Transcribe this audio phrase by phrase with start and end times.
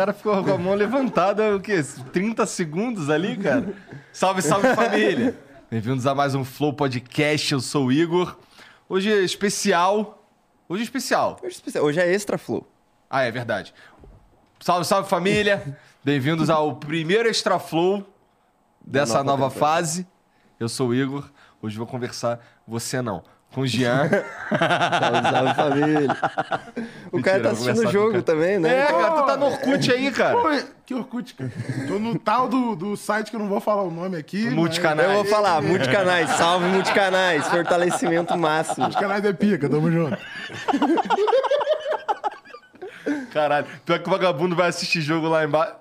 [0.00, 1.82] cara ficou com a mão levantada, o quê?
[2.10, 3.74] 30 segundos ali, cara?
[4.10, 5.38] Salve, salve família!
[5.70, 8.34] Bem-vindos a mais um Flow Podcast, eu sou o Igor.
[8.88, 10.24] Hoje é especial.
[10.66, 11.36] Hoje é especial.
[11.42, 11.84] Hoje é especial.
[11.84, 12.66] Hoje é Extra Flow.
[13.10, 13.74] Ah, é verdade.
[14.58, 15.78] Salve, salve família!
[16.02, 18.02] Bem-vindos ao primeiro Extra Flow
[18.80, 20.06] dessa nova nova, fase.
[20.58, 21.30] Eu sou o Igor.
[21.60, 23.22] Hoje vou conversar, você não,
[23.52, 24.08] com o Jean.
[24.50, 26.16] Salve, salve família.
[27.12, 28.80] O Mentira, cara tá assistindo o jogo também, né?
[28.80, 30.36] é, cara, tu tá no Orkut aí, cara.
[30.36, 30.48] Pô,
[30.86, 31.50] que Orkut, cara.
[31.88, 34.44] Tô no tal do, do site que eu não vou falar o nome aqui.
[34.44, 35.08] mas- Multicanais.
[35.08, 38.84] Eu vou falar, multicanais, salve multicanais, fortalecimento máximo.
[38.84, 40.16] Multicanais é pica, tamo junto.
[43.32, 45.74] Caralho, pior que o vagabundo vai assistir jogo lá embaixo.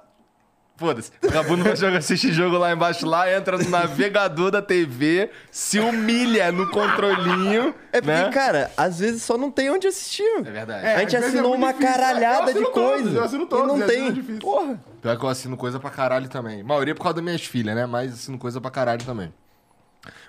[0.79, 1.11] Foda-se.
[1.21, 5.77] O vagabundo vai jogar- assistir jogo lá embaixo, lá, entra no navegador da TV, se
[5.79, 7.75] humilha no controlinho.
[7.91, 8.29] É porque, né?
[8.31, 10.23] cara, às vezes só não tem onde assistir.
[10.37, 10.85] É verdade.
[10.85, 11.91] É, a gente às vezes assinou é uma difícil.
[11.93, 13.09] caralhada de todos, coisa.
[13.17, 14.09] eu assino todos, não e às vezes tem.
[14.09, 14.39] é difícil.
[14.39, 14.79] Porra.
[15.01, 16.61] Pior que eu assino coisa pra caralho também.
[16.61, 17.85] A maioria por causa das minhas filhas, né?
[17.85, 19.33] Mas assino coisa pra caralho também.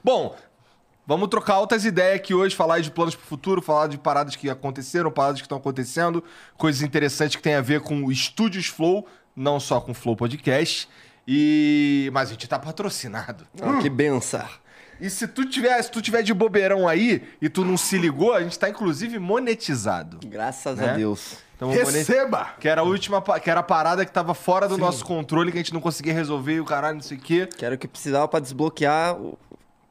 [0.02, 0.34] Bom,
[1.06, 4.48] vamos trocar altas ideias aqui hoje, falar de planos pro futuro, falar de paradas que
[4.50, 6.22] aconteceram, paradas que estão acontecendo,
[6.56, 9.06] coisas interessantes que tem a ver com o Estúdios Flow,
[9.40, 10.88] não só com o Flow Podcast.
[11.26, 12.10] E...
[12.12, 13.46] Mas a gente tá patrocinado.
[13.60, 14.44] Ah, que benção.
[15.00, 18.34] E se tu tiver, se tu tiver de bobeirão aí e tu não se ligou,
[18.34, 20.18] a gente tá inclusive monetizado.
[20.26, 20.90] Graças Né?
[20.90, 21.38] a Deus.
[21.56, 22.54] Então, Receba!
[22.58, 25.52] que era a última, pa- que era a parada que tava fora do nosso controle,
[25.52, 27.46] que a gente não conseguia resolver e o caralho, não sei o quê.
[27.46, 29.38] Que era o que precisava pra desbloquear o-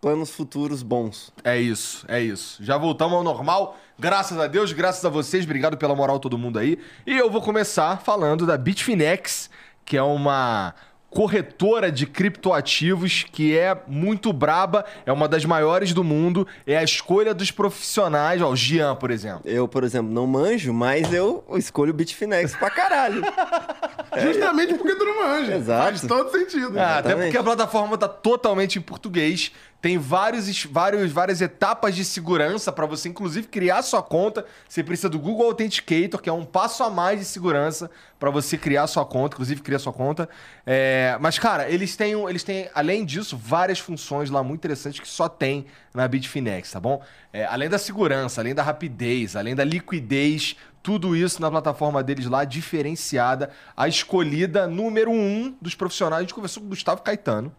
[0.01, 1.31] planos futuros bons.
[1.43, 2.63] É isso, é isso.
[2.63, 3.77] Já voltamos ao normal.
[3.97, 5.43] Graças a Deus, graças a vocês.
[5.43, 6.79] Obrigado pela moral todo mundo aí.
[7.05, 9.49] E eu vou começar falando da Bitfinex,
[9.83, 10.73] que é uma
[11.09, 16.83] corretora de criptoativos que é muito braba, é uma das maiores do mundo, é a
[16.83, 19.41] escolha dos profissionais, ó, o Gian, por exemplo.
[19.43, 23.23] Eu, por exemplo, não manjo, mas eu escolho o Bitfinex pra caralho.
[24.21, 25.55] Justamente porque tu não manja.
[25.55, 25.83] Exato.
[25.83, 26.79] Faz todo sentido.
[26.79, 29.51] Ah, até porque a plataforma tá totalmente em português.
[29.81, 34.45] Tem vários, vários, várias etapas de segurança para você, inclusive, criar sua conta.
[34.67, 38.57] Você precisa do Google Authenticator, que é um passo a mais de segurança para você
[38.57, 40.27] criar sua conta, inclusive criar sua conta.
[40.65, 45.07] É, Mas, cara, eles têm, eles têm, além disso, várias funções lá muito interessantes que
[45.07, 47.01] só tem na Bitfinex, tá bom?
[47.31, 52.25] É, além da segurança, além da rapidez, além da liquidez, tudo isso na plataforma deles
[52.25, 56.19] lá, diferenciada, a escolhida número um dos profissionais.
[56.19, 57.55] A gente conversou com o Gustavo Caetano.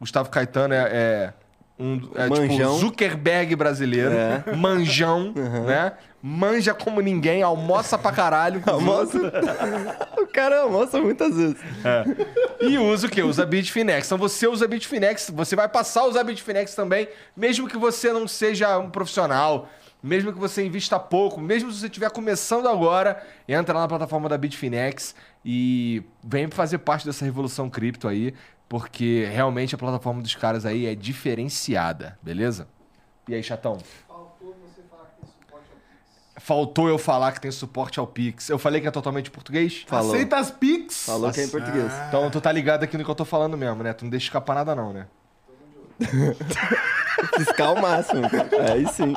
[0.00, 1.34] Gustavo Caetano é, é
[1.80, 2.78] um é, tipo Manjão.
[2.78, 4.54] Zuckerberg brasileiro, É.
[4.54, 5.32] manjão,
[5.66, 5.92] né?
[6.22, 8.62] Manja como ninguém, almoça pra caralho.
[8.68, 9.18] Almoça.
[10.20, 11.56] o cara almoça muitas vezes.
[12.60, 13.22] e usa o quê?
[13.22, 14.06] Usa Bitfinex.
[14.06, 18.28] Então você usa Bitfinex, você vai passar a usar Bitfinex também, mesmo que você não
[18.28, 19.70] seja um profissional,
[20.02, 24.28] mesmo que você invista pouco, mesmo se você estiver começando agora, entra lá na plataforma
[24.28, 28.34] da Bitfinex e vem fazer parte dessa revolução cripto aí,
[28.70, 32.68] porque realmente a plataforma dos caras aí é diferenciada, beleza?
[33.26, 33.78] E aí, chatão?
[36.36, 38.48] Faltou eu falar que tem suporte ao Pix.
[38.48, 39.84] Eu falei que é totalmente português?
[39.88, 40.14] Falou.
[40.14, 41.04] Aceita as Pix.
[41.04, 41.92] Falou que é em português.
[42.08, 43.92] Então tu tá ligado aqui no que eu tô falando mesmo, né?
[43.92, 45.08] Tu não deixa escapar nada não, né?
[47.36, 48.22] Fiscal máximo.
[48.72, 49.14] Aí sim.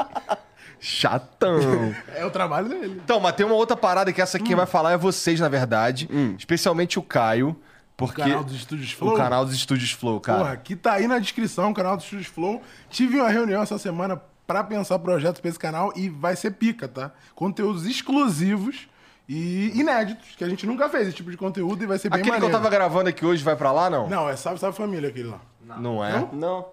[0.79, 1.93] Chatão.
[2.15, 3.01] É o trabalho dele.
[3.03, 5.47] então, mas tem uma outra parada que essa aqui quem vai falar é vocês, na
[5.47, 6.09] verdade.
[6.37, 7.55] Especialmente o Caio.
[7.95, 9.13] Porque O canal dos Estúdios Flow.
[9.13, 10.39] o canal dos Estúdios Flow, cara.
[10.39, 12.61] Porra, que tá aí na descrição, o canal dos Estúdios Flow.
[12.89, 16.87] Tive uma reunião essa semana pra pensar projetos pra esse canal e vai ser pica,
[16.87, 17.11] tá?
[17.35, 18.87] Conteúdos exclusivos
[19.29, 22.19] e inéditos, que a gente nunca fez esse tipo de conteúdo e vai ser bem
[22.19, 22.57] Aquele que eu maneiro.
[22.57, 24.09] tava gravando aqui hoje vai pra lá, não?
[24.09, 25.39] Não, é Salve Salve Família aquele lá.
[25.79, 26.27] Não, é?
[26.33, 26.65] Não.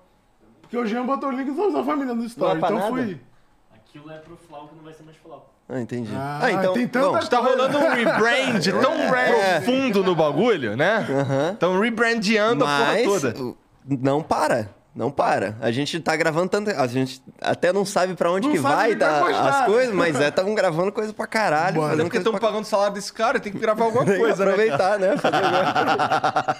[0.62, 2.78] Porque o Jean botou o link do Salve Salve Família no story, Não é então
[2.90, 2.90] nada?
[3.04, 3.20] fui...
[3.74, 5.49] Aquilo é pro Flau que não vai ser mais Flau.
[5.72, 6.10] Ah, entendi.
[6.14, 6.72] Ah, Ah, então.
[6.74, 11.06] tem tantas- bom, Tá rolando um rebrand tão profundo no bagulho, né?
[11.52, 13.34] Estão rebrandeando a porra mas toda.
[13.86, 14.68] não para.
[14.92, 15.54] Não para.
[15.60, 16.68] A gente tá gravando tanto.
[16.70, 19.48] A gente até não sabe pra onde Não que vai postar.
[19.60, 21.76] as coisas, mas é, estavam gravando coisa pra caralho.
[21.76, 21.90] Bora.
[21.90, 22.40] fazendo Porque estão pra...
[22.40, 24.50] pagando o salário desse cara, tem que gravar alguma coisa, né?
[24.50, 24.50] cara?
[24.50, 25.16] aproveitar, né?
[25.16, 26.54] Fazer alguma-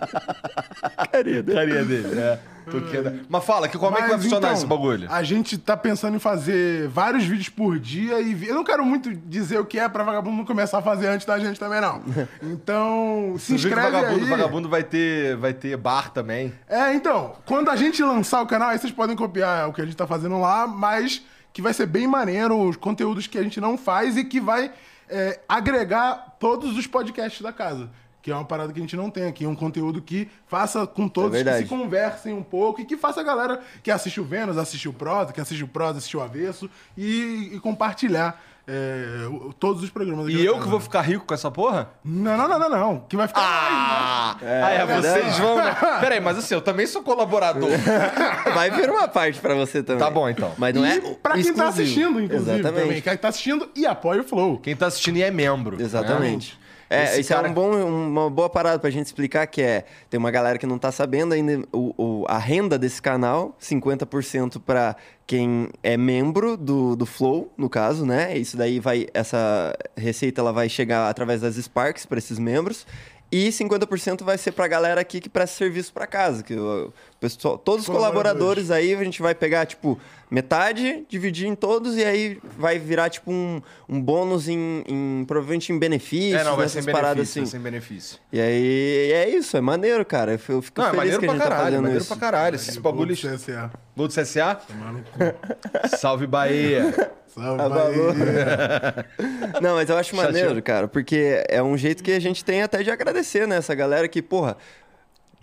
[1.13, 1.59] Carinha dele.
[1.59, 2.39] Carinha dele, é.
[2.71, 3.21] Toquinha.
[3.29, 5.09] Mas fala, que como é que vai Mas, funcionar então, esse bagulho?
[5.11, 9.13] A gente tá pensando em fazer vários vídeos por dia e eu não quero muito
[9.15, 12.03] dizer o que é pra vagabundo não começar a fazer antes da gente também, não.
[12.43, 14.31] Então, se Você viu que o inscreve vagabundo, aí.
[14.31, 16.53] vagabundo vai ter, vai ter bar também.
[16.69, 19.85] É, então, quando a gente lançar o canal, aí vocês podem copiar o que a
[19.85, 23.61] gente tá fazendo lá, mas que vai ser bem maneiro, os conteúdos que a gente
[23.61, 24.73] não faz e que vai
[25.09, 27.91] é, agregar todos os podcasts da casa.
[28.23, 29.47] Que é uma parada que a gente não tem aqui.
[29.47, 33.21] Um conteúdo que faça com todos É que se conversem um pouco e que faça
[33.21, 36.21] a galera que assiste o Vênus, assiste o Prosa, que assiste o Prosa, assiste o
[36.21, 38.41] Avesso e, e compartilhar
[38.73, 39.27] é,
[39.59, 40.27] todos os programas.
[40.27, 41.91] aqui E eu que vou ficar rico com essa porra?
[42.05, 43.01] Não, não, não, não, não.
[43.09, 43.41] Que vai ficar.
[43.43, 44.37] Ah!
[44.41, 45.21] É, ah, é, verdade.
[45.21, 45.57] vocês vão.
[45.57, 45.77] né?
[46.01, 47.69] Peraí, mas assim, eu também sou colaborador.
[48.55, 50.05] Vai vir uma parte pra você também.
[50.05, 50.53] Tá bom, então.
[50.57, 52.85] Mas não e é pra quem tá assistindo, inclusive, Exatamente.
[52.85, 53.03] também.
[53.03, 54.59] Quem tá assistindo e apoia o Flow.
[54.59, 55.81] Quem tá assistindo e é membro.
[55.81, 56.60] Exatamente.
[56.91, 60.19] É, isso cara- é um bom, uma boa parada pra gente explicar que é, tem
[60.19, 64.97] uma galera que não tá sabendo ainda o, o- a renda desse canal, 50% pra
[65.27, 68.37] quem é membro do, do Flow, no caso, né?
[68.37, 72.85] Isso daí vai, essa receita ela vai chegar através das Sparks pra esses membros.
[73.33, 76.43] E 50% vai ser pra galera aqui que presta serviço pra casa.
[76.43, 78.67] Que o pessoal, todos os Colaboradores.
[78.67, 80.01] colaboradores aí a gente vai pegar, tipo,
[80.31, 85.73] metade, dividir em todos e aí vai virar, tipo, um, um bônus em, em- provavelmente
[85.73, 87.41] em benefícios, É, não, vai ser paradas benefício, assim.
[87.43, 88.19] vai ser em benefício.
[88.33, 90.33] E aí é isso, é maneiro, cara.
[90.33, 91.83] Eu fico eu fico Não, é feliz maneiro que a pra gente tá caralho, fazendo
[91.83, 92.09] maneiro isso.
[92.09, 92.55] pra caralho.
[92.57, 93.21] Esses bagulhos.
[93.21, 93.71] CSA.
[93.97, 94.55] Gol do CSA?
[94.67, 95.19] Tomar no cu.
[95.99, 97.13] Salve Bahia.
[97.35, 97.69] Salve.
[97.69, 99.07] Bahia.
[99.61, 100.33] Não, mas eu acho Chateou.
[100.33, 103.57] maneiro, cara, porque é um jeito que a gente tem até de agradecer, né?
[103.57, 104.57] Essa galera que, porra,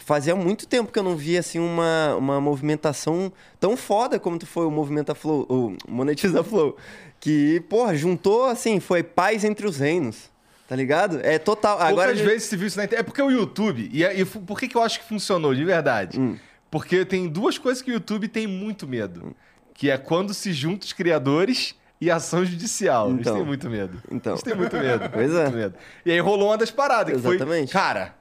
[0.08, 4.66] fazia muito tempo que eu não via, assim, uma, uma movimentação tão foda como foi
[4.66, 6.78] o Movimenta Flow, o Monetiza Flow.
[7.20, 10.32] Que, porra, juntou, assim, foi paz entre os reinos.
[10.66, 11.20] Tá ligado?
[11.24, 11.78] É total.
[11.82, 12.12] Agora.
[12.12, 13.02] A gente- vezes se viu isso na internet.
[13.02, 13.90] É porque o YouTube.
[13.92, 16.18] E, e fu- por que, que eu acho que funcionou de verdade?
[16.20, 16.38] Hum.
[16.72, 19.36] Porque tem duas coisas que o YouTube tem muito medo.
[19.74, 23.10] Que é quando se juntam os criadores e ação judicial.
[23.10, 23.36] Eles Então.
[23.36, 24.02] têm muito medo.
[24.12, 24.34] Então.
[24.34, 25.08] Eles têm muito medo.
[25.12, 25.50] Pois muito é.
[25.52, 25.76] medo.
[26.06, 27.14] E aí rolou uma das paradas.
[27.22, 27.72] Que Exatamente.
[27.72, 28.16] Foi, cara,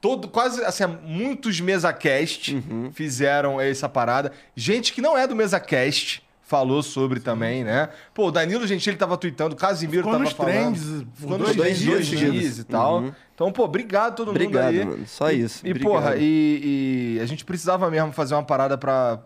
[0.00, 2.90] todo, quase, assim, muitos MesaCast Uhum.
[2.92, 4.32] fizeram essa parada.
[4.56, 7.90] Gente que não é do MesaCast falou sobre também, né?
[8.12, 10.52] Pô, o Danilo Gentili tava tweetando, o Casimiro Ficou tava nos falando.
[10.52, 13.02] trends Ficou por nos dois dias dois dias e tal.
[13.02, 13.12] Uhum.
[13.34, 14.84] Então, pô, obrigado a todo Obrigado, mundo aí.
[14.84, 15.06] mano.
[15.06, 15.64] Só isso.
[15.64, 15.92] E, Obrigado.
[15.92, 19.20] porra, e, e a gente precisava mesmo fazer uma parada pra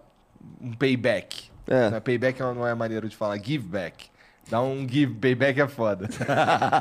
[0.61, 1.45] um payback.
[1.67, 1.91] É.
[1.91, 2.01] Né?
[2.01, 4.07] Payback não é maneiro de falar, give back.
[4.51, 6.09] Dá um give, payback é foda.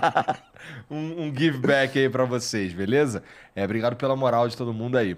[0.90, 3.24] um, um give back aí pra vocês, beleza?
[3.56, 5.18] É, obrigado pela moral de todo mundo aí.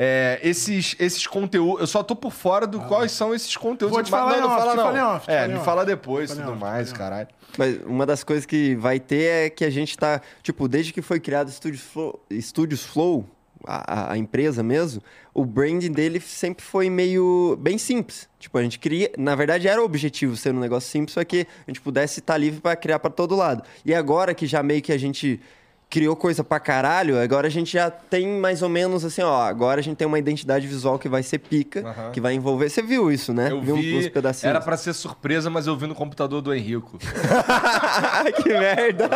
[0.00, 3.96] É, esses, esses conteúdos, eu só tô por fora do quais são esses conteúdos.
[3.96, 4.84] Vou te falar não, não off, fala te não.
[4.84, 5.64] falo em off, te é, me off.
[5.64, 7.26] fala depois, em tudo off, mais, caralho.
[7.56, 11.02] Mas uma das coisas que vai ter é que a gente tá, tipo, desde que
[11.02, 13.28] foi criado o Studios Flow, Studios Flow
[13.68, 15.02] a, a- empresa mesmo,
[15.34, 18.28] o branding dele sempre foi meio bem simples.
[18.38, 21.46] Tipo, a gente queria, na verdade era o objetivo ser um negócio simples, só que
[21.66, 23.62] a gente pudesse estar livre para criar para todo lado.
[23.84, 25.40] E agora que já meio que a gente
[25.90, 29.80] criou coisa pra caralho, agora a gente já tem mais ou menos assim, ó, agora
[29.80, 32.10] a gente tem uma identidade visual que vai ser pica, Aham.
[32.12, 32.68] que vai envolver.
[32.68, 33.50] Você viu isso, né?
[33.50, 34.50] Eu viu vi, uns pedacinhos.
[34.50, 36.98] era pra ser surpresa, mas eu vi no computador do Henrico.
[38.42, 39.08] que merda.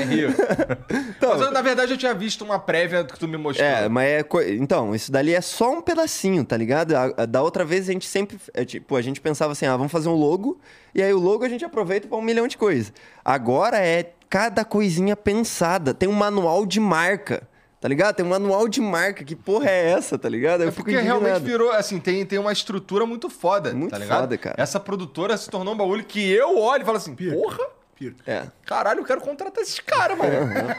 [0.00, 0.32] Henrico.
[1.20, 3.66] mas eu, na verdade eu tinha visto uma prévia que tu me mostrou.
[3.68, 4.22] É, mas é.
[4.22, 6.94] co- Então, isso dali é só um pedacinho, tá ligado?
[7.28, 8.38] Da outra vez a gente sempre.
[8.54, 10.58] é, tipo, a gente pensava assim, ah, vamos fazer um logo,
[10.94, 12.92] e aí o logo a gente aproveita pra um milhão de coisas.
[13.24, 15.92] Agora é cada coisinha pensada.
[15.94, 17.42] Tem um manual de marca,
[17.80, 18.16] tá ligado?
[18.16, 19.24] Tem um manual de marca.
[19.24, 20.62] Que porra é essa, tá ligado?
[20.62, 23.98] Eu É fico porque realmente virou, assim, tem, tem uma estrutura muito foda, Muito tá
[23.98, 24.20] ligado?
[24.20, 24.56] foda, cara.
[24.58, 27.64] Essa produtora se tornou um bagulho que eu olho e falo assim, porra.
[28.26, 28.42] É.
[28.66, 30.30] caralho, eu quero contratar esses caras, mano.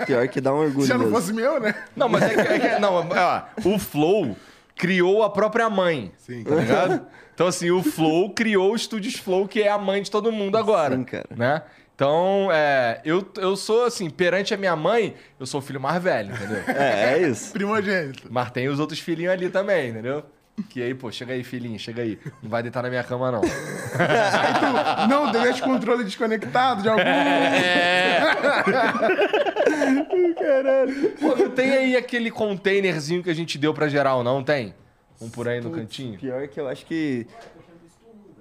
[0.06, 0.84] Pior que dá um orgulho.
[0.84, 1.74] Se já não fosse meu, né?
[1.96, 4.38] Não, mas é que, é que- não, ó, o Flow
[4.76, 6.44] criou a própria mãe, Sim.
[6.44, 7.08] tá ligado?
[7.34, 10.58] Então, assim, o Flow criou o Estúdios Flow, que é a mãe de todo mundo
[10.58, 11.26] agora, Sim, cara.
[11.36, 11.64] né?
[11.98, 16.00] Então, é, eu, eu sou, assim, perante a minha mãe, eu sou o filho mais
[16.02, 16.62] velho, entendeu?
[16.78, 17.52] É, é isso.
[17.52, 18.28] Primogênito.
[18.30, 20.24] Mas tem os outros filhinhos ali também, entendeu?
[20.70, 22.20] Que aí, pô, chega aí, filhinho, chega aí.
[22.44, 23.42] Não vai deitar na minha cama, não.
[23.98, 27.02] Aí tu, não, deixa o controle desconectado de algum.
[31.20, 34.74] Pô, não tem aí aquele containerzinho que a gente deu pra geral, não tem?
[35.22, 36.20] Um por aí no cantinho?
[36.20, 37.26] Pior que eu acho que.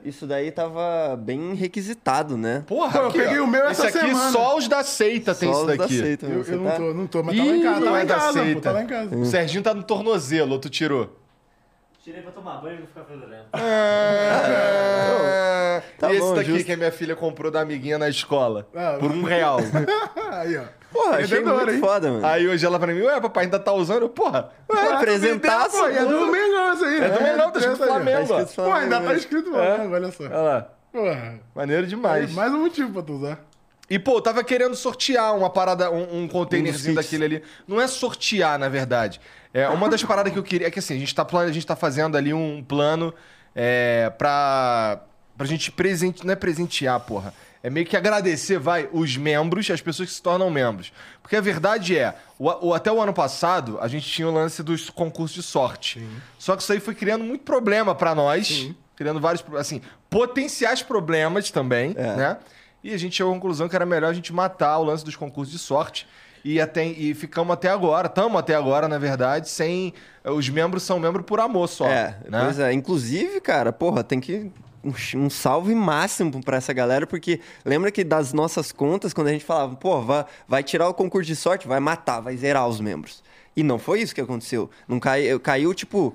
[0.06, 2.62] Isso daí tava bem requisitado, né?
[2.66, 3.44] Porra, Pô, eu aqui, peguei ó.
[3.44, 4.30] o meu essa aqui semana.
[4.30, 5.98] só os da seita tem Só isso os da daqui.
[5.98, 6.56] seita, Eu, eu tá?
[6.56, 7.74] não tô, não tô, mas tá Ih, lá em casa.
[7.80, 8.44] Tá não lá é em da casa, pô.
[8.44, 8.60] seita.
[8.60, 9.16] Tá lá em casa.
[9.16, 11.16] O Serginho tá no tornozelo, tu tirou?
[12.06, 13.46] Tirei pra tomar banho e não ficar fedorento.
[14.56, 16.64] Ah, Tá e esse bom, daqui justo.
[16.66, 18.64] que a minha filha comprou da amiguinha na escola.
[18.72, 19.58] Ah, por um real.
[20.30, 20.62] Aí, ó.
[20.92, 21.80] Porra, achei Vendedor, muito hein?
[21.80, 22.24] foda, mano.
[22.24, 24.02] Aí hoje ela pra mim, ué, papai ainda tá usando?
[24.02, 25.76] Eu, Porra, Ué, Ah, apresentaço.
[25.78, 27.00] Pô, é do Mengão isso aí.
[27.00, 27.32] é do né?
[27.32, 27.94] Mengão, tá escrito Pensa aí, ó.
[27.94, 29.14] Flamengo, escrito Pô, ainda tá Flamengo.
[29.20, 30.24] escrito Flamengo, olha só.
[30.26, 30.68] Olha lá.
[30.92, 31.40] Porra.
[31.56, 32.32] Maneiro demais.
[32.32, 33.40] Mais um motivo pra tu usar.
[33.90, 37.42] E, pô, eu tava querendo sortear uma parada, um, um containerzinho Um daquele ali.
[37.68, 39.20] Não é sortear, na verdade.
[39.58, 41.66] É, uma das paradas que eu queria é que assim, a gente tá, a gente
[41.66, 43.12] tá fazendo ali um plano
[43.54, 45.00] é, pra
[45.36, 47.32] pra gente presente, não é presentear, porra.
[47.62, 50.92] É meio que agradecer, vai, os membros, as pessoas que se tornam membros.
[51.20, 54.62] Porque a verdade é, o, o- até o ano passado, a gente tinha o lance
[54.62, 56.02] dos concursos de sorte.
[56.38, 58.48] Só que isso aí foi criando muito problema pra nós,
[58.94, 62.36] criando vários, assim, potenciais problemas também, né?
[62.82, 65.16] E a gente chegou à conclusão que era melhor a gente matar o lance dos
[65.16, 66.06] concursos de sorte.
[66.46, 69.92] E, até, e ficamos até agora, estamos até agora, na verdade, sem.
[70.24, 71.88] Os membros são membros por amor só.
[71.88, 72.44] É, né?
[72.44, 72.72] pois é.
[72.72, 74.52] Inclusive, cara, porra, tem que.
[75.16, 79.44] Um, salve máximo pra essa galera, porque lembra que das nossas contas, quando a gente
[79.44, 83.24] falava, pô, vai, vai tirar o concurso de sorte, vai matar, vai zerar os membros.
[83.56, 84.70] E não foi isso que aconteceu.
[84.86, 86.14] Não caiu, caiu tipo.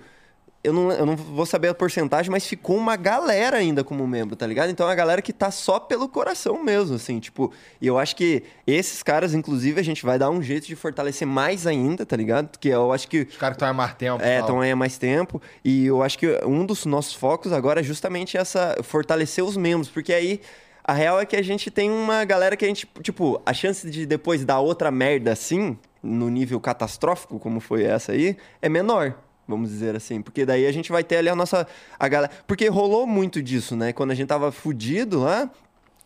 [0.64, 4.36] Eu não, eu não vou saber a porcentagem, mas ficou uma galera ainda como membro,
[4.36, 4.70] tá ligado?
[4.70, 7.52] Então é uma galera que tá só pelo coração mesmo, assim, tipo.
[7.82, 11.28] E eu acho que esses caras, inclusive, a gente vai dar um jeito de fortalecer
[11.28, 12.50] mais ainda, tá ligado?
[12.50, 14.24] Porque eu acho que Os caras estão há mais tempo.
[14.24, 15.42] é, estão aí há mais tempo.
[15.66, 19.90] E eu acho que um dos nossos focos agora é justamente essa fortalecer os membros,
[19.90, 20.42] porque aí
[20.84, 23.90] a real é que a gente tem uma galera que a gente, tipo, a chance
[23.90, 29.16] de depois dar outra merda assim, no nível catastrófico, como foi essa aí, é menor.
[29.52, 31.68] Vamos dizer assim, porque daí a gente vai ter ali a nossa.
[32.00, 32.32] A galera...
[32.48, 33.94] Porque rolou muito disso, né?
[33.94, 35.50] Quando a gente tava fudido lá,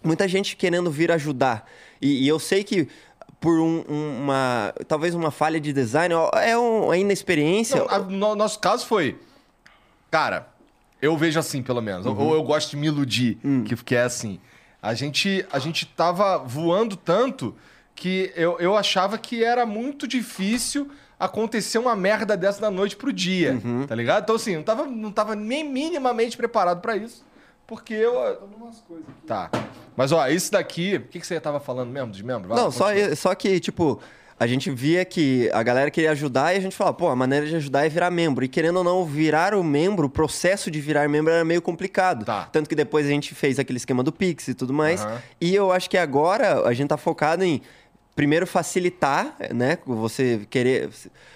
[0.03, 1.69] muita gente querendo vir ajudar.
[2.01, 2.87] E, e eu sei que
[3.39, 4.73] por um- um- uma.
[4.87, 7.77] Talvez uma falha de design, é um, a inexperiência.
[7.79, 9.17] Não, a- no nosso caso foi.
[10.09, 10.47] Cara,
[11.01, 12.05] eu vejo assim, pelo menos.
[12.05, 12.17] Uhum.
[12.17, 13.63] Ou eu gosto de me iludir, Hum.
[13.63, 14.39] que, que é assim.
[14.81, 17.55] A gente, a gente tava voando tanto
[17.95, 23.11] que eu, eu achava que era muito difícil acontecer uma merda dessa da noite pro
[23.13, 23.85] dia, Uhum.
[23.87, 24.23] tá ligado?
[24.23, 27.23] Então, assim, não tava, não tava nem minimamente preparado pra isso.
[27.67, 28.13] Porque eu.
[29.25, 29.49] Tá.
[29.95, 30.97] Mas, ó, isso daqui.
[30.97, 32.47] O que, que você tava falando mesmo dos membros?
[32.47, 33.99] Vai Não, só, só que, tipo,
[34.39, 37.47] a gente via que a galera queria ajudar e a gente falava, pô, a maneira
[37.47, 38.45] de ajudar é virar membro.
[38.45, 42.23] E querendo ou não, virar o membro, o processo de virar membro era meio complicado.
[42.23, 42.47] Tá.
[42.51, 45.01] Tanto que depois a gente fez aquele esquema do Pix e tudo mais.
[45.03, 45.21] Aham.
[45.41, 47.61] E eu acho que agora a gente tá focado em.
[48.15, 49.77] Primeiro, facilitar, né?
[49.85, 50.89] Você querer.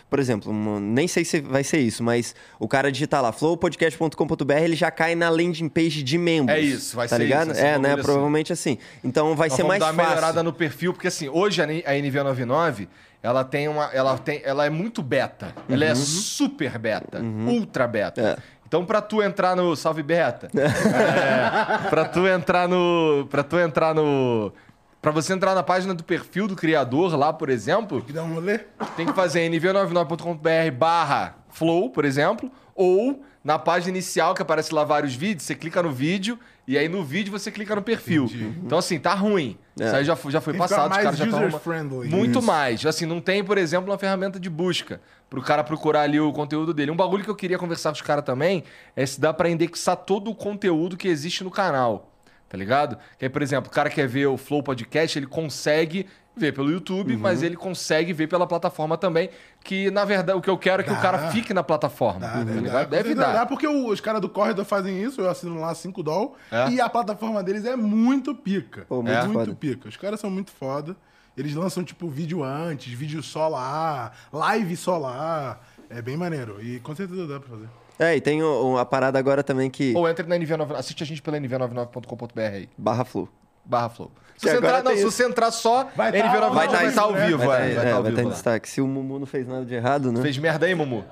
[0.09, 4.75] Por exemplo, nem sei se vai ser isso, mas o cara digitar lá, flowpodcast.com.br, ele
[4.75, 6.57] já cai na landing page de membros.
[6.57, 7.51] É isso, vai tá ser ligado?
[7.51, 7.93] isso, é, né?
[7.93, 8.01] assim.
[8.01, 8.77] Provavelmente assim.
[9.03, 10.09] Então vai Nós ser vamos mais dar uma fácil.
[10.15, 12.87] melhorada no perfil, porque assim, hoje a N- a NV99,
[13.21, 13.85] ela tem uma.
[13.93, 15.53] Ela, tem, ela é muito beta.
[15.69, 17.21] Ela é super beta.
[17.45, 18.21] Ultra beta.
[18.21, 18.27] Uhum.
[18.29, 18.37] É.
[18.67, 19.75] Então, pra tu entrar no.
[19.75, 20.47] Salve Beta!
[20.55, 23.27] é, pra tu entrar no.
[23.29, 24.53] Pra tu entrar no.
[25.01, 28.33] Pra você entrar na página do perfil do criador lá, por exemplo, Que dá um
[28.33, 28.59] rolê?
[28.97, 34.83] tem que fazer nv99.com.br barra flow, por exemplo, ou na página inicial que aparece lá
[34.83, 36.37] vários vídeos, você clica no vídeo
[36.67, 38.29] e aí no vídeo você clica no perfil.
[38.63, 39.57] Então assim, tá ruim.
[39.79, 39.85] É.
[39.85, 41.99] Isso aí já foi, já foi Tem que passado, os mais caras já estão...
[42.09, 42.41] Muito Isso.
[42.47, 42.85] mais.
[42.85, 46.73] Assim, não tem, por exemplo, uma ferramenta de busca pro cara procurar ali o conteúdo
[46.73, 46.91] dele.
[46.91, 48.63] Um bagulho que eu queria conversar com os caras também
[48.95, 52.08] é se dá pra indexar todo o conteúdo que existe no canal.
[52.49, 52.97] Tá ligado?
[53.17, 56.71] Que aí, por exemplo, o cara quer ver o Flow Podcast, ele consegue ver pelo
[56.71, 57.19] YouTube, Uhum.
[57.19, 59.29] mas ele consegue ver pela plataforma também.
[59.63, 61.01] Que, na verdade, o que eu quero é que o Dá.
[61.01, 62.21] cara fique na plataforma.
[62.21, 62.73] Dá, tá deve, ligado?
[62.73, 62.85] dar.
[62.85, 63.33] Deve dar.
[63.33, 66.69] dar, porque os caras do Corredor fazem isso, eu assino lá 5 doll, É?
[66.71, 68.85] e a plataforma deles é muito pica.
[68.89, 69.33] Pô, muito é foda.
[69.33, 69.87] muito pica.
[69.89, 70.95] Os caras são muito foda.
[71.37, 75.59] Eles lançam, tipo, vídeo antes, vídeo só lá, live só lá.
[75.89, 76.57] É bem maneiro.
[76.63, 77.67] E com certeza dá pra fazer.
[77.99, 79.93] É, e tem o- a parada agora também que.
[79.95, 82.69] Ou entre na NV99, assiste a gente pela nv99.com.br aí.
[82.77, 83.27] Barra Flow.
[83.65, 84.09] Barra Flow.
[84.37, 87.07] Se você, entrar, não, se você entrar só, Vai tá- NV99 vai vai estar tá
[87.07, 87.25] ao né?
[87.27, 87.45] vivo.
[87.45, 88.33] Vai é, estar vai tá ao vai tá vivo em lá.
[88.33, 88.69] destaque.
[88.69, 90.21] Se o Mumu não fez nada de errado, né?
[90.21, 91.03] Fez merda aí, Mumu?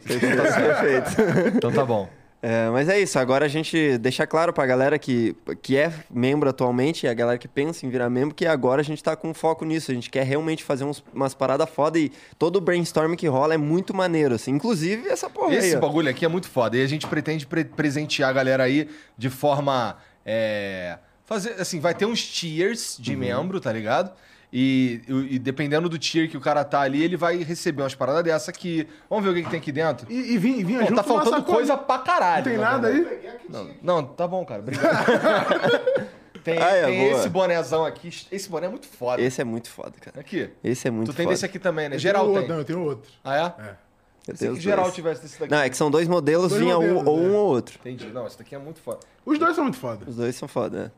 [0.00, 1.56] Fez perfeito.
[1.56, 2.08] Então tá bom.
[2.40, 6.48] É, mas é isso, agora a gente deixa claro pra galera que, que é membro
[6.48, 9.34] atualmente e a galera que pensa em virar membro que agora a gente tá com
[9.34, 9.90] foco nisso.
[9.90, 13.54] A gente quer realmente fazer uns- umas paradas foda e todo o brainstorm que rola
[13.54, 14.52] é muito maneiro, assim.
[14.52, 16.76] Inclusive essa porra Esse aí, bagulho aqui é muito foda.
[16.76, 19.96] E a gente pretende pre- presentear a galera aí de forma.
[20.24, 21.54] é, fazer.
[21.60, 23.18] Assim, vai ter uns tiers de Uhum.
[23.18, 24.12] membro, tá ligado?
[24.52, 28.24] E, e- dependendo do tier que o cara tá ali, ele vai receber umas paradas
[28.24, 28.88] dessa aqui.
[29.10, 30.06] Vamos ver o que, que tem aqui dentro?
[30.10, 32.44] E, e vinha, vinha Pô, junto tá faltando coisa pra caralho.
[32.44, 33.26] Não tem na nada verdade.
[33.26, 33.38] aí?
[33.48, 34.62] Não, não, tá bom, cara.
[34.62, 35.04] Obrigado.
[36.42, 38.08] tem Ah, é, tem esse bonézão aqui.
[38.32, 39.20] Esse boné é muito foda.
[39.20, 40.18] Esse é muito foda, cara.
[40.20, 40.48] Aqui.
[40.64, 41.34] Esse é muito tu tem foda.
[41.34, 41.96] desse aqui também, né?
[41.96, 42.40] Eu Geral tenho tem.
[42.40, 43.10] outro, Não, eu tenho outro.
[43.22, 43.62] Ah, é?
[43.68, 43.74] É.
[44.28, 44.94] Eu tenho que geral dois.
[44.94, 45.50] tivesse desse daqui.
[45.52, 47.36] Não, é que são dois modelos, Dois vinha um, modelos, ou um é.
[47.38, 47.78] ou outro.
[47.80, 48.06] Entendi.
[48.12, 49.00] Não, esse daqui é muito foda.
[49.26, 50.04] Os dois são muito foda.
[50.06, 50.90] Os dois são foda, né?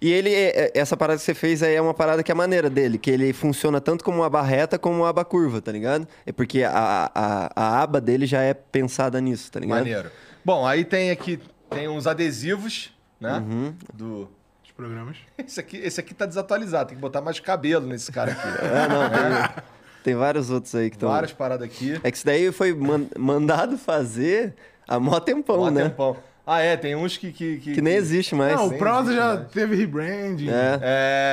[0.00, 2.34] E ele, é- é- essa parada que você fez aí é uma parada que é
[2.34, 5.60] a maneira dele, que ele funciona tanto como uma aba reta como uma aba curva,
[5.60, 6.06] tá ligado?
[6.24, 9.78] É porque a, a, a aba dele já é pensada nisso, tá ligado?
[9.78, 10.10] Maneiro.
[10.44, 11.40] Bom, aí tem aqui
[11.70, 13.38] tem uns adesivos, né?
[13.46, 13.74] Uhum.
[13.92, 14.28] Do
[14.64, 15.16] Os programas.
[15.36, 18.48] esse aqui, esse aqui tá desatualizado, tem que botar mais cabelo nesse cara aqui.
[18.64, 19.62] É, não, tem,
[20.04, 21.08] tem vários outros aí que estão.
[21.10, 22.00] Várias paradas aqui.
[22.04, 24.54] É que isso daí foi man- mandado fazer
[24.86, 25.88] há mó tempão, Mó né?
[25.88, 26.16] tempão.
[26.50, 27.30] Ah, é, tem uns que.
[27.30, 28.54] Que, Que nem existe mais.
[28.56, 29.48] Não, o Prosa já mais.
[29.50, 30.48] teve rebranding.
[30.48, 30.78] É.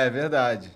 [0.06, 0.70] É, verdade.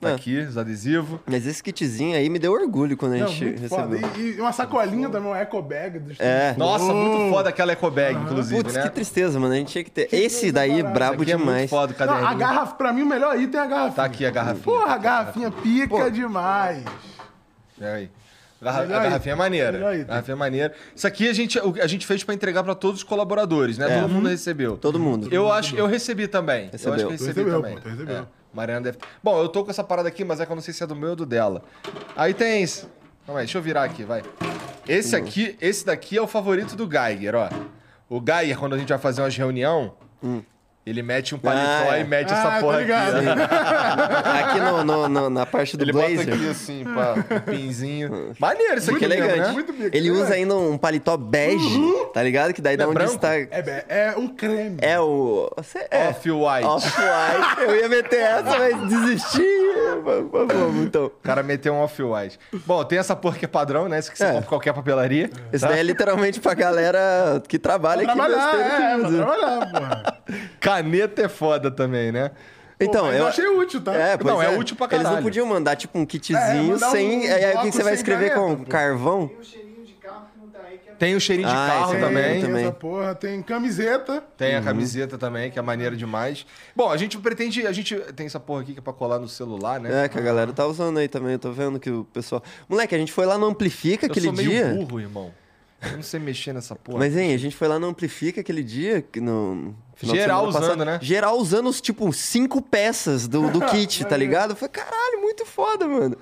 [0.00, 0.14] Tá É.
[0.14, 1.20] aqui, os adesivos.
[1.24, 3.96] Mas esse kitzinho aí me deu orgulho quando a Não, gente muito foda.
[3.96, 4.10] recebeu.
[4.16, 5.98] E, e uma sacolinha também, uma eco bag.
[5.98, 6.54] Do É.
[6.58, 6.94] Nossa, Oh.
[6.94, 8.82] muito foda aquela eco bag, inclusive, Putz, né?
[8.82, 9.54] que tristeza, mano.
[9.54, 10.06] A gente tinha que ter.
[10.06, 10.90] Que Esse daí, barata.
[10.94, 11.70] brabo aqui é muito demais.
[11.70, 13.94] foda o Não, a garrafa, pra mim, o melhor item é a garrafinha.
[13.96, 14.64] Tá aqui a garrafinha.
[14.64, 16.82] Porra, a garrafinha pica demais.
[17.80, 18.10] É aí.
[18.64, 19.78] Garra- a garrafinha é maneira.
[20.04, 20.74] Garrafinha é maneira.
[20.96, 23.98] Isso aqui a gente, a gente fez pra entregar pra todos os colaboradores, né?
[23.98, 24.00] É.
[24.00, 24.76] Todo mundo recebeu.
[24.76, 25.28] Todo mundo.
[25.30, 26.70] Eu acho, eu recebi também.
[26.72, 27.10] Eu acho que eu Recebeu.
[27.10, 27.78] recebi recebeu, também.
[27.78, 28.16] pô, recebeu.
[28.16, 28.24] É.
[28.52, 28.98] Mariana deve.
[29.22, 30.86] Bom, eu tô com essa parada aqui, mas é que eu não sei se é
[30.86, 31.62] do meu ou do dela.
[32.16, 32.86] Aí tem esse.
[33.26, 34.22] Calma aí, deixa eu virar aqui, vai.
[34.88, 37.48] Esse aqui, esse daqui é o favorito do Geiger, ó.
[38.08, 39.94] O Geiger, quando a gente vai fazer umas reunião,
[40.86, 42.00] ele mete um paletó Ah, é.
[42.00, 43.16] e mete Ah, essa tô porra ligado.
[43.16, 43.24] aqui.
[43.26, 43.34] né?
[44.44, 46.18] Aqui no, no- no- na parte do Ele blazer.
[46.18, 48.32] bota aqui assim, pá, um pinzinho.
[48.38, 49.46] Maneiro isso aqui, Que mesmo, elegante.
[49.48, 49.52] né?
[49.52, 50.18] Muito Ele né?
[50.18, 51.80] usa ainda um paletó bege,
[52.12, 52.52] tá ligado?
[52.52, 53.10] Que daí dá é um branco?
[53.12, 53.48] destaque.
[53.50, 54.76] É, é um creme.
[54.80, 55.50] É o.
[55.56, 56.08] Você é.
[56.08, 56.66] Off-white.
[56.66, 57.60] Off-white.
[57.62, 59.42] Eu ia meter essa, mas desisti.
[60.02, 61.06] Vamos, então.
[61.06, 62.38] O cara meteu um off-white.
[62.66, 63.98] Bom, tem essa porra que é padrão, né?
[63.98, 64.32] Isso que você É.
[64.32, 65.30] compra qualquer papelaria.
[65.52, 69.70] Esse daí é literalmente pra galera que trabalha Pra aqui trabalhar, é, que pra trabalhar,
[69.70, 70.14] porra.
[70.82, 72.30] Caneta é foda também, né?
[72.80, 73.26] Então, Mas eu.
[73.28, 73.94] achei útil, tá?
[73.94, 75.22] É, pois Não, é útil pra Eles não caralho.
[75.22, 77.30] podiam mandar, tipo, um É, kitzinho um sem.
[77.30, 78.70] aí, aí o que você vai escrever caneta, com pô.
[78.70, 79.28] carvão?
[79.28, 81.54] Tem o cheirinho de carro que não tá aí, que é Tem o cheirinho de
[81.54, 82.40] Ah, carro aí também.
[82.42, 82.62] também.
[82.64, 83.14] Essa porra.
[83.14, 84.22] Tem camiseta.
[84.36, 84.64] Tem a Uhum.
[84.64, 86.44] camiseta também, que é maneira demais.
[86.74, 87.64] Bom, a gente pretende.
[87.64, 90.04] A gente tem essa porra aqui que é pra colar no celular, né?
[90.04, 91.34] É, que a galera tá usando aí também.
[91.34, 92.42] Eu tô vendo que o pessoal.
[92.68, 94.66] Moleque, a gente foi lá no Amplifica Eu aquele sou meio dia.
[94.74, 95.32] burro, irmão.
[95.80, 96.98] Eu não sei mexer nessa porra.
[96.98, 99.00] Mas, hein, a gente foi lá no Amplifica aquele dia.
[99.00, 100.98] Que no, final Geral usando, passado, né?
[101.02, 104.54] Geral usando, os, tipo, cinco peças do, do kit, tá ligado?
[104.56, 106.16] Foi caralho, muito foda, mano.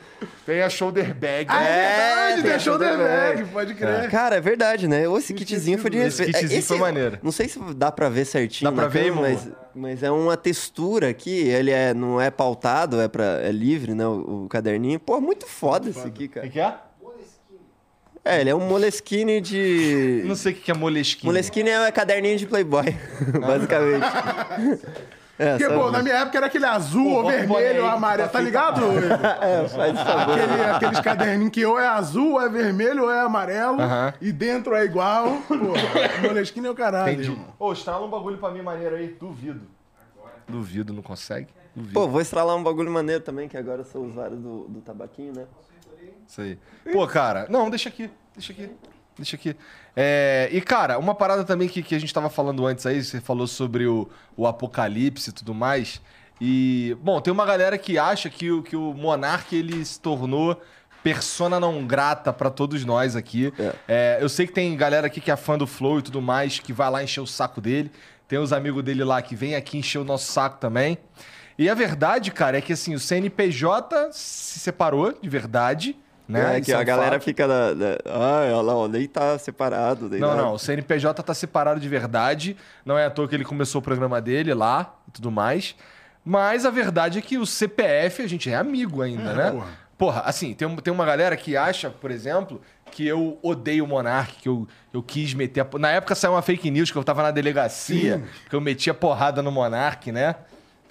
[0.45, 1.47] Tem a shoulder bag.
[1.49, 1.69] Ah, né?
[1.69, 3.51] é, É, verdade, tem a o shoulder bag, bag.
[3.53, 4.11] pode crer.
[4.11, 5.05] Cara, é verdade, né?
[5.19, 6.37] Esse kitzinho foi de Esse respeito.
[6.37, 7.19] É, kitzinho foi maneiro.
[7.23, 8.71] Não sei se dá pra ver certinho.
[8.71, 9.23] Dá pra na ver, irmão?
[9.23, 11.31] mas, mas é uma textura aqui.
[11.49, 14.07] Ele é, não é pautado, é, pra, é livre, né?
[14.07, 14.99] O, o caderninho.
[15.01, 16.47] Pô, muito foda esse aqui, O cara.
[16.47, 16.75] que que é?
[18.25, 20.23] É, ele é um Moleskine de.
[20.25, 21.27] Não sei o que é moleskine.
[21.27, 22.85] Moleskine é caderninho de Playboy,
[23.41, 24.07] basicamente.
[25.39, 28.35] É, Porque, pô, na minha época era aquele azul, Pô, ou vermelho, ou amarelo, tá
[28.35, 28.83] tá ligado?
[29.41, 30.39] É, faz favor.
[30.39, 34.13] Aquele, aqueles caderninhos que ou é azul, ou é vermelho, ou é amarelo, Aham.
[34.21, 35.39] e dentro é igual.
[35.49, 37.15] Pô, o Moleskine é o caralho.
[37.15, 37.37] Entendi.
[37.59, 39.17] Ô, estrala um bagulho pra mim maneiro aí.
[39.19, 39.63] Duvido.
[40.47, 41.49] Duvido, não consegue?
[41.75, 41.95] Duvido.
[41.95, 45.33] Pô, vou estralar um bagulho maneiro também, que agora eu sou usuário do, do tabaquinho,
[45.35, 45.45] né?
[46.33, 46.59] Isso aí.
[46.91, 48.71] Pô, cara, não, deixa aqui, deixa aqui,
[49.19, 49.55] deixa aqui.
[49.95, 53.21] É, e, cara, uma parada também que, que a gente tava falando antes aí, você
[53.21, 56.01] falou sobre o, o apocalipse e tudo mais.
[56.41, 60.59] E, bom, tem uma galera que acha que o, que o Monark ele se tornou
[61.03, 63.53] persona não grata pra todos nós aqui.
[63.87, 66.59] É, eu sei que tem galera aqui que é fã do Flow e tudo mais,
[66.59, 67.93] que vai lá encher o saco dele.
[68.27, 70.97] Tem os amigos dele lá que vem aqui encher o nosso saco também.
[71.59, 75.95] E a verdade, cara, é que assim, o CNPJ se separou de verdade.
[76.29, 76.59] Né?
[76.59, 77.25] É, que a um galera fato.
[77.25, 77.75] fica da.
[78.07, 80.09] olha lá, ó, nem tá separado.
[80.09, 80.43] Nem Não, nada.
[80.43, 82.57] não, o CNPJ tá separado de verdade.
[82.85, 85.75] Não é à toa que ele começou o programa dele lá e tudo mais.
[86.25, 89.51] Mas a verdade é que o CPF a gente é amigo ainda, É, né?
[89.51, 89.83] porra.
[89.99, 94.35] Porra, assim, tem, tem uma galera que acha, por exemplo, que eu odeio o Monark,
[94.41, 95.61] que eu, eu quis meter.
[95.61, 95.79] A...
[95.79, 98.25] Na época saiu uma fake news que eu tava na delegacia, Sim.
[98.51, 100.35] que eu metia porrada no Monark, né?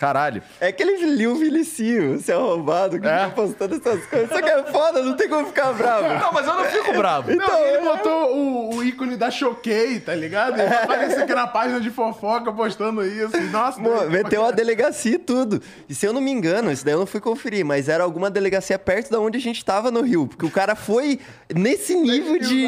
[0.02, 0.42] Caralho.
[0.60, 3.20] É aquele Lil Vinicio, seu arrombado, que É?
[3.20, 4.30] fica postando essas coisas.
[4.30, 6.08] Só que é foda, não tem como ficar bravo.
[6.08, 7.36] Não, mas eu não fico bravo.
[7.36, 10.60] Não, ele botou o, o ícone da Choquei, tá ligado?
[10.60, 13.40] Ele apareceu aqui na página de fofoca postando isso.
[13.52, 15.62] Nossa, Mano, daí- meteu a delegacia e tudo.
[15.88, 18.32] E se eu não me engano, isso daí eu não fui conferir, mas era alguma
[18.32, 20.26] delegacia perto da onde a gente tava no Rio.
[20.26, 21.20] Porque o cara foi
[21.54, 22.66] nesse nível de.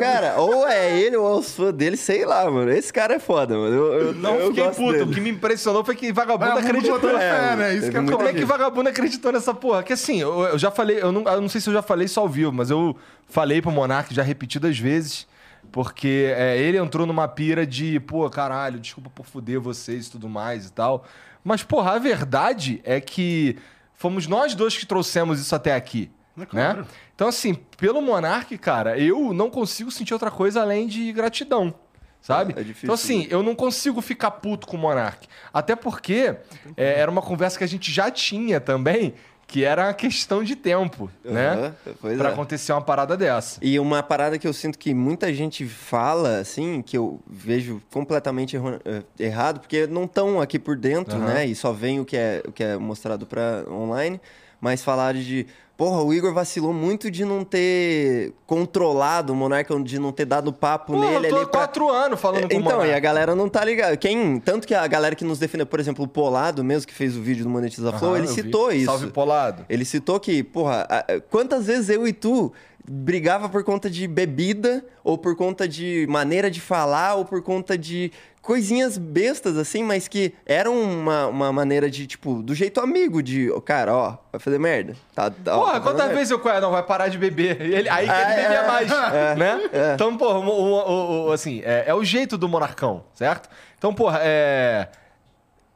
[0.00, 2.72] Cara, ou é ele ou é os fãs dele, sei lá, mano.
[2.72, 3.72] Esse cara é foda, mano.
[3.72, 4.92] Eu, eu Não eu fiquei gosto puto.
[4.92, 5.04] dele.
[5.04, 7.18] O que me impressionou foi que vagabundo Vagabundo acreditou.
[7.18, 7.74] é, né?
[7.74, 9.82] Isso que é Como é que vagabundo acreditou nessa porra?
[9.82, 12.06] Que assim, eu, eu já falei, eu não, eu não sei se eu já falei
[12.06, 15.26] isso ao vivo, mas eu falei pro Monark já repetidas vezes,
[15.70, 20.28] porque é, ele entrou numa pira de, pô, caralho, desculpa por fuder vocês e tudo
[20.28, 21.04] mais e tal.
[21.44, 23.56] Mas, porra, a verdade é que
[23.94, 26.10] fomos nós dois que trouxemos isso até aqui.
[26.38, 26.80] É claro.
[26.80, 26.86] Né?
[27.14, 31.74] Então, assim, pelo Monark, cara, eu não consigo sentir outra coisa além de gratidão.
[32.22, 32.52] Sabe?
[32.56, 35.26] É, difícil então, assim, eu não consigo ficar puto com o Monark.
[35.52, 36.36] Até porque
[36.76, 39.12] é, era uma conversa que a gente já tinha também,
[39.48, 41.50] que era uma questão de tempo, né?
[41.50, 42.32] Aham, Pois Pra é.
[42.32, 43.58] acontecer uma parada dessa.
[43.60, 48.56] E uma parada que eu sinto que muita gente fala, assim, que eu vejo completamente
[48.56, 51.26] eh, errado, porque não estão aqui por dentro, Aham.
[51.26, 51.46] né?
[51.46, 54.20] E só vem o que é, o que é mostrado para online,
[54.60, 55.46] mas falaram de,
[55.82, 60.52] porra, o Igor vacilou muito de não ter controlado o Monarca, de não ter dado
[60.52, 61.58] papo Pô, nele eu tô ali pra...
[61.58, 63.96] quatro anos falando com o Então, e a galera não tá ligada.
[63.96, 67.16] Quem, tanto que a galera que nos defendeu, por exemplo, o Polado mesmo, que fez
[67.16, 68.42] o vídeo do Monetiza Flow, Aham, ele eu vi.
[68.42, 68.84] citou isso.
[68.84, 69.66] Salve Polado.
[69.68, 70.86] Ele citou que, porra,
[71.28, 72.52] quantas vezes eu e tu
[72.88, 77.76] brigava por conta de bebida, ou por conta de maneira de falar, ou por conta
[77.78, 83.22] de coisinhas bestas, assim, mas que eram uma, uma maneira de, tipo, do jeito amigo,
[83.22, 84.96] de, ó, cara, ó, vai fazer merda.
[85.14, 86.40] Tá, tá, Porra, tá quantas vezes eu.
[86.48, 87.60] "Ah, Não, vai parar de beber.
[87.62, 88.90] Ele- aí que ele Ah, bebia é, mais,
[89.38, 89.60] né?
[89.94, 93.48] Então, porra, o, o- o- o- assim, é, é o jeito do monarcão, certo?
[93.78, 94.88] Então, porra, é.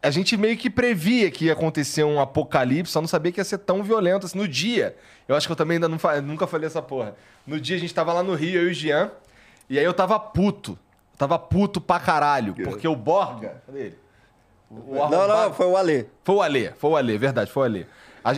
[0.07, 3.45] A gente meio que previa que ia acontecer um apocalipse, só não sabia que ia
[3.45, 4.38] ser tão violento assim.
[4.38, 7.16] No dia, eu acho que eu também ainda não nunca falei essa porra.
[7.45, 9.11] No dia a gente tava lá no Rio, eu e o Jean,
[9.69, 10.79] e aí eu tava puto.
[11.12, 13.61] Eu tava puto pra caralho, porque o Borga.
[13.66, 13.99] Cadê ele?
[14.71, 16.07] O, Não, não, foi o Alê.
[16.23, 17.87] foi o Alê, foi o Alê, verdade, foi o Alê.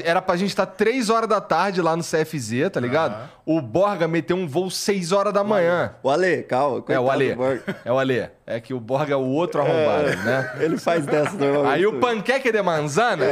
[0.04, 3.28] Era pra gente estar 3 horas da tarde lá no CFZ, tá ligado?
[3.46, 5.94] O Borga meteu um voo 6 horas da manhã.
[6.02, 6.84] O Alê, calma.
[6.88, 7.62] É o Borg.
[7.84, 8.28] É o Alê.
[8.46, 10.56] É que o Borga é o outro arrombado, né?
[10.60, 11.74] Ele faz dessa normalmente.
[11.74, 13.24] Aí o Panqueque de Manzana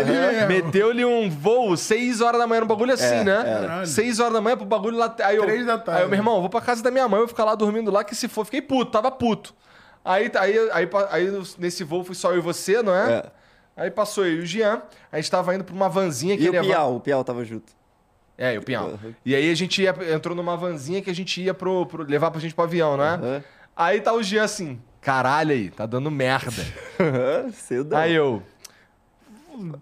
[0.49, 3.43] meteu-lhe um voo 6 horas da manhã, um bagulho assim, né?
[3.45, 3.87] Caralho.
[3.87, 5.15] 6 horas da manhã pro bagulho lá.
[5.25, 6.01] Aí eu, Três da tarde.
[6.01, 7.91] Aí eu, meu irmão, vou pra casa da minha mãe, eu vou ficar lá dormindo
[7.91, 9.55] lá, que se for, fiquei puto, tava puto.
[10.03, 13.13] Aí, aí, aí, aí nesse voo fui só eu e você, não é?
[13.13, 13.36] É.
[13.77, 14.81] Aí passou eu e o Jean,
[15.13, 17.45] a gente tava indo pra uma vanzinha que E o ia- Piau, o Piau tava
[17.45, 17.73] junto.
[18.39, 18.89] É, e o Pinhal.
[18.89, 19.15] Uhum.
[19.25, 22.31] E aí a gente ia, entrou numa vanzinha que a gente ia pro, pro- levar
[22.31, 23.19] pra gente pro avião, né?
[23.23, 23.43] Uhum.
[23.75, 26.51] Aí tá o Jean assim, caralho aí, tá dando merda.
[27.53, 27.95] Cedo.
[27.97, 28.43] aí eu.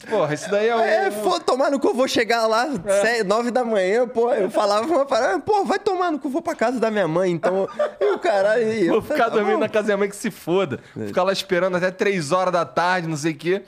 [0.08, 0.78] Porra, isso daí é o.
[0.78, 2.68] É, for tomar no cu, eu vou chegar lá,
[3.02, 6.40] se- nove da manhã, pô, eu falava uma parada, pô, vai tomar no cu, vou
[6.40, 7.68] pra casa da minha mãe, então,
[8.00, 10.30] e o caralho, eu Vou ficar tá dormindo na casa da minha mãe que se
[10.30, 10.78] foda.
[10.96, 11.06] É.
[11.08, 13.62] Ficar lá esperando até três horas da tarde, não sei o quê.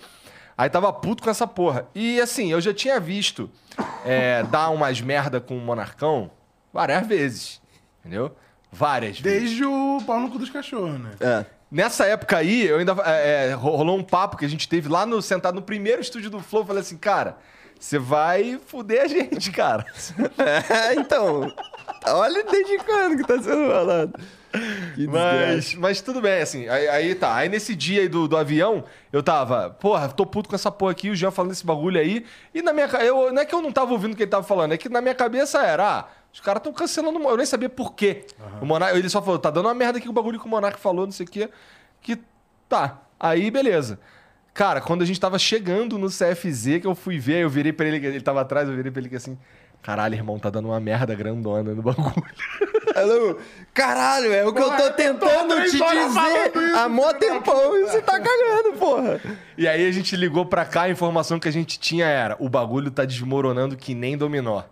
[0.56, 1.86] Aí tava puto com essa porra.
[1.94, 3.50] E assim, eu já tinha visto
[4.04, 6.30] é, dar umas merda com o Monarcão
[6.72, 7.60] várias vezes.
[8.00, 8.34] Entendeu?
[8.72, 9.40] Várias vezes.
[9.40, 11.10] Desde o pau no cu dos cachorros, né?
[11.20, 12.94] É, Nessa época aí, eu ainda.
[13.04, 16.30] é, é, rolou um papo que a gente teve lá no sentado no primeiro estúdio
[16.30, 16.62] do Flow.
[16.62, 17.36] Eu falei assim, cara,
[17.78, 19.84] você vai fuder a gente, cara.
[20.38, 21.52] É, então,
[22.06, 24.20] olha desde quando que tá sendo falado.
[25.08, 26.68] Mas, mas tudo bem, assim.
[26.68, 27.34] Aí, aí tá.
[27.34, 30.92] Aí nesse dia aí do, do avião, eu tava, porra, tô puto com essa porra
[30.92, 32.24] aqui, o Jean falando esse bagulho aí.
[32.54, 34.44] E na minha eu Não é que eu não tava ouvindo o que ele tava
[34.44, 37.18] falando, é que na minha cabeça era, ah, os caras tão cancelando.
[37.18, 38.24] Eu nem sabia por quê.
[38.60, 40.48] O Monark, ele só falou, tá dando uma merda aqui com o bagulho que o
[40.48, 41.48] Monark falou, não sei o quê.
[42.00, 42.18] Que
[42.68, 43.02] tá.
[43.18, 43.98] Aí, beleza.
[44.56, 47.86] Cara, quando a gente tava chegando no CFZ, que eu fui ver, eu virei pra
[47.86, 49.36] ele, ele tava atrás, eu virei pra ele que assim.
[49.82, 52.24] Caralho, irmão, tá dando uma merda grandona no bagulho.
[52.96, 53.38] Alô,
[53.72, 58.18] Caralho, é o que eu tô tentando te dizer há mó tempão e você tá
[58.18, 59.20] cagando, porra.
[59.56, 62.48] E aí a gente ligou pra cá, a informação que a gente tinha era: o
[62.48, 64.62] bagulho tá desmoronando que nem dominó.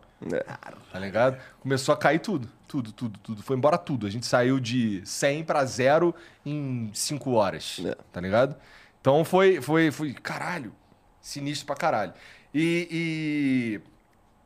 [0.93, 1.39] Tá ligado?
[1.61, 2.49] Começou a cair tudo.
[2.67, 3.43] Tudo, tudo, tudo.
[3.43, 4.07] Foi embora tudo.
[4.07, 6.15] A gente saiu de 100 pra 0
[6.45, 7.81] em 5 horas.
[7.85, 7.97] É.
[8.13, 8.57] Tá ligado?
[9.01, 10.13] Então foi, foi, foi.
[10.15, 10.73] Caralho.
[11.21, 12.13] Sinistro pra caralho.
[12.55, 12.89] E.
[12.91, 13.94] e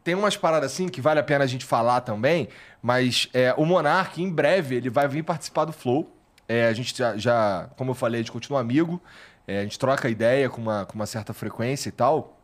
[0.08, 2.48] tem umas paradas assim que vale a pena a gente falar também,
[2.80, 6.10] mas é, o Monark, em breve, ele vai vir participar do Flow.
[6.48, 9.02] É, a gente já, já, como eu falei, a gente continua amigo,
[9.46, 12.40] é, a gente troca ideia com uma, com uma certa frequência e tal.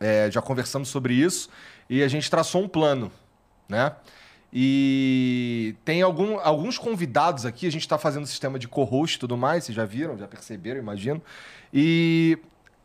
[0.00, 1.50] É, já conversamos sobre isso
[1.90, 3.12] e a gente traçou um plano,
[3.68, 3.92] né?
[4.50, 9.36] E tem algum, alguns convidados aqui, a gente está fazendo sistema de co-host e tudo
[9.36, 11.20] mais, vocês já viram, já perceberam, imagino.
[11.70, 12.38] E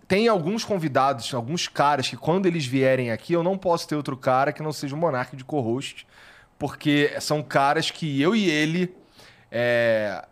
[0.10, 4.18] tem alguns convidados, alguns caras que quando eles vierem aqui, eu não posso ter outro
[4.18, 6.08] cara que não seja o Monark de co-host,
[6.58, 8.92] porque são caras que eu e ele
[9.52, 10.26] é,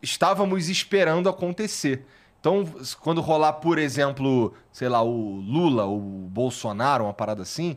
[0.00, 2.06] estávamos esperando acontecer.
[2.38, 2.64] Então,
[3.00, 7.76] quando rolar, por exemplo, sei lá, o Lula, o Bolsonaro, uma parada assim,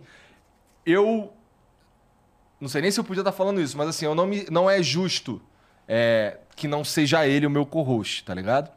[0.86, 1.34] eu
[2.62, 4.70] não sei nem se eu podia estar falando isso, mas assim, eu não, me, não
[4.70, 5.42] é justo
[5.88, 8.72] é, que não seja ele o meu co-host, tá ligado?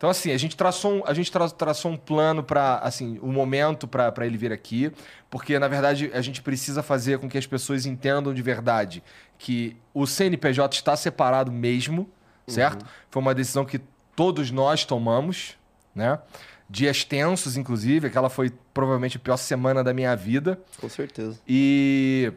[0.00, 3.30] Então, assim, a gente traçou um, a gente tra- traçou um plano para assim, um
[3.30, 4.90] momento para ele vir aqui,
[5.28, 9.02] porque, na verdade, a gente precisa fazer com que as pessoas entendam de verdade
[9.36, 12.08] que o CNPJ está separado mesmo,
[12.46, 12.86] certo?
[13.10, 13.78] Foi uma decisão que
[14.16, 15.58] todos nós tomamos,
[15.94, 16.18] né?
[16.66, 20.58] Dias tensos, inclusive, aquela foi provavelmente a pior semana da minha vida.
[20.80, 21.38] Com certeza.
[21.46, 22.32] E,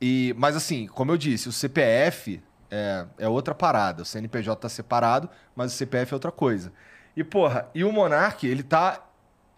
[0.00, 2.40] e mas assim, como eu disse, o CPF
[2.74, 4.02] é, é outra parada.
[4.02, 6.72] O CNPJ tá separado, mas o CPF é outra coisa.
[7.16, 9.00] E porra, e o Monark, ele tá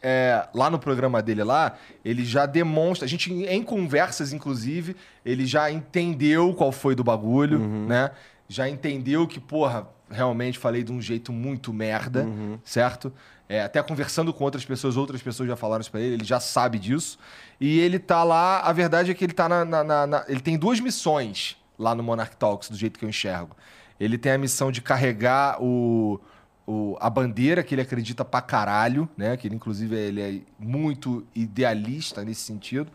[0.03, 1.75] é, lá no programa dele lá,
[2.05, 7.59] ele já demonstra, a gente em conversas inclusive, ele já entendeu qual foi do bagulho,
[7.89, 8.11] né?
[8.49, 12.25] Já entendeu que, porra, realmente falei de um jeito muito merda,
[12.65, 13.13] certo?
[13.49, 16.39] É, até conversando com outras pessoas, outras pessoas já falaram isso pra ele, ele já
[16.41, 17.19] sabe disso.
[17.61, 19.65] E ele tá lá, a verdade é que ele tá na.
[19.65, 23.09] na- na- na- ele tem duas missões lá no Monarch Talks, do jeito que eu
[23.09, 23.57] enxergo.
[23.99, 26.21] Ele tem a missão de carregar o,
[26.67, 29.37] o- a bandeira que ele acredita pra caralho, né?
[29.37, 32.91] Que ele, inclusive, ele é muito idealista nesse sentido,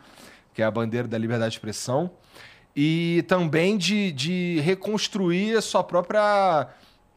[0.54, 2.12] que é a bandeira da liberdade de expressão.
[2.76, 6.68] E também de, de reconstruir a sua própria.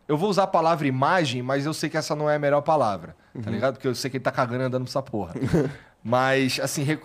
[0.09, 2.61] Eu vou usar a palavra imagem, mas eu sei que essa não é a melhor
[2.61, 3.75] palavra, tá ligado?
[3.75, 5.35] Porque eu sei que ele tá cagando e andando pra essa porra.
[6.05, 6.99] mas, assim, re-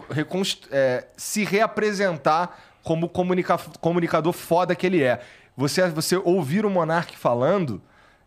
[0.72, 5.20] é, se reapresentar como comunica- comunicador foda que ele é.
[5.56, 7.80] Você, você ouvir o Monark falando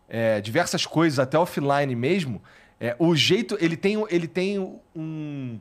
[0.07, 2.41] é, diversas coisas, até offline mesmo,
[2.79, 3.57] é, o jeito.
[3.59, 4.57] Ele tem, ele tem
[4.95, 5.59] um.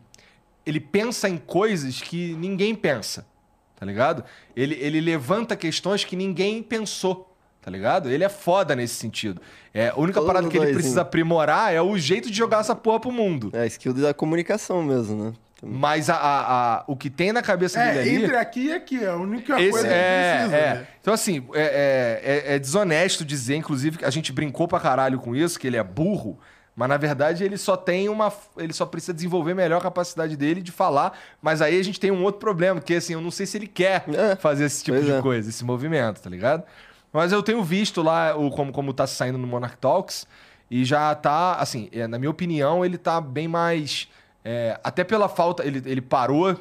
[0.64, 3.26] Ele pensa em coisas que ninguém pensa,
[3.74, 4.22] tá ligado?
[4.54, 8.08] Ele, ele levanta questões que ninguém pensou, tá ligado?
[8.08, 9.42] Ele é foda nesse sentido.
[9.74, 10.78] É, a única Todo parada que ele doisinho.
[10.80, 13.50] precisa aprimorar é o jeito de jogar essa porra pro mundo.
[13.52, 15.32] É a skill da comunicação mesmo, né?
[15.64, 18.25] Mas a, a- a- o que tem na cabeça dele É, ali.
[18.25, 20.57] entre aqui e aqui, é a única Esse- coisa que é, precisa.
[20.57, 20.75] é.
[20.75, 20.87] né?
[21.01, 25.20] Então, assim, é, é- é- é desonesto dizer, inclusive, que a gente brincou pra caralho
[25.20, 26.37] com isso, que ele é burro,
[26.75, 28.33] mas na verdade ele só tem uma.
[28.59, 31.16] Ele só precisa desenvolver melhor a capacidade dele de falar.
[31.40, 33.66] Mas aí a gente tem um outro problema, que assim, eu não sei se ele
[33.68, 35.20] quer É, fazer esse tipo de é.
[35.22, 36.64] coisa, esse movimento, tá ligado?
[37.12, 40.27] Mas eu tenho visto lá o, como, como tá saindo no Monarch Talks,
[40.70, 44.09] e já tá, assim, é, na minha opinião, ele tá bem mais.
[44.44, 45.64] É, até pela falta.
[45.64, 46.59] Ele, ele parou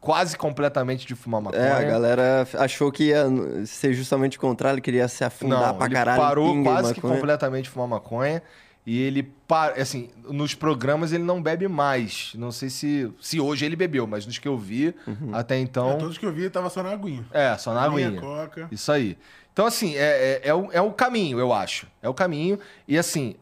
[0.00, 1.62] quase completamente de fumar maconha.
[1.62, 3.24] É, a galera achou que ia
[3.66, 6.20] ser justamente o contrário, ele queria se afundar Não, pra ele caralho.
[6.20, 8.42] parou quase que completamente de fumar maconha.
[8.86, 9.32] E ele,
[9.80, 12.32] assim, nos programas ele não bebe mais.
[12.34, 15.30] Não sei se, se hoje ele bebeu, mas nos que eu vi Uhum.
[15.34, 15.96] até É, então.
[15.96, 17.24] todos que eu vi tava só na aguinha.
[17.32, 18.20] É, só na Aguinha, aguinha.
[18.20, 18.68] coca.
[18.70, 19.16] Isso aí.
[19.54, 21.86] Então, assim, é, é, é, o, é o caminho, eu acho.
[22.02, 22.58] É o caminho.
[22.86, 23.36] E, assim,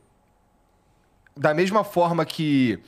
[1.36, 2.78] da mesma forma que.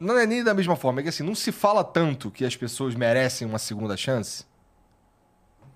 [0.00, 2.56] Não é nem da mesma forma, é que assim, não se fala tanto que as
[2.56, 4.44] pessoas merecem uma segunda chance.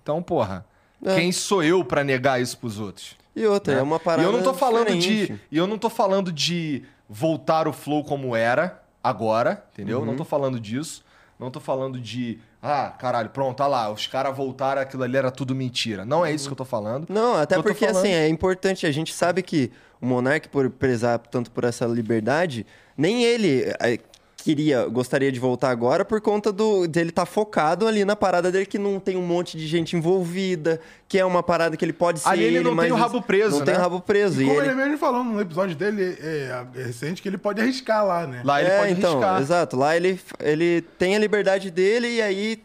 [0.01, 0.65] Então, porra,
[1.03, 1.15] É.
[1.15, 3.15] quem sou eu pra negar isso pros outros?
[3.35, 3.79] E outra, né?
[3.79, 5.33] é uma parada E eu não tô falando diferente.
[5.33, 5.39] de.
[5.51, 9.99] E eu não tô falando de voltar o flow como era agora, entendeu?
[9.99, 10.05] Uhum.
[10.05, 11.03] Não tô falando disso.
[11.37, 12.39] Não tô falando de.
[12.63, 13.91] Ah, caralho, pronto, tá lá.
[13.91, 16.05] Os caras voltaram, aquilo ali era tudo mentira.
[16.05, 17.05] Não é isso que eu tô falando.
[17.09, 18.87] Não, até porque, falando- assim, é importante.
[18.87, 19.69] A gente sabe que
[20.01, 22.65] o Monark, por prezar tanto por essa liberdade,
[22.97, 23.99] nem ele eh,
[24.45, 28.67] queria, gostaria de voltar agora por conta do dele estar focado ali na parada dele,
[28.67, 32.19] que não tem um monte de gente envolvida, que é uma parada que ele pode
[32.19, 33.79] ser Ali ele não mas tem o rabo preso, Não tem né?
[33.79, 34.39] o rabo preso.
[34.39, 34.67] E E como ele...
[34.67, 38.43] ele mesmo falou no episódio dele é, é recente, que ele pode arriscar lá, né?
[38.45, 39.41] Lá ele é, pode então, arriscar.
[39.41, 39.75] exato.
[39.77, 42.63] Lá ele, ele tem a liberdade dele e aí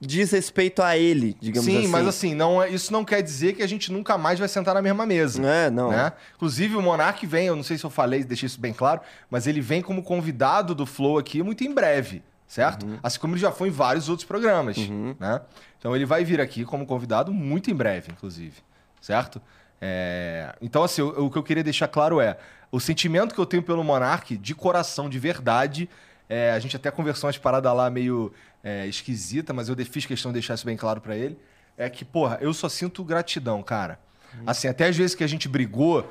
[0.00, 1.88] diz respeito a ele, digamos Sim, assim.
[1.88, 4.74] mas assim, não é, isso não quer dizer que a gente nunca mais vai sentar
[4.74, 5.44] na mesma mesa.
[5.46, 5.90] É, não.
[5.90, 6.12] né?
[6.36, 9.46] Inclusive, o Monark vem, eu não sei se eu falei, deixei isso bem claro, mas
[9.46, 12.86] ele vem como convidado do Flow aqui muito em breve, certo?
[12.86, 12.98] Uhum.
[13.02, 14.76] Assim como ele já foi em vários outros programas,
[15.18, 15.42] né?
[15.78, 18.56] Então ele vai vir aqui como convidado muito em breve, inclusive,
[19.00, 19.40] certo?
[19.80, 22.36] É, Então, assim, o, o que eu queria deixar claro é,
[22.72, 25.88] o sentimento que eu tenho pelo Monark, de coração, de verdade,
[26.28, 28.32] é, a gente até conversou umas paradas lá meio
[28.62, 31.38] é, esquisita, mas eu fiz questão de deixar isso bem claro pra ele,
[31.76, 33.98] é que, porra, eu só sinto gratidão, cara.
[34.46, 36.10] Assim, até às vezes que a gente brigou,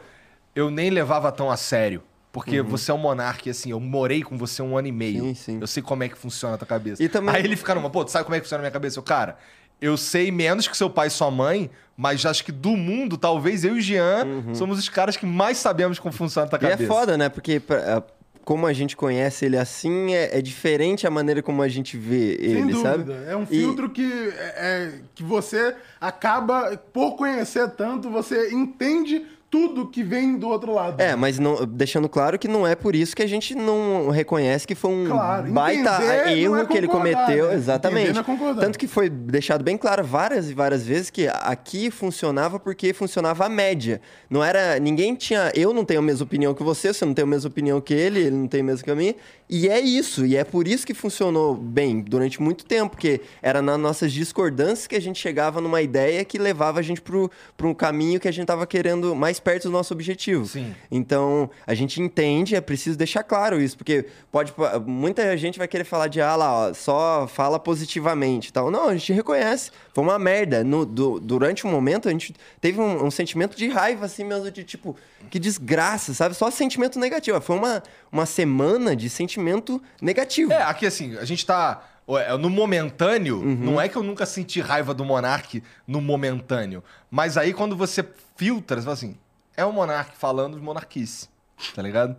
[0.55, 2.03] eu nem levava tão a sério.
[2.31, 5.23] Porque você é um monarca, assim, eu morei com você um ano e meio.
[5.23, 5.57] Sim, sim.
[5.61, 7.01] Eu sei como é que funciona a tua cabeça.
[7.01, 8.71] E também- Aí ele fica numa, pô, tu sabe como é que funciona a minha
[8.71, 8.99] cabeça?
[8.99, 9.35] Eu, cara,
[9.81, 13.63] eu sei menos que seu pai e sua mãe, mas acho que do mundo, talvez
[13.63, 16.65] eu e o Jean somos os caras que mais sabemos como funciona a tua Uhum.
[16.67, 16.83] E cabeça.
[16.83, 17.29] é foda, né?
[17.29, 18.03] Porque pra-
[18.49, 22.35] como a gente conhece ele assim, é, é diferente a maneira como a gente vê
[22.35, 22.81] Sem ele, dúvida.
[22.81, 23.13] sabe?
[23.27, 29.23] É um E- filtro que, é, é- que você acaba, por conhecer tanto, você entende
[29.49, 31.01] tudo que vem do outro lado.
[31.01, 34.67] É, mas não, deixando claro que não é por isso que a gente não reconhece
[34.67, 37.47] que foi um Claro, baita não erro é que ele cometeu.
[37.47, 37.55] né?
[37.55, 38.19] Exatamente.
[38.19, 38.53] É.
[38.59, 43.45] Tanto que foi deixado bem claro várias e várias vezes que aqui funcionava porque funcionava
[43.45, 44.01] a média.
[44.29, 44.79] Não era.
[44.79, 45.51] Ninguém tinha.
[45.55, 47.93] Eu não tenho a mesma opinião que você, você não tem a mesma opinião que
[47.93, 49.15] ele, ele não tem a mesma que a mim.
[49.49, 50.25] E é isso.
[50.27, 54.85] E é por isso que funcionou bem durante muito tempo, porque era nas nossas discordâncias
[54.85, 58.31] que a gente chegava numa ideia que levava a gente para um caminho que a
[58.31, 60.45] gente estava querendo mais perto do nosso objetivo.
[60.45, 60.75] Sim.
[60.91, 64.53] Então, a gente entende, é preciso deixar claro isso, porque pode
[64.85, 68.69] muita gente vai querer falar de ah lá, ó, só fala positivamente, e tal.
[68.69, 70.63] Não, a gente reconhece, foi uma merda.
[70.63, 74.49] No, du- durante um momento a gente teve um, um sentimento de raiva assim mesmo
[74.51, 74.95] de tipo,
[75.29, 76.35] que desgraça, sabe?
[76.35, 77.39] Só sentimento negativo.
[77.41, 80.51] Foi uma, uma semana de sentimento negativo.
[80.51, 81.83] É, aqui assim, a gente tá.
[82.07, 83.55] ué, No momentâneo, Uhum.
[83.55, 86.83] não é que eu nunca senti raiva do Monark no momentâneo.
[87.09, 88.03] Mas aí quando você
[88.35, 89.15] filtra, você fala assim,
[89.59, 91.27] é o Monark falando de monarquice.
[91.75, 92.15] Tá ligado?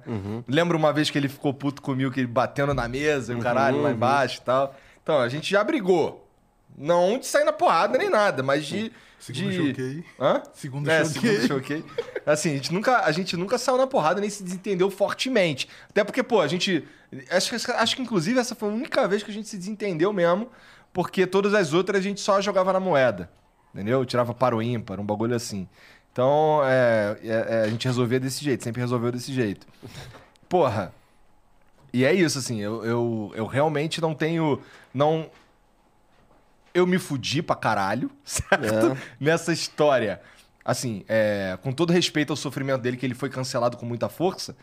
[0.46, 3.40] Lembra uma vez que ele ficou puto comigo, que ele batendo na mesa e o
[3.40, 4.74] caralho lá embaixo e tal.
[5.02, 6.28] Então, a gente já brigou.
[6.76, 8.92] Não de sair na porrada nem nada, mas de.
[9.18, 9.68] Segundo de...
[9.68, 10.04] choquei.
[10.18, 10.42] Hã?
[10.52, 11.40] Segundo é, choquei.
[11.40, 11.84] segundo choquei.
[12.24, 15.68] Assim, a gente, nunca, a gente nunca saiu na porrada nem se desentendeu fortemente.
[15.88, 16.86] Até porque, pô, a gente.
[17.30, 20.12] Acho, que- acho que, inclusive, essa foi a única vez que a gente se desentendeu
[20.12, 20.48] mesmo,
[20.92, 23.30] porque todas as outras a gente só jogava na moeda.
[23.74, 24.04] Entendeu?
[24.04, 25.68] Tirava para o ímpar, um bagulho assim.
[26.12, 29.66] Então, é, é- é, a gente resolvia desse jeito, sempre resolveu desse jeito.
[30.48, 30.92] Porra.
[31.92, 34.60] E é isso, assim, eu, eu, eu realmente não tenho.
[34.92, 35.28] Não.
[36.72, 38.96] Eu me fudi pra caralho, certo?
[39.18, 40.20] Nessa história.
[40.64, 44.54] Assim, é, com todo respeito ao sofrimento dele, que ele foi cancelado com muita força.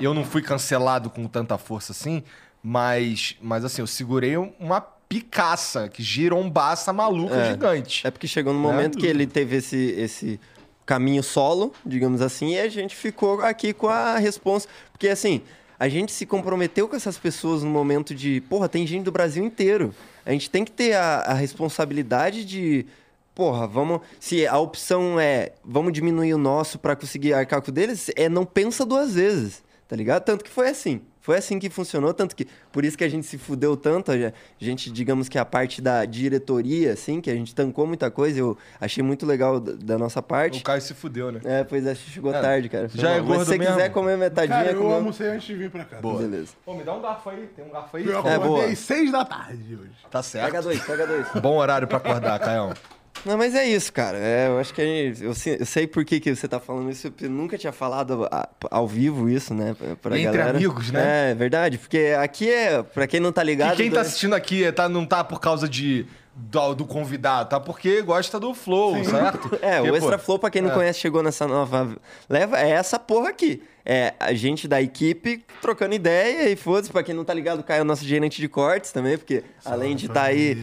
[0.00, 2.22] Eu não fui cancelado com tanta força assim,
[2.62, 7.50] mas, mas assim, eu segurei uma picaça que girombaça maluca É.
[7.52, 8.06] gigante.
[8.06, 10.40] É porque chegou no momento que ele teve esse, esse
[10.86, 14.68] caminho solo, digamos assim, e a gente ficou aqui com a responsa.
[14.92, 15.42] Porque assim,
[15.78, 19.44] a gente se comprometeu com essas pessoas no momento de, porra, tem gente do Brasil
[19.44, 19.92] inteiro.
[20.24, 22.86] A gente tem que ter a, a responsabilidade de.
[23.34, 24.00] Porra, vamos.
[24.18, 28.28] Se a opção é vamos diminuir o nosso pra conseguir arcar com o deles, é
[28.28, 30.24] não pensa duas vezes, tá ligado?
[30.24, 31.02] Tanto que foi assim.
[31.26, 34.32] Foi assim que funcionou, tanto que por isso que a gente se fudeu tanto, a
[34.60, 38.56] gente, digamos que a parte da diretoria, assim, que a gente tancou muita coisa, eu
[38.80, 40.62] achei muito legal da, da nossa O parte.
[40.62, 41.40] Caio se fudeu, né?
[41.44, 42.88] É, pois é, chegou É, tarde, cara.
[42.88, 43.22] Foi já é mal.
[43.22, 43.94] Mas gordo se você quiser mesmo.
[43.94, 44.94] comer metadinha, Cara, eu comeu.
[44.94, 46.00] almocei antes de vir pra cá.
[46.00, 46.20] Boa.
[46.20, 46.52] Beleza.
[46.64, 47.48] Pô, me dá um garfo aí.
[47.56, 48.06] Tem um garfo aí?
[48.06, 48.34] Eu É, boa.
[48.36, 49.90] acordei seis da tarde hoje.
[50.08, 50.46] Tá certo.
[50.46, 51.26] Pega dois, pega dois.
[51.42, 52.72] Bom horário pra acordar, Caião.
[53.24, 54.16] Não, mas é isso, cara.
[54.18, 56.90] É, eu acho que gente, eu, se- eu sei por que, que você tá falando
[56.90, 57.12] isso.
[57.20, 59.74] Eu nunca tinha falado a- ao vivo isso, né?
[59.78, 60.56] Pra, pra Entre galera.
[60.56, 61.30] amigos, né?
[61.30, 61.78] É, verdade.
[61.78, 63.74] Porque aqui é, pra quem não tá ligado.
[63.74, 66.06] E quem tá assistindo aqui tá, não tá por causa de,
[66.38, 69.56] do, do convidado, tá porque gosta do flow, certo?
[69.62, 70.74] É, Porque, o pô, Extra Flow, pra quem não é.
[70.74, 71.96] conhece, chegou nessa nova
[72.28, 73.62] leva, é essa porra aqui.
[73.88, 77.62] É a gente da equipe trocando ideia e foda-se, pra quem não tá ligado, o
[77.62, 80.56] Caio é o nosso gerente de cortes também, porque além de estar tá aí.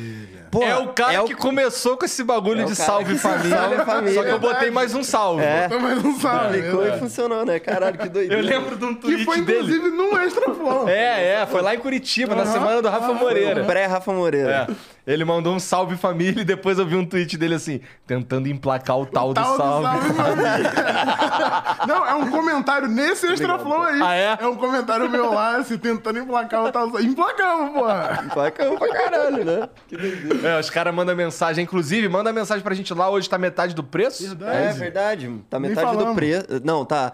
[0.52, 3.58] Porra, é o cara é o- que começou com esse bagulho É de salve família.
[3.58, 4.14] Salve família.
[4.14, 5.42] Só que eu botei mais um salve.
[5.42, 5.68] É.
[5.68, 6.62] Então, mas não sabe.
[6.64, 7.60] Clicou e funcionou, né?
[7.60, 8.44] Caralho, que doideira.
[8.44, 9.60] Eu lembro de um tweet Que foi, dele.
[9.60, 10.90] inclusive, num Extra Flow.
[10.90, 13.64] É, é, foi lá em Curitiba, na semana do Rafa Moreira.
[13.64, 14.68] Pré-Rafa Moreira.
[14.70, 14.93] É.
[15.06, 18.98] Ele mandou um salve família e depois eu vi um tweet dele assim, tentando emplacar
[18.98, 20.14] o tal, Tal do do salve.
[20.14, 20.64] salve.
[21.88, 24.02] Não, é um comentário nesse Extra Flow aí.
[24.02, 24.38] Ah, é?
[24.40, 26.88] É um comentário meu lá, assim, tentando emplacar o tal.
[27.02, 28.24] Emplacamos, porra.
[28.34, 29.70] Bacana pra caralho, né?
[29.88, 30.48] Que doideira.
[30.50, 33.84] É, os caras mandam mensagem, inclusive, manda mensagem pra gente lá, hoje tá metade do
[33.84, 34.24] preço.
[34.26, 34.58] Verdade.
[34.58, 35.42] É verdade.
[35.50, 36.46] Tá metade do preço.
[36.64, 37.12] Não, tá.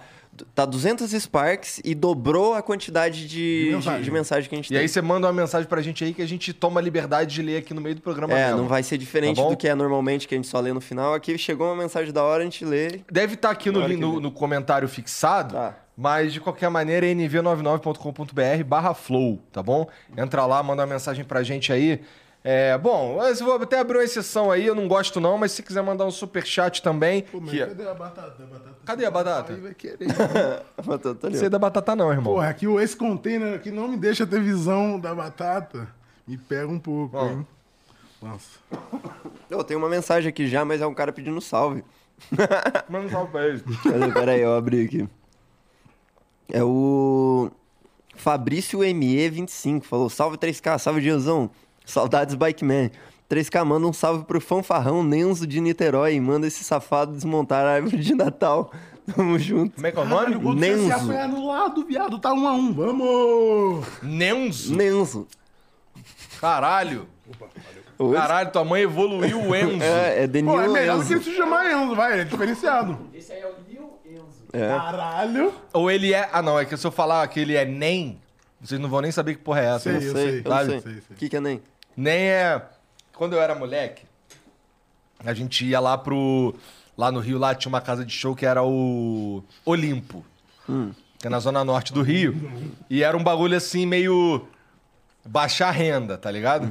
[0.55, 4.01] Tá 200 Sparks e dobrou a quantidade de, De mensagem.
[4.03, 4.87] de mensagem que a gente E aí tem.
[4.87, 7.57] você manda uma mensagem pra gente aí que a gente toma a liberdade de ler
[7.57, 8.61] aqui no meio do programa É, mesmo.
[8.61, 10.81] não vai ser diferente Tá do que é normalmente, que a gente só lê no
[10.81, 11.13] final.
[11.13, 13.01] Aqui chegou uma mensagem da hora, a gente lê.
[13.11, 15.75] Deve estar aqui no, no, no comentário fixado, Tá.
[15.97, 19.87] mas de qualquer maneira é nv99.com.br barra flow, tá bom?
[20.17, 22.01] Entra lá, manda uma mensagem pra gente aí.
[22.41, 25.61] É, bom, eu vou até abrir uma exceção aí, eu não gosto não, mas se
[25.61, 27.23] quiser mandar um superchat também...
[27.23, 28.43] Pô, que- cadê a batata?
[28.43, 29.53] A batata Cadê a batata?
[29.53, 30.07] Aí vai querer.
[30.83, 32.33] Batata ali, Não sei da batata não, irmão.
[32.33, 35.87] Porra, aqui esse container aqui não me deixa ter visão da batata.
[36.27, 37.27] Me pega um pouco, Ó.
[37.27, 37.45] hein?
[38.21, 38.57] Nossa.
[39.51, 41.83] Ô, tem uma mensagem aqui já, mas é um cara pedindo salve.
[42.89, 43.63] Manda um salve pra ele.
[44.13, 45.07] Pera aí, eu abri aqui.
[46.51, 47.51] É o
[48.15, 51.49] Fabrício ME25, falou, salve 3K, salve Diozão,
[51.91, 52.91] saudades Bikeman.
[53.29, 57.73] 3K, manda um salve pro fanfarrão Nenzo de Niterói e manda esse safado desmontar a
[57.73, 58.71] árvore de Natal.
[59.15, 59.75] Tamo junto.
[59.75, 60.55] Como é que é o nome?
[60.55, 61.11] Nenzo.
[61.11, 62.19] Anulado, viado.
[62.19, 62.73] Tá um a um.
[62.73, 63.85] Vamos!
[64.03, 64.75] Nenzo.
[64.75, 65.27] Nenzo.
[66.39, 67.07] Caralho.
[67.97, 68.15] Oi?
[68.15, 69.83] Caralho, tua mãe evoluiu o Enzo.
[69.83, 71.23] É, é Denil Pô, é melhor do que Enzo.
[71.23, 72.13] se chamar Enzo, vai.
[72.13, 72.97] Ele é diferenciado.
[73.13, 74.43] Esse aí é o Lil Enzo.
[74.53, 74.69] É.
[74.69, 75.53] Caralho.
[75.73, 76.29] Ou ele é...
[76.31, 78.19] Ah, não, é que se eu falar que ele é NEM,
[78.61, 79.79] vocês não vão nem saber que porra é essa.
[79.79, 79.97] Sei, né?
[79.97, 80.41] eu Sei, sei.
[80.45, 80.65] eu sei.
[80.81, 81.01] Sei, sei.
[81.11, 81.61] O que que é Nem?
[81.99, 82.61] Nem é.
[83.13, 84.03] Quando eu era moleque,
[85.25, 86.55] a gente ia lá pro.
[86.97, 90.25] Lá no Rio, lá tinha uma casa de show que era o Olimpo.
[91.17, 92.33] Que é na zona norte do Rio.
[92.89, 94.47] E era um bagulho assim, meio.
[95.25, 96.67] Baixar renda, tá ligado?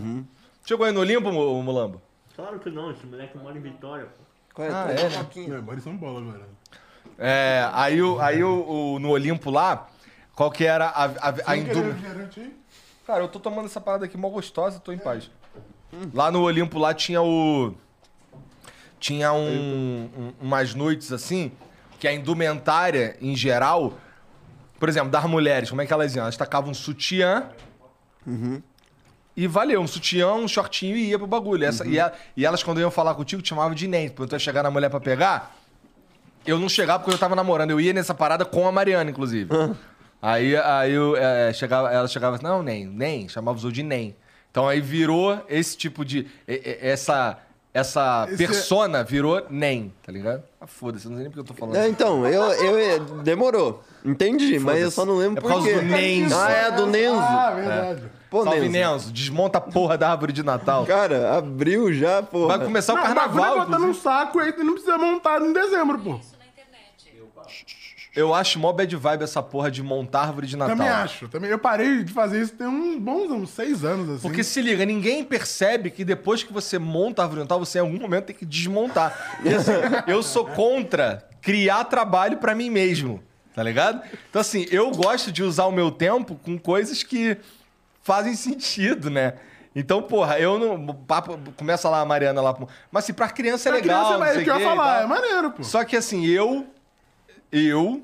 [0.65, 2.01] Chegou aí no Olimpo, Mu- Mulambo?
[2.35, 4.23] Claro que não, esse moleque mora em Vitória, pô.
[4.55, 4.71] Qual é?
[4.73, 5.27] Ah, é, né?
[5.49, 6.49] Não, Agora em São Paulo agora.
[7.19, 9.89] É, aí o, aí o, o- no Olimpo lá,
[10.35, 12.58] qual que era a, a, a Não querer indú- refrigerante aí?
[13.09, 15.31] Cara, eu tô tomando essa parada aqui mó gostosa, tô em paz.
[16.13, 17.73] Lá no Olimpo, lá tinha o.
[19.01, 21.51] Tinha um, um- umas noites assim,
[21.99, 23.95] que a indumentária, em geral,
[24.79, 26.25] por exemplo, das mulheres, como é que elas iam?
[26.25, 27.49] Elas tacavam um sutiã.
[29.35, 31.65] E valeu, um sutiã, um shortinho e ia pro bagulho.
[31.65, 34.11] Essa, e, a- e elas, quando iam falar contigo, te chamavam de nem.
[34.11, 35.55] Quando tu ia chegar na mulher pra pegar,
[36.45, 37.71] Eu não chegava porque eu tava namorando.
[37.71, 39.51] Eu ia nessa parada com a Mariana, inclusive.
[40.21, 43.83] Aí, aí eu, é, chegava, ela chegava assim, não, nem, nem, chamava os outros de
[43.85, 44.15] nem.
[44.51, 46.27] Então aí virou esse tipo de.
[46.47, 47.39] Essa,
[47.73, 50.43] essa Esse é- persona virou nem, tá ligado?
[50.61, 51.77] Ah, foda-se, eu não sei nem porque eu tô falando.
[51.77, 53.85] É, então, eu, eu demorou.
[54.05, 55.75] Entendi, mas eu só não lembro É por por causa quê.
[55.77, 56.35] do Nenzo.
[56.37, 57.21] Ah, é, do Nenzo.
[57.21, 58.03] Ah, verdade.
[58.31, 58.73] Pô, Salve, Nenzo.
[58.73, 59.13] Nenzo.
[59.13, 60.85] Desmonta a porra da árvore de Natal.
[60.87, 62.49] Cara, abriu já, pô.
[62.49, 65.53] Vai começar Não, o o é carnaval, botar num saco aí, não precisa montar em
[65.53, 66.17] dezembro, pô.
[66.17, 67.13] Isso na internet.
[68.19, 70.77] Eu acho mó bad vibe essa porra de montar árvore de Natal.
[70.77, 71.29] Também acho.
[71.29, 74.23] Também, eu parei de fazer isso tem uns bons uns seis anos, assim.
[74.23, 77.79] Porque se liga, ninguém percebe que depois que você monta a árvore de Natal, você
[77.79, 79.39] em algum momento tem que desmontar.
[79.45, 79.73] E assim,
[80.09, 83.23] eu sou contra criar trabalho pra mim mesmo,
[83.55, 84.03] tá ligado?
[84.29, 87.37] Então assim, eu gosto de usar o meu tempo com coisas que
[88.03, 89.35] fazem sentido, né?
[89.77, 90.87] Então, porra, eu não.
[90.93, 92.57] Papo, começa lá a Mariana lá.
[92.91, 94.01] Mas assim, pra criança é Pra legal.
[94.07, 95.63] criança, não é sei o que eu ia falar, é maneiro, pô.
[95.63, 96.67] Só que assim, eu.
[97.53, 98.03] Eu.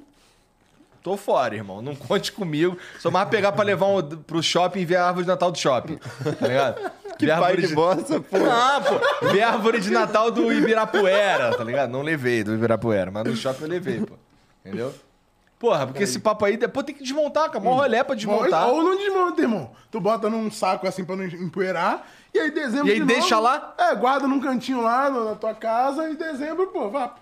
[1.03, 1.83] Tô fora, irmão.
[1.83, 2.79] Não conte comigo.
[2.99, 5.59] Só mais pegar pra levar um, pro shopping e ver a árvore de Natal do
[5.59, 5.99] shopping.
[6.39, 6.93] Tá ligado?
[7.17, 8.37] Que Ver pai árvore de bosta, pô.
[8.51, 9.29] Ah, pô.
[9.29, 11.89] Ver a árvore de Natal do Ibirapuera, tá ligado?
[11.91, 14.15] Não levei do Ibirapuera, mas no shopping eu levei, pô.
[14.65, 14.93] Entendeu?
[15.57, 17.61] Porra, porque esse papo aí depois tem que desmontar, cara.
[17.63, 18.69] Mó rolé pra desmontar.
[18.69, 19.71] Ou não desmonta, irmão.
[19.91, 22.05] Tu bota num saco assim pra não empoeirar.
[22.35, 23.75] E aí dezembro E aí de deixa novo, lá?
[23.79, 27.15] É, guarda num cantinho lá na tua casa e dezembro, pô, vá.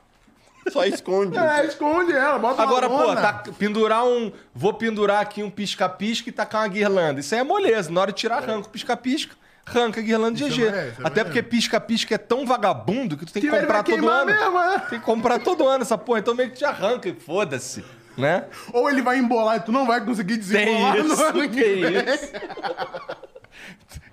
[0.70, 1.36] Só esconde.
[1.36, 4.30] É, esconde ela, bota Agora, uma pô, tá, pendurar um.
[4.54, 7.20] Vou pendurar aqui um pisca-pisca e tacar uma guirlanda.
[7.20, 7.90] Isso aí é moleza.
[7.90, 9.34] Na hora de tirar, arranca o pisca-pisca,
[9.66, 10.62] arranca a guirlanda de GG.
[10.62, 11.24] é é Até maneiro.
[11.26, 14.26] porque pisca-pisca é tão vagabundo que tu tem que, Que ele comprar vai todo ano.
[14.26, 14.78] mesmo, é.
[14.78, 16.20] Tem que comprar todo ano essa porra.
[16.20, 17.84] Então meio que te arranca e foda-se.
[18.16, 18.44] Né?
[18.74, 21.62] Ou ele vai embolar e tu não vai conseguir desembolar Tem no isso, ano que
[21.62, 22.14] tem vem.
[22.14, 22.30] isso.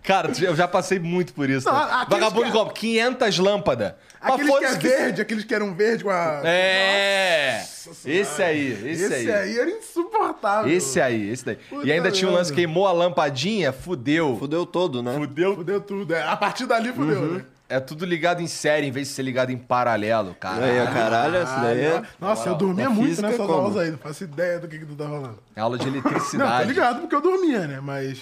[0.04, 1.68] Cara, eu já passei muito por isso.
[1.70, 2.06] Não, né?
[2.10, 3.94] Vagabundo que- compra 500 lâmpadas.
[4.22, 6.42] Mas Aqueles que é que- verde, aqueles que eram verde com a...
[6.44, 7.64] É!
[8.06, 9.32] Esse aí, esse, Esse, aí.
[9.32, 9.60] aí.
[9.60, 10.72] era insuportável.
[10.72, 11.56] Esse aí, esse daí.
[11.56, 14.36] Puta e ainda tinha um lance, queimou a lampadinha, fudeu.
[14.38, 15.14] Fudeu todo, né?
[15.16, 15.56] Fudeu.
[15.56, 16.14] Fudeu tudo.
[16.14, 17.34] É, a partir dali fudeu, Uhum.
[17.36, 17.46] né?
[17.70, 20.66] É tudo ligado em série, em vez de ser ligado em paralelo, cara.
[20.90, 22.02] Ó, caralho, essa daí é...
[22.20, 23.54] Nossa, eu dormia muito nessas como?
[23.54, 23.92] aulas aí.
[23.92, 25.38] Não faço ideia do que, que tu tá falando.
[25.56, 26.64] É aula de Não, eletricidade.
[26.64, 27.80] tô ligado porque eu dormia, né?
[27.80, 28.20] Mas.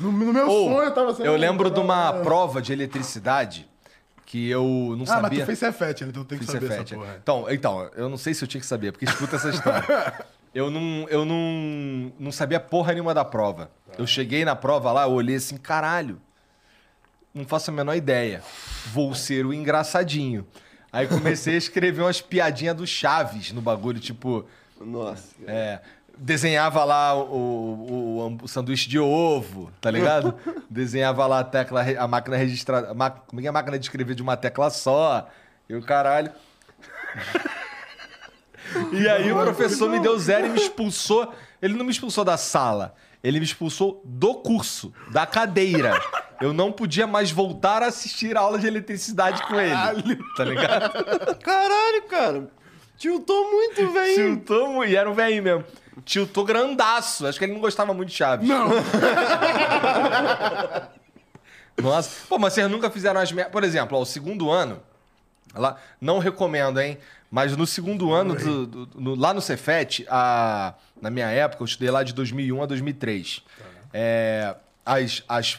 [0.00, 1.26] No, no meu Ou, sonho eu tava sendo.
[1.26, 3.68] eu lembro de uma Ah, prova de eletricidade
[4.26, 4.64] que eu
[4.96, 5.40] não Ah, mas sabia.
[5.44, 6.04] tu fez Cefet?
[6.04, 6.94] Então tem que saber Cefet.
[6.94, 7.16] essa porra.
[7.22, 9.84] Então, então, eu não sei se eu tinha que saber, porque escuta essa história.
[10.54, 13.70] Eu não, eu não, não sabia porra nenhuma da prova.
[13.96, 16.20] Eu cheguei na prova lá, eu olhei assim, caralho,
[17.32, 18.42] não faço a menor ideia.
[18.92, 20.46] Vou ser o engraçadinho.
[20.92, 24.44] Aí comecei a escrever umas piadinhas do Chaves no bagulho, tipo,
[24.78, 25.34] Nossa.
[25.46, 25.80] é,
[26.22, 30.34] desenhava lá o, o, o sanduíche de ovo, tá ligado?
[30.70, 32.94] desenhava lá a tecla, a máquina registrada,
[33.26, 35.28] como é que é a máquina de escrever de uma tecla só?
[35.68, 36.30] E o caralho.
[38.90, 41.30] E aí o professor me deu zero e me expulsou.
[41.60, 46.00] Ele não me expulsou da sala, ele me expulsou do curso, da cadeira.
[46.40, 50.16] Eu não podia mais voltar a assistir a aula de eletricidade com ele.
[50.36, 51.36] Tá ligado?
[51.36, 52.50] Caralho, cara.
[52.96, 54.14] Tiltou muito, velho.
[54.14, 54.90] Tiltou muito.
[54.90, 55.64] E era um velhinho mesmo.
[56.04, 57.26] Tiltou grandaço.
[57.26, 58.48] Acho que ele não gostava muito de Chaves.
[58.48, 58.68] Não,
[61.80, 62.26] Nossa.
[62.28, 63.52] Pô, mas vocês nunca fizeram as merdas.
[63.52, 64.80] Por exemplo, ó, o segundo ano.
[65.54, 66.98] Lá, não recomendo, hein?
[67.30, 71.66] Mas no segundo ano, do- do- no- lá no Cefet, a, na minha época, eu
[71.66, 73.42] estudei lá de 2001 a 2003.
[73.92, 75.58] É, as, as,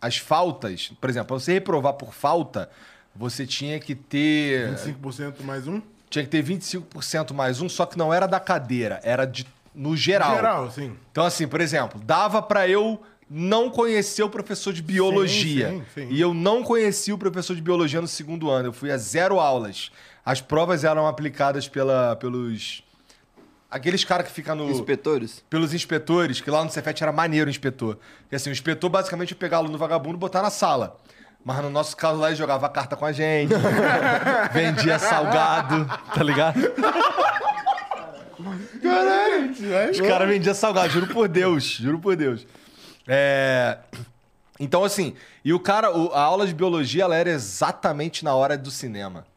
[0.00, 2.70] as faltas, por exemplo, pra você reprovar por falta,
[3.14, 4.74] você tinha que ter.
[4.74, 5.80] 25% mais um.
[6.08, 9.46] Tinha que ter 25% mais um, só que não era da cadeira, era de,
[9.76, 10.34] no geral.
[10.34, 10.96] Geral, sim.
[11.12, 15.68] Então, assim, por exemplo, dava pra eu não conhecer o professor de biologia.
[15.68, 16.08] Sim, sim, sim.
[16.10, 18.68] E eu não conheci o professor de biologia no segundo ano.
[18.68, 19.90] Eu fui a zero aulas.
[20.24, 22.82] As provas eram aplicadas pela, pelos.
[23.70, 24.70] Aqueles caras que ficam no.
[24.70, 25.44] Inspetores?
[25.50, 27.98] Pelos inspetores, que lá no Cefet era maneiro o inspetor.
[28.22, 30.96] Porque assim, o inspetor basicamente ia pegar aluno vagabundo e botar na sala.
[31.44, 33.52] Mas no nosso caso lá ele jogava carta com a gente,
[34.52, 36.58] vendia salgado, tá ligado?
[38.82, 39.50] Caralho,
[39.90, 42.46] Os caras vendiam salgado, juro por Deus, juro por Deus.
[43.06, 43.78] É...
[44.58, 45.14] Então, assim,
[45.44, 49.26] e o cara, o- a aula de biologia, ela era exatamente na hora do cinema.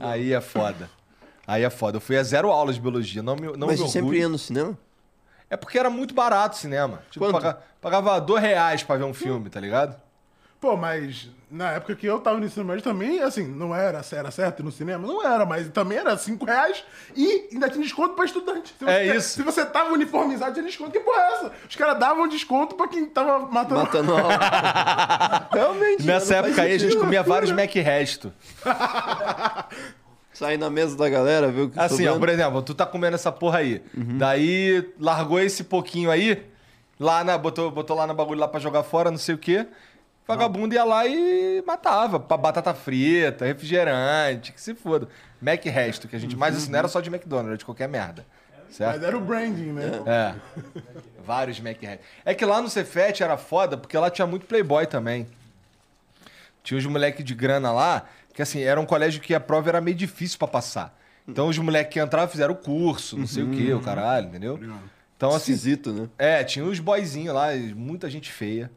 [0.00, 0.90] Aí é foda.
[1.46, 1.96] Aí é foda.
[1.96, 4.28] Eu fui a zero aulas de biologia, não me, não Mas me você sempre ia
[4.28, 4.76] no cinema?
[5.50, 7.02] É porque era muito barato o cinema.
[7.10, 7.34] Tipo, Quanto?
[7.40, 9.96] paga- pagava dois reais pra ver um filme, tá ligado?
[10.62, 14.30] Pô, mas na época que eu tava no ensino médio também, assim, não era, era
[14.30, 15.04] certo no cinema?
[15.04, 16.84] Não era, mas também era 5 reais
[17.16, 18.72] e ainda tinha desconto pra estudante.
[18.86, 19.28] É você- isso.
[19.30, 20.92] Se você tava uniformizado, tinha desconto.
[20.92, 21.52] Que porra é essa?
[21.68, 23.80] Os caras davam desconto pra quem tava matando.
[23.80, 24.38] Matando aula.
[25.52, 26.06] Realmente.
[26.06, 28.32] Nessa época aí a gente comia vários Mac Resto.
[30.32, 31.68] Sai na mesa da galera, viu?
[31.70, 33.82] que Assim, ó, por exemplo, tu tá comendo essa porra aí.
[33.96, 34.16] Uhum.
[34.16, 36.46] Daí largou esse pouquinho aí,
[36.98, 39.66] lá na, botou, botou lá no bagulho lá pra jogar fora, não sei o quê.
[40.26, 42.18] Vagabundo ia lá e matava.
[42.18, 45.08] Batata frita, refrigerante, que se foda.
[45.40, 46.36] Mac resto, que a gente.
[46.36, 48.24] Mas isso não era só de McDonald's, era de qualquer merda.
[48.70, 48.94] Certo?
[48.94, 49.90] Mas era o branding, né?
[50.06, 50.34] É.
[51.24, 52.04] Vários Mac resto.
[52.24, 55.26] É que lá no Cefete era foda, porque lá tinha muito Playboy também.
[56.62, 59.80] Tinha uns moleque de grana lá, que assim, era um colégio que a prova era
[59.80, 60.98] meio difícil pra passar.
[61.28, 64.58] Então os moleques que entravam fizeram o curso, não sei o que, o caralho, entendeu?
[65.16, 66.08] Então assim, Esquisito, né?
[66.18, 68.70] é, tinha uns boyzinhos lá, e muita gente feia.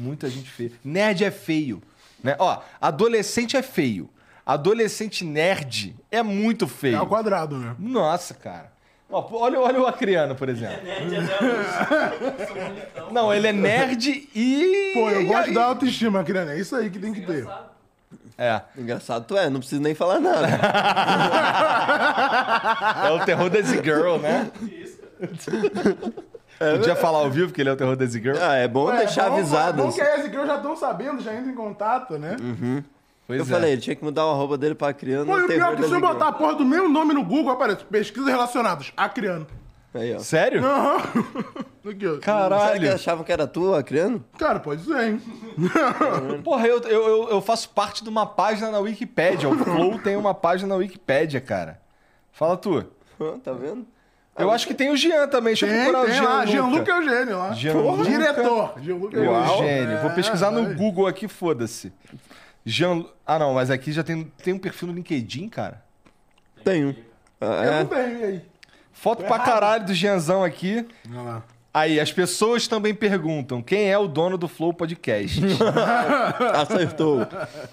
[0.00, 0.72] Muita gente feia.
[0.84, 1.82] Nerd é feio,
[2.24, 2.34] né?
[2.38, 4.08] Ó, adolescente é feio.
[4.44, 6.98] Adolescente nerd é muito É feio.
[6.98, 7.74] ao quadrado, né?
[7.78, 8.72] Nossa, cara.
[9.12, 10.78] Ó, olha, olha o Acriano, por exemplo.
[10.84, 13.12] Nerd até.
[13.12, 14.90] Não, ele é nerd e.
[14.94, 16.52] Pô, eu e gosto aí- da autoestima, criança.
[16.52, 17.46] É isso aí que tem que ter.
[18.38, 18.62] É.
[18.78, 20.48] Engraçado tu é, não preciso nem falar nada.
[23.06, 24.50] É o terror da Z-Girl, né?
[26.60, 28.36] Podia falar ao vivo que ele é o terror da Z-Girl?
[28.40, 29.80] ah, é bom Ué, deixar bom, avisado.
[29.80, 32.36] É bom que a SQ já estão sabendo, já entram em contato, né?
[33.26, 33.48] Pois Eu é.
[33.48, 35.24] falei, ele tinha que mudar o arroba dele pra criança.
[35.26, 37.24] Pô, e o pior é que se eu botar a porra do meu nome no
[37.24, 39.46] Google, aparece pesquisas relacionadas a criando.
[39.94, 40.18] Aí, ó.
[40.18, 40.64] Sério?
[40.64, 40.96] Aham.
[41.88, 42.10] Aqui, ó.
[42.10, 42.94] Será que Caralho.
[42.94, 44.22] achavam que era tu, a criando?
[44.38, 45.22] Cara, pode ser, hein?
[46.44, 49.48] Porra, eu, eu, eu, eu faço parte de uma página na Wikipédia.
[49.48, 51.80] O Flow tem uma página na Wikipédia, cara.
[52.32, 52.84] Fala tu.
[53.42, 53.86] Tá vendo?
[54.38, 55.52] Eu acho que tem o Jean também.
[55.52, 56.22] Deixa eu Tem, procurar o tem Jean.
[56.28, 56.46] lá.
[56.46, 57.52] Gianluca Eugênio lá.
[57.52, 57.88] Gianluca.
[57.96, 58.74] Porra, Diretor.
[58.80, 60.00] Gianluca Eugênio.
[60.00, 60.74] Vou É, pesquisar no vai.
[60.74, 61.92] Google aqui, foda-se.
[62.64, 63.04] Jean...
[63.26, 65.82] Ah, não, mas aqui já tem, tem um perfil no LinkedIn, cara.
[66.64, 66.96] Tenho.
[67.40, 67.78] Ah, Eu é.
[67.80, 68.42] não tenho, e aí?
[68.92, 70.86] Foto pra caralho do Jeanzão aqui.
[71.10, 71.42] Olha lá.
[71.72, 75.40] Aí, as pessoas também perguntam quem é o dono do Flow Podcast.
[76.60, 77.26] Acertou.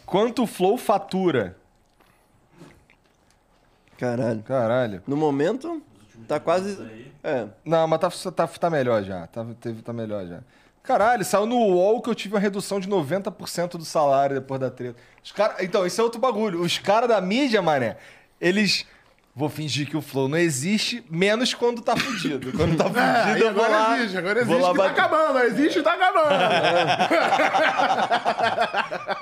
[0.05, 1.55] Quanto o Flow fatura?
[3.97, 4.43] Caralho.
[4.43, 5.01] Caralho.
[5.08, 5.82] No momento,
[6.28, 6.78] tá quase.
[7.23, 7.45] É.
[7.65, 9.25] Não, mas tá, tá, tá melhor já.
[9.28, 10.39] Tá, teve, tá melhor já.
[10.84, 14.69] Caralho, saiu no UOL que eu tive uma redução de 90% do salário depois da
[14.71, 14.95] treta.
[15.23, 15.55] Os cara...
[15.61, 16.61] Então, esse é outro bagulho.
[16.61, 17.97] Os caras da mídia, mané,
[18.39, 18.86] eles.
[19.36, 22.51] Vou fingir que o Flow não existe, menos quando tá fudido.
[22.53, 23.99] Quando tá fudido, É, eu vou agora lá.
[23.99, 26.28] existe, agora vou existe lá que tá bater- acabando, existe e tá acabando.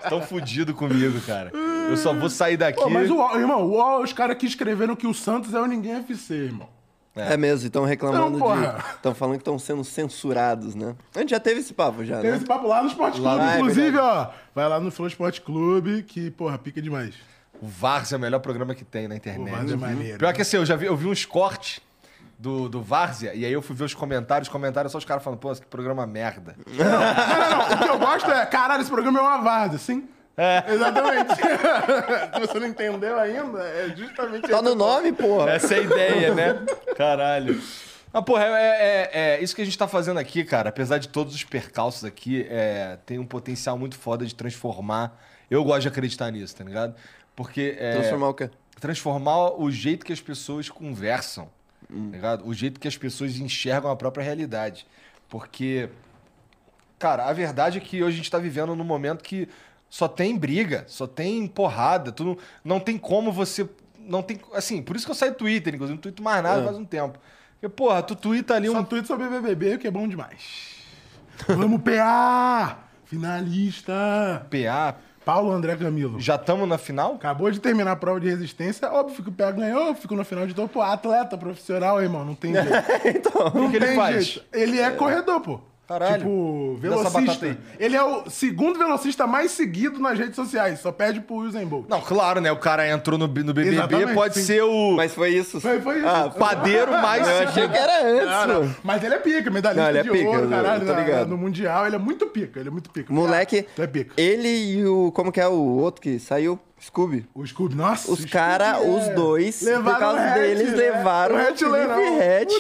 [0.09, 1.51] Tão fudido comigo, cara.
[1.53, 2.81] Eu só vou sair daqui.
[2.81, 5.59] Pô, mas o UOL, irmão, o UOL, os caras que escreveram que o Santos é
[5.59, 6.69] o Ninguém FC, irmão.
[7.15, 8.79] É, mesmo, estão reclamando Então, de.
[8.95, 10.95] Estão falando que estão sendo censurados, né?
[11.15, 12.37] A gente já teve esse papo já, Teve né?
[12.37, 14.29] esse papo lá no Esporte Lá- Clube, é inclusive, ó.
[14.53, 17.15] Vai lá no Flow Esporte Clube, que, porra, pica demais.
[17.61, 19.49] O Várzea é o melhor programa que tem na O internet.
[19.55, 20.17] Várzea é maneiro.
[20.19, 21.79] Pior que assim, eu já vi, eu vi uns cortes
[22.37, 25.23] do, do Várzea, e aí eu fui ver os comentários, os comentários só os caras
[25.23, 26.57] falando, pô, que programa merda.
[26.67, 27.75] Não, não, não.
[27.75, 30.05] O que eu gosto é, caralho, esse programa é uma várzea, sim?
[30.37, 30.63] É.
[30.73, 31.33] Exatamente.
[32.33, 35.51] Se você não entendeu ainda, é justamente Tá no nome, porra.
[35.51, 36.65] Essa é a ideia, né?
[36.95, 37.61] Caralho.
[38.13, 41.07] Ah, porra, é, é- é- isso que a gente tá fazendo aqui, cara, apesar de
[41.09, 45.21] todos os percalços aqui, é, tem um potencial muito foda de transformar.
[45.51, 46.95] Eu gosto de acreditar nisso, tá ligado?
[47.35, 47.75] Porque.
[47.79, 48.49] É, Transformar o quê?
[48.79, 51.49] transformar o jeito que as pessoas conversam,
[51.89, 52.09] Hum.
[52.11, 52.45] tá ligado?
[52.47, 54.85] O jeito que as pessoas enxergam a própria realidade.
[55.29, 55.89] Porque,
[56.99, 59.47] cara, a verdade é que hoje a gente tá vivendo num momento que
[59.95, 63.65] só tem briga, só tem porrada, tu não, não tem como você...
[63.97, 66.59] Não tem, assim, por isso que eu saio do Twitter, inclusive, não tuito mais nada
[66.61, 66.65] É.
[66.65, 67.17] faz um tempo.
[67.53, 68.83] Porque, porra, tu twitta ali Só um...
[68.83, 70.75] tweet sobre BBB, que é bom demais.
[71.47, 72.77] Vamos, PA!
[73.05, 74.45] Finalista!
[74.51, 76.19] PA, Paulo André Camilo.
[76.19, 77.13] já estamos na final?
[77.15, 78.91] Acabou de terminar a prova de resistência.
[78.91, 80.81] Óbvio que o PA ganhou, ficou no final de topo.
[80.81, 82.69] Atleta profissional, irmão, não tem jeito.
[83.05, 83.47] então.
[83.65, 84.25] O que ele faz?
[84.25, 84.45] jeito.
[84.51, 85.61] Ele é corredor, pô.
[85.87, 86.17] Caralho.
[86.17, 87.57] Tipo, velocista.
[87.79, 90.79] Ele é o segundo velocista mais seguido nas redes sociais.
[90.79, 91.85] Só perde pro Usain Bolt.
[91.87, 92.51] Não, claro, né?
[92.51, 94.43] O cara entrou no, no BBB, Exatamente, pode sim.
[94.43, 95.61] ser o Mas foi isso.
[95.61, 96.07] Foi, foi isso.
[96.07, 98.61] Ah, o padeiro mais Eu achei que era antes, não.
[98.61, 98.75] mano.
[98.83, 101.27] Mas ele é pica, medalhista Não, ele é de pica, ouro, caralho, na- ligado.
[101.27, 101.85] no Mundial.
[101.85, 103.13] Ele é muito pica, ele é muito pica.
[103.13, 104.13] Moleque, é pica.
[104.17, 105.11] ele e o.
[105.11, 106.59] Como que é o outro que saiu?
[106.85, 107.27] Scooby.
[107.33, 108.11] O Scooby, nossa.
[108.11, 110.75] Os caras, Scooby os é- dois, por Levaram causa o Hatch, deles, né?
[110.77, 111.61] levaram o o Hatch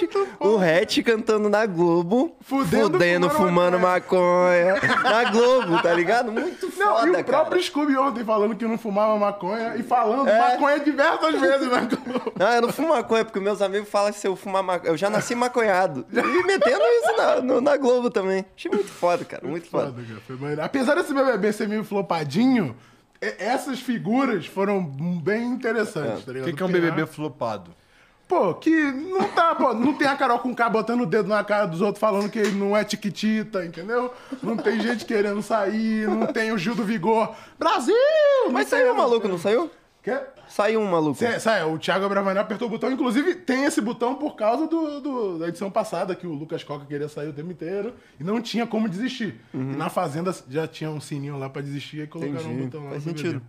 [0.01, 6.31] Muito o Hatch cantando na Globo, Fudendo, fudendo, fumando fumando maconha, na Globo, tá ligado?
[6.31, 7.23] Muito Não, foda, e o cara.
[7.23, 10.51] próprio Scooby ontem falando que não fumava maconha e falando É.
[10.51, 12.33] maconha diversas vezes na Globo.
[12.37, 14.91] Não, eu não fumo maconha, porque meus amigos falam que se eu fumar maconha...
[14.91, 16.05] Eu já nasci maconhado.
[16.11, 18.45] E metendo isso na, no- na Globo também.
[18.57, 19.93] Achei muito foda, cara, muito foda.
[19.93, 20.01] Foda,
[20.55, 20.65] cara.
[20.65, 22.75] Apesar desse BBB ser meio flopadinho,
[23.39, 26.49] essas figuras foram bem interessantes, tá O ligado?
[26.49, 27.71] que, que é um BBB flopado?
[28.27, 31.43] Pô, que não tá, pô, não tem a Carol com K botando o dedo na
[31.43, 34.11] cara dos outros falando que ele não é tiquitita, entendeu?
[34.41, 37.35] Não tem gente querendo sair, não tem o Gil do Vigor.
[37.59, 37.95] Brasil!
[38.51, 39.69] Mas saiu o maluco, não saiu?
[40.47, 41.17] Saiu um maluco.
[41.17, 42.91] Cê- Sai, o Thiago Abravanel apertou o botão.
[42.91, 46.85] Inclusive, tem esse botão por causa do, do- da edição passada, que o Lucas Coca
[46.85, 49.39] queria sair o tempo inteiro e não tinha como desistir.
[49.53, 52.61] E na Fazenda já tinha um sininho lá pra desistir e colocaram Entendi.
[52.61, 52.91] um botão lá.
[52.91, 53.41] Faz sentido.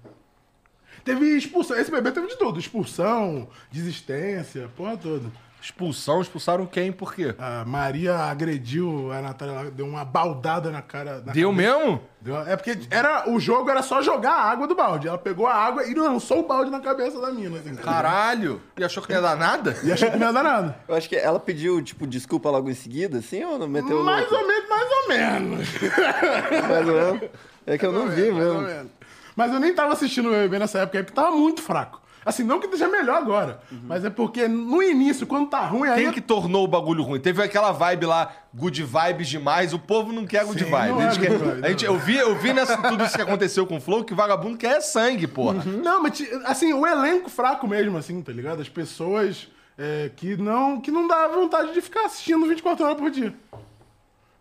[1.04, 1.76] Teve expulsão.
[1.78, 2.58] Esse bebê teve de tudo.
[2.58, 5.30] Expulsão, desistência, porra toda.
[5.66, 6.92] Expulsão, expulsaram quem?
[6.92, 7.34] Por quê?
[7.38, 11.20] A Maria agrediu a Natália deu uma baldada na cara.
[11.26, 11.78] na Deu cabeça.
[11.80, 12.00] mesmo?
[12.20, 15.08] Deu- É porque era, o jogo era só jogar a água do balde.
[15.08, 17.58] Ela pegou a água e lançou o balde na cabeça da mina.
[17.58, 18.62] Assim, Caralho.
[18.78, 19.76] E achou que não ia dar nada?
[19.82, 20.76] E achou que não ia dar nada.
[20.86, 24.20] Eu acho que ela pediu, tipo, desculpa logo em seguida, assim, ou não meteu Mais
[24.30, 24.36] louco?
[24.36, 25.68] ou menos, mais ou menos.
[26.68, 27.30] Mais ou menos.
[27.66, 28.68] É que eu não vi Mais ou mesmo.
[28.68, 28.90] menos.
[29.34, 32.00] Mas eu nem tava assistindo o BBB nessa época aí, porque tava muito fraco.
[32.26, 36.02] Assim, não que esteja melhor agora, mas é porque no início, quando tá ruim, aí...
[36.02, 37.20] Quem que tornou o bagulho ruim?
[37.20, 39.72] Teve aquela vibe lá, good vibes demais.
[39.72, 40.76] O povo não quer good Sim, vibes.
[40.76, 41.94] A é gente quer- good vibe, a gente- não.
[41.94, 44.58] eu vi, eu vi nessa, tudo isso que aconteceu com o Flow que o vagabundo
[44.58, 45.62] quer sangue, porra.
[45.64, 48.60] Não, mas assim, o elenco fraco mesmo, assim, tá ligado?
[48.60, 49.48] As pessoas
[49.78, 53.32] é, que, não, que não dá vontade de ficar assistindo 24 horas por dia.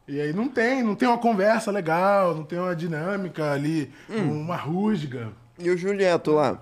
[0.07, 4.55] E aí não tem, não tem uma conversa legal, não tem uma dinâmica ali, uma
[4.55, 5.29] rusga.
[5.59, 6.59] E o Julieto lá?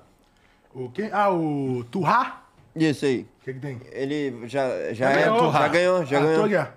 [0.74, 1.10] O quem?
[1.12, 2.42] Ah, o Turra?
[2.76, 3.22] Isso aí.
[3.42, 3.82] O que, que tem?
[3.92, 5.52] Ele já, já, é, ganhou.
[5.52, 6.68] já ganhou, já Ah, ganhou.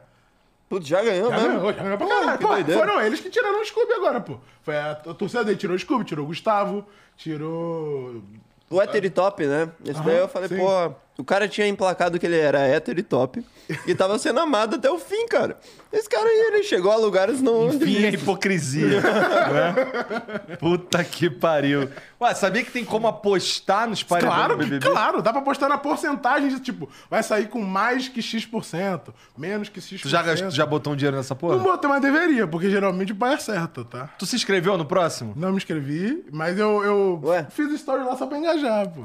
[0.69, 1.53] Putz, já ganhou Já mesmo?
[1.61, 2.39] ganhou, já ganhou pra caralho.
[2.41, 2.81] Pô, doideira.
[2.81, 4.39] foram eles que tiraram o Scooby agora, pô.
[4.63, 6.85] Foi a, a torcida dele tirou o Scooby, tirou o Gustavo,
[7.17, 8.21] tirou.
[8.69, 9.71] O hétero top, né?
[9.85, 10.57] Esse daí eu falei, sim.
[10.59, 13.45] pô, o cara tinha emplacado que ele era hétero top
[13.87, 15.59] e tava sendo amado até o fim, cara.
[15.93, 17.69] Esse cara aí, ele chegou a lugares não...
[17.69, 19.01] Enfim, a hipocrisia.
[19.01, 20.57] né?
[20.59, 21.89] Puta que pariu.
[22.21, 24.91] Ué, sabia que tem como apostar nos paredões Claro, do que, BBB?
[24.91, 29.69] claro, dá pra postar na porcentagem de tipo, vai sair com mais que X%, menos
[29.69, 30.03] que X%.
[30.03, 31.59] Tu já, gastou- já botou um dinheiro nessa Não porra?
[31.59, 34.09] botei, mas deveria, porque geralmente o pai acerta, tá?
[34.19, 35.33] Tu se inscreveu no próximo?
[35.37, 37.47] Não me inscrevi, mas eu, eu Ué?
[37.51, 39.03] fiz story lá só pra engajar, pô.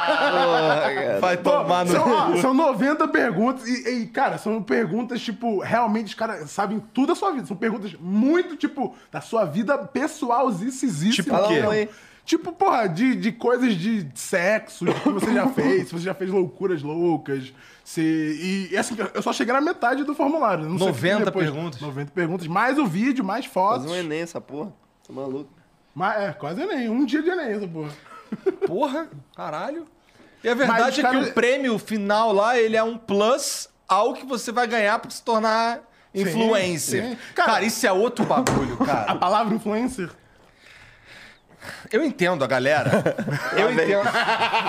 [0.00, 1.18] Porra, cara.
[1.20, 1.92] Vai Pô, tomar no.
[1.92, 6.80] são, ó, são 90 perguntas e, e, cara, são perguntas, tipo, realmente os caras sabem
[6.92, 7.46] tudo da sua vida.
[7.46, 11.12] São perguntas muito, tipo, da sua vida pessoalzíssima.
[11.12, 11.88] Tipo o quê?
[12.24, 16.14] Tipo, porra, de, de coisas de sexo, de que você já fez, se você já
[16.14, 17.52] fez loucuras loucas.
[17.82, 20.68] Se, e, e assim, eu só cheguei na metade do formulário.
[20.68, 21.80] Não sei o que 90 depois- perguntas?
[21.80, 23.90] 90 perguntas, mais o vídeo, mais fotos.
[23.90, 24.72] um Enem essa porra.
[25.06, 25.50] Tá maluco.
[25.94, 26.88] Mais, é, quase Enem.
[26.88, 27.90] Um dia de Enem, essa porra.
[28.66, 29.86] Porra, caralho.
[30.42, 34.14] E a verdade é caras- que o prêmio final lá, ele é um plus ao
[34.14, 35.80] que você vai ganhar pra se tornar
[36.14, 37.04] influencer.
[37.10, 37.18] sim.
[37.34, 39.14] Cara, Cara- isso é outro bagulho, A cara.
[39.16, 40.10] palavra influencer.
[41.92, 42.90] Eu entendo a galera.
[43.56, 44.02] Eu entendo.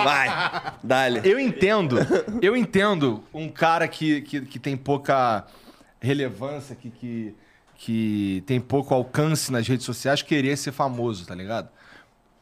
[0.04, 1.20] Vai, dale.
[1.24, 1.96] Eu entendo.
[2.42, 5.46] Eu entendo um cara que, que, que tem pouca
[6.00, 7.34] relevância, que, que,
[7.76, 11.68] que tem pouco alcance nas redes sociais, querer ser famoso, tá ligado?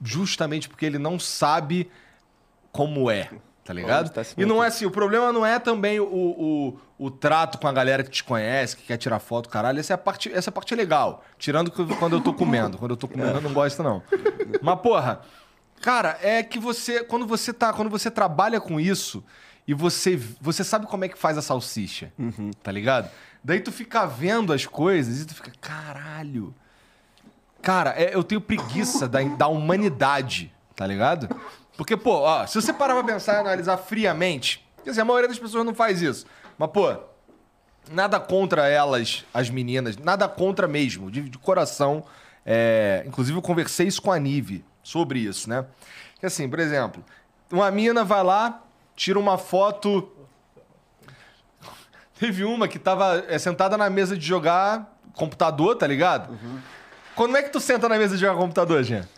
[0.03, 1.89] Justamente porque ele não sabe
[2.73, 3.29] como é,
[3.65, 4.11] tá ligado?
[4.11, 7.67] Tá e não é assim, o problema não é também o, o, o trato com
[7.69, 9.81] a galera que te conhece, que quer tirar foto, caralho.
[9.81, 11.25] Essa é a parte, essa é parte legal.
[11.39, 12.79] Tirando que- quando eu tô comendo.
[12.79, 14.03] Quando eu tô comendo, eu não gosto, não.
[14.63, 15.21] Mas, porra,
[15.81, 17.03] cara, é que você.
[17.05, 17.73] Quando você tá.
[17.73, 19.25] Quando você trabalha com isso
[19.67, 22.13] e você, você sabe como é que faz a salsicha,
[22.63, 23.11] tá ligado?
[23.43, 26.55] Daí tu fica vendo as coisas e tu fica, caralho.
[27.63, 31.29] Cara, é- eu tenho preguiça da, da humanidade, tá ligado?
[31.81, 35.27] Porque, pô, ó, se você parar pra pensar e analisar friamente, quer dizer, a maioria
[35.27, 36.27] das pessoas não faz isso.
[36.59, 36.95] Mas, pô,
[37.91, 42.05] nada contra elas, as meninas, nada contra mesmo, de, de coração.
[42.45, 45.65] É, inclusive, eu conversei isso com a Nive sobre isso, né?
[46.19, 47.03] Que assim, por exemplo,
[47.51, 48.63] uma mina vai lá,
[48.95, 50.13] tira uma foto.
[52.21, 56.39] Teve uma que tava é, sentada na mesa de jogar computador, tá ligado?
[57.17, 59.09] Quando é que tu senta na mesa de jogar computador, Jean?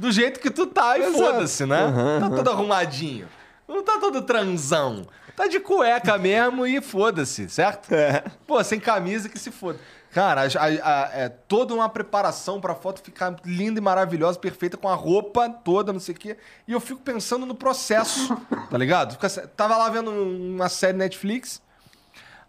[0.00, 1.92] Do jeito que tu tá e foda-se, né?
[2.20, 3.28] Tá todo arrumadinho.
[3.68, 5.06] Não tá todo transão.
[5.36, 7.94] Tá de cueca mesmo e foda-se, certo?
[7.94, 8.24] É.
[8.46, 9.78] Pô, sem camisa que se foda.
[10.12, 14.76] Cara, a- a- a- é toda uma preparação pra foto ficar linda e maravilhosa, perfeita,
[14.76, 16.36] com a roupa toda, não sei o quê.
[16.66, 18.36] E eu fico pensando no processo,
[18.70, 19.16] tá ligado?
[19.56, 21.62] Tava lá vendo uma série Netflix.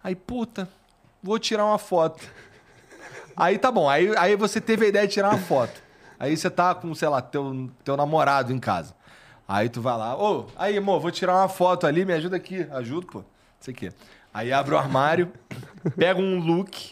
[0.04, 0.68] Aí, puta,
[1.22, 2.24] vou tirar uma foto.
[3.38, 5.80] Aí tá bom, aí, aí você teve a ideia de tirar uma foto.
[6.22, 8.93] Aí você tá com, sei lá, teu, teu namorado em casa.
[9.47, 12.67] Aí tu vai lá, ô, aí, amor, vou tirar uma foto ali, me ajuda aqui.
[12.69, 13.17] Ajudo, pô.
[13.17, 13.26] Não
[13.59, 13.91] sei o quê.
[14.32, 15.34] Aí abre o armário,
[15.97, 16.91] pega um look,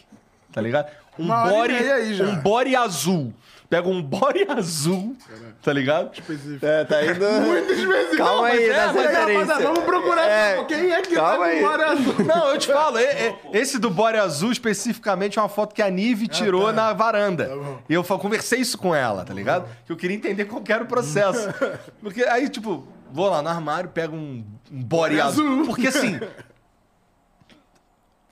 [0.50, 0.90] tá ligado?
[1.16, 2.24] um body, meia aí já.
[2.24, 3.32] um body azul.
[3.70, 5.16] Pega um body azul,
[5.62, 6.12] tá ligado?
[6.12, 6.66] Específico.
[6.66, 7.24] É, tá indo.
[7.40, 8.16] Muito específico.
[8.16, 9.62] Calma aí, é, é, Rapaziada, referências.
[9.62, 11.62] vamos procurar É, quem é que calma tá aí.
[11.64, 12.14] hora azul.
[12.26, 15.80] Não, eu te falo, e- e- esse do body azul especificamente é uma foto que
[15.80, 16.72] a Nive tirou tá.
[16.72, 17.46] na varanda.
[17.48, 17.54] Tá
[17.88, 19.68] e eu conversei isso com ela, tá ligado?
[19.86, 21.48] Que eu queria entender qual era o processo.
[22.02, 25.46] Porque aí, tipo, vou lá no armário, pego um, um body Body azul.
[25.46, 25.66] azul.
[25.66, 26.18] Porque assim.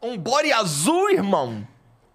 [0.03, 1.67] Um body azul, irmão?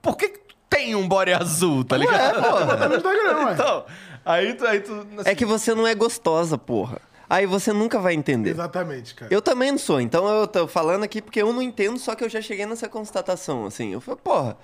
[0.01, 0.27] Por que,
[0.73, 2.41] tem um body azul, tá ligado?
[2.41, 3.53] Tá no Instagram, ué.
[3.53, 3.85] Então,
[4.25, 4.65] aí tu.
[4.65, 6.99] Aí tu É que você não é gostosa, porra.
[7.29, 8.51] Aí você nunca vai entender.
[8.51, 9.33] Exatamente, cara.
[9.33, 12.23] Eu também não sou, então eu tô falando aqui porque eu não entendo, só que
[12.23, 13.91] eu já cheguei nessa constatação, assim.
[13.93, 14.57] Eu falei, porra,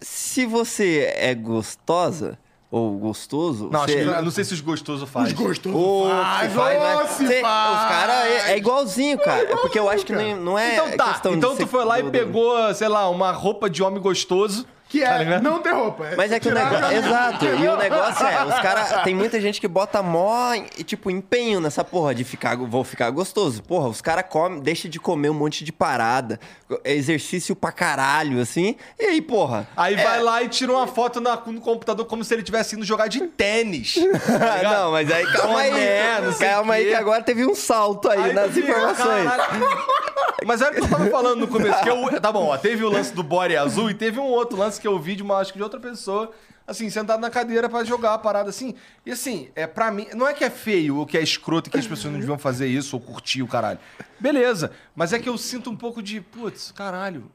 [0.00, 2.38] se você é gostosa
[2.70, 4.02] ou gostoso, Não, acho você...
[4.04, 5.34] que, eu não sei se os gostosos Os fazem.
[5.34, 7.06] gostosos Ô, faz, se faz, ô, né?
[7.08, 7.70] se faz.
[7.82, 9.42] Os caras é, é igualzinho, cara.
[9.42, 10.24] É porque eu acho que cara.
[10.36, 12.12] não, não é Então tá, questão de então tu ser- foi lá e do- do-
[12.12, 14.66] pegou, sei lá, uma roupa de homem gostoso.
[14.90, 15.42] Que tá é ligado?
[15.42, 16.04] não ter roupa.
[16.16, 16.92] Mas é que o negócio.
[16.96, 17.44] Exato.
[17.46, 19.02] E o negócio é, os caras.
[19.04, 22.56] Tem muita gente que bota mó, e, tipo, empenho nessa porra de ficar.
[22.56, 23.62] Vou ficar gostoso.
[23.62, 26.40] Porra, os caras comem, deixa de comer um monte de parada.
[26.84, 28.74] é Exercício pra caralho, assim.
[28.98, 29.68] E aí, porra.
[29.76, 32.74] Aí é- vai lá e tira uma foto na- no computador como se ele tivesse
[32.74, 33.94] indo jogar de tênis.
[34.26, 36.32] tá não, mas aí calma aí.
[36.34, 39.24] Sei calma aí que agora teve um salto aí, Aí nas informações.
[39.30, 40.09] caralho.
[40.46, 41.82] Mas era o que eu tava falando no começo.
[41.82, 44.58] Que eu, tá bom, ó, teve o lance do body azul e teve um outro
[44.58, 46.30] lance que eu vi de uma, acho que de outra pessoa,
[46.66, 48.74] assim, sentado na cadeira pra jogar a parada assim.
[49.04, 51.72] E assim, é para mim, não é que é feio ou que é escroto e
[51.72, 53.78] que as pessoas não deviam fazer isso ou curtir o caralho.
[54.18, 57.30] Beleza, mas é que eu sinto um pouco de, putz, caralho,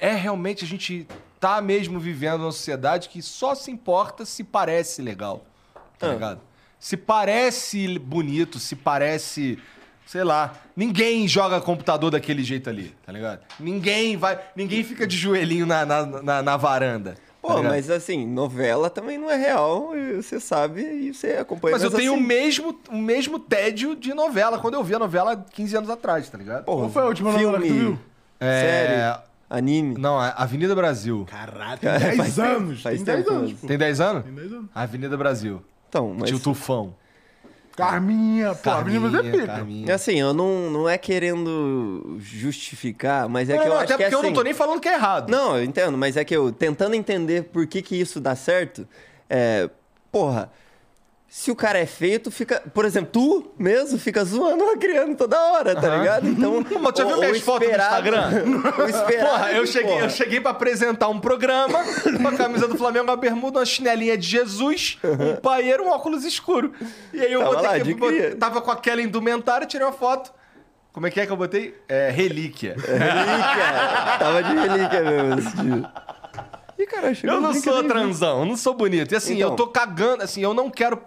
[0.00, 1.06] é realmente a gente
[1.38, 5.44] tá mesmo vivendo numa sociedade que só se importa se parece legal.
[5.98, 6.40] Tá ligado?
[6.78, 9.56] Se parece bonito, se parece.
[10.12, 10.52] Sei lá.
[10.76, 13.40] Ninguém joga computador daquele jeito ali, tá ligado?
[13.58, 14.38] Ninguém vai.
[14.54, 17.12] Ninguém fica de joelhinho na, na, na, na varanda.
[17.12, 17.70] tá Pô, ligado?
[17.72, 21.72] mas assim, novela também não é real, você sabe e você acompanha.
[21.72, 24.98] Mas eu tenho assim, o, mesmo, o mesmo tédio de novela, quando eu vi a
[24.98, 26.64] novela 15 anos atrás, tá ligado?
[26.66, 27.98] Porra, Qual foi a última novela que tu viu?
[28.38, 29.94] É, série, anime.
[29.98, 31.26] Não, é Avenida Brasil.
[31.30, 32.82] Caralho, tem 10 Faz- anos.
[32.82, 33.58] faz tem 10 tempo anos, mesmo.
[33.60, 33.66] pô.
[33.66, 34.24] Tem 10 anos?
[34.24, 34.66] Tem 10 anos.
[34.74, 35.62] Avenida Brasil.
[35.88, 36.94] Então, mas Tio Tufão.
[37.76, 39.46] Carminha, pô, a Avenida Brasil é pica.
[39.46, 39.94] Carminha.
[39.94, 43.96] assim, eu não, não é querendo justificar, mas é Não, que eu não, acho até
[43.96, 45.30] que é porque eu não assim- tô nem falando que é errado.
[45.30, 48.86] Não, eu entendo, mas é que eu tentando entender por que que isso dá certo,
[49.28, 49.68] é,
[50.10, 50.50] porra,
[51.34, 55.14] se o cara é feio, tu fica, por exemplo, tu mesmo fica zoando a criança
[55.14, 55.98] toda hora, tá Aham.
[56.00, 56.28] ligado?
[56.28, 58.30] Então, Mas já viu minhas fotos no Instagram?
[58.78, 60.04] O esperado, Porra, eu cheguei, porra.
[60.04, 61.78] eu cheguei pra apresentar um programa
[62.20, 66.22] com a camisa do Flamengo, uma bermuda, uma chinelinha de Jesus, um paeiro, um óculos
[66.22, 66.74] escuro.
[67.14, 68.36] E aí eu Tava botei lá, cria.
[68.36, 70.30] tava com aquela indumentária, tirei uma foto.
[70.92, 71.74] Como é que é que eu botei?
[71.88, 72.76] É, relíquia.
[72.76, 73.72] Relíquia.
[74.18, 75.90] Tava de relíquia mesmo esse dia.
[76.92, 79.12] Cara, Eu não sou transão, eu não sou bonito.
[79.12, 79.50] E assim, Então.
[79.50, 81.00] eu tô cagando, assim, eu não quero.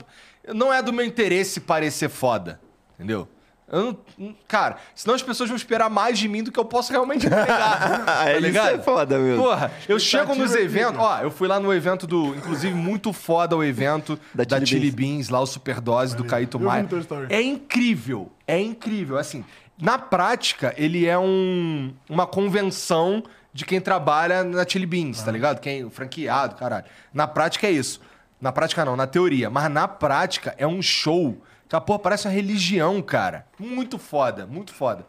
[0.53, 2.59] Não é do meu interesse parecer foda.
[2.95, 3.27] Entendeu?
[3.67, 6.91] Eu não, cara, senão as pessoas vão esperar mais de mim do que eu posso
[6.91, 8.05] realmente entregar.
[8.05, 8.75] tá Isso ligado?
[8.75, 9.43] é foda mesmo.
[9.43, 10.99] Porra, eu chego nos é eventos.
[11.01, 12.35] Ó, eu fui lá no evento do.
[12.35, 16.59] Inclusive, muito foda o evento da, Da Chili, Chili Beans, lá o Superdose do Caíto
[16.59, 16.87] Maia.
[17.27, 18.31] É incrível.
[18.47, 19.17] É incrível.
[19.17, 19.43] Assim,
[19.81, 23.23] na prática, ele é um, uma convenção
[23.55, 25.61] de quem trabalha na Chili Beans, tá ligado?
[25.61, 26.83] Quem, o franqueado, caralho.
[27.13, 28.01] Na prática é isso.
[28.41, 29.49] Na prática não, na teoria.
[29.49, 33.45] Mas na prática é um show que, a porra, parece uma religião, cara.
[33.57, 35.05] Muito foda, muito foda.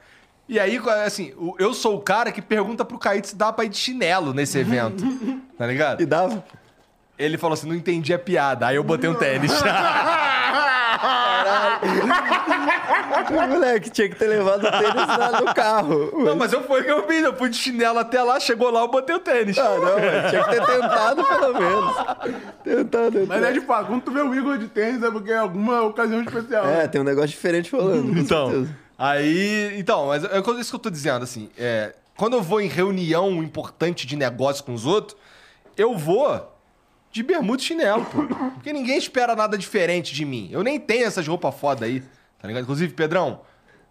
[0.49, 3.69] E aí, assim, eu sou o cara que pergunta pro Caíto se dá pra ir
[3.69, 5.03] de chinelo nesse evento.
[5.59, 6.01] tá ligado?
[6.01, 6.45] E dava.
[7.19, 8.69] Ele falou assim, não entendi a piada.
[8.69, 9.51] Aí eu botei um tênis.
[13.49, 16.25] Moleque, tinha que ter levado o tênis lá no carro.
[16.25, 17.23] Não, mas eu fui o que eu fiz.
[17.23, 19.57] Eu fui de chinelo até lá, chegou lá, eu botei o tênis.
[19.59, 21.97] Ah, não, mas tinha que ter tentado pelo menos.
[22.65, 23.27] Tentado.
[23.27, 25.83] Mas é de fato, quando tu vê o Igor de tênis é porque é alguma
[25.83, 26.67] ocasião especial.
[26.67, 28.13] É, tem um negócio diferente rolando.
[28.13, 28.77] com Então, certeza.
[28.99, 29.75] aí.
[29.79, 31.51] Então, mas é isso que eu tô dizendo, assim.
[31.59, 35.17] É, quando eu vou em reunião importante de negócio com os outros,
[35.77, 36.56] eu vou
[37.17, 38.23] de bermuda e chinelo, pô.
[38.55, 40.49] Porque ninguém espera nada diferente de mim.
[40.53, 42.01] Eu nem tenho essas roupas foda aí,
[42.41, 42.63] tá ligado?
[42.63, 43.41] Inclusive, Pedrão,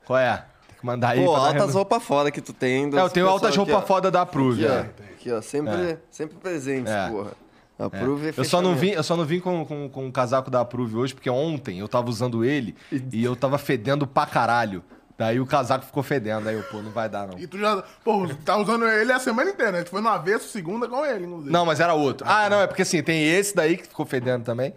[0.05, 0.45] qual é?
[0.67, 2.85] Tem que mandar aí Pô, altas roupas foda que tu tem.
[2.95, 4.77] É, eu tenho altas roupas foda da Approve, Aqui, é.
[4.77, 5.13] ó.
[5.13, 5.41] Aqui, ó.
[5.41, 7.09] Sempre, sempre presentes, É.
[7.09, 7.31] porra.
[7.77, 8.33] Approve é.
[8.37, 10.95] Eu só não vim, eu só não vim com, com, com o casaco da Approve
[10.95, 12.73] hoje, porque ontem eu tava usando ele
[13.11, 14.81] e eu tava fedendo pra caralho.
[15.17, 17.39] Daí o casaco ficou fedendo, aí eu, pô, não vai dar não.
[17.39, 19.83] E tu já, pô, tá usando ele a semana inteira, né?
[19.83, 21.51] Tu foi no avesso, segunda com ele, inclusive.
[21.51, 22.27] Não, mas era outro.
[22.29, 24.73] Ah, não, é porque assim, tem esse daí que ficou fedendo também.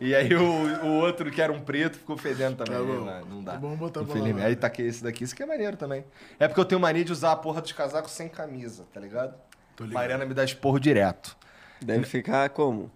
[0.00, 0.42] E aí o,
[0.84, 2.76] o outro que era um preto ficou fedendo também.
[2.76, 3.04] Tá bom.
[3.04, 3.52] Não, não dá.
[3.52, 4.40] Tá bom botar pra Infelizmente.
[4.42, 4.46] lá.
[4.48, 6.04] Aí tá aqui esse daqui, esse aqui é maneiro também.
[6.38, 9.34] É porque eu tenho mania de usar a porra dos casacos sem camisa, tá ligado?
[9.76, 9.94] Tô ligado.
[9.94, 11.36] Mariana me dá esporro direto.
[11.80, 12.90] Deve ficar como?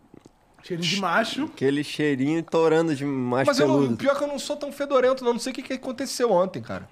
[0.63, 1.45] Cheirinho de macho.
[1.45, 5.33] Aquele cheirinho torando de macho Mas eu, pior que eu não sou tão fedorento, não.
[5.33, 6.89] Não sei o que, que aconteceu ontem, cara.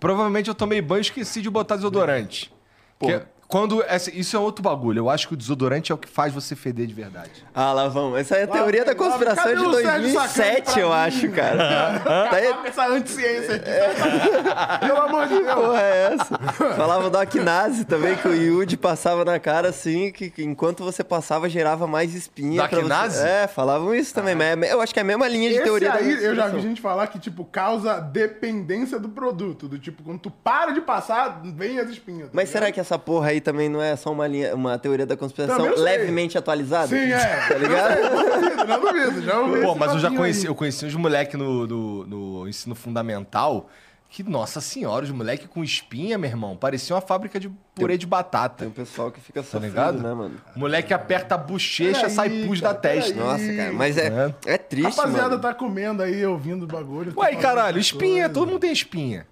[0.00, 2.52] Provavelmente eu tomei banho e esqueci de botar desodorante.
[2.98, 3.20] Porra.
[3.20, 4.98] Que- quando essa- isso é outro bagulho.
[5.00, 7.30] Eu acho que o desodorante é o que faz você feder de verdade.
[7.54, 8.18] Ah, lá vamos.
[8.18, 9.56] Essa é a Lá teoria da lá conspiração vem.
[9.56, 12.00] de Cadê o Sérgio 2007, sacando eu acho, cara.
[12.30, 13.70] Tá aí- essa anticiência aqui.
[14.86, 15.54] Pelo amor de Que Deus.
[15.54, 16.38] porra é essa?
[16.76, 21.48] Falava do Aknase também, que o Yuji passava na cara assim, que, enquanto você passava
[21.48, 22.62] gerava mais espinha.
[22.62, 23.26] Do pra você-?
[23.26, 24.34] É, falavam isso também.
[24.34, 26.34] Mas é- eu acho que é a mesma linha de Esse teoria da aí, eu
[26.34, 29.68] já vi gente falar que, tipo, causa dependência do produto.
[29.68, 32.24] Do tipo, quando tu para de passar, vem as espinhas.
[32.26, 35.06] tá Mas será que essa porra aí também não é só uma, linha, uma teoria
[35.06, 36.88] da conspiração levemente atualizada?
[36.88, 37.18] Sim, é.
[37.48, 38.00] Tá ligado?
[38.00, 39.22] Não duvido, não duvido.
[39.22, 40.46] Já ouvi Pô, mas eu já conheci, aí.
[40.46, 43.68] eu conheci uns moleques no, no, no ensino fundamental
[44.08, 48.06] que, nossa senhora, os moleques com espinha, meu irmão, parecia uma fábrica de purê de
[48.06, 48.58] batata.
[48.60, 49.98] Tem um pessoal que fica sofrendo, ligado?
[50.02, 50.36] né, mano?
[50.54, 53.12] O moleque aperta a bochecha, Peraí, sai pus da cara, testa.
[53.12, 53.26] peraí.
[53.26, 55.42] Nossa, cara, mas é, é triste, Rapaziada mano.
[55.42, 57.12] tá comendo aí, ouvindo o bagulho.
[57.12, 58.32] tá Ué, caralho, espinha, coisas.
[58.32, 59.26] todo mundo tem espinha.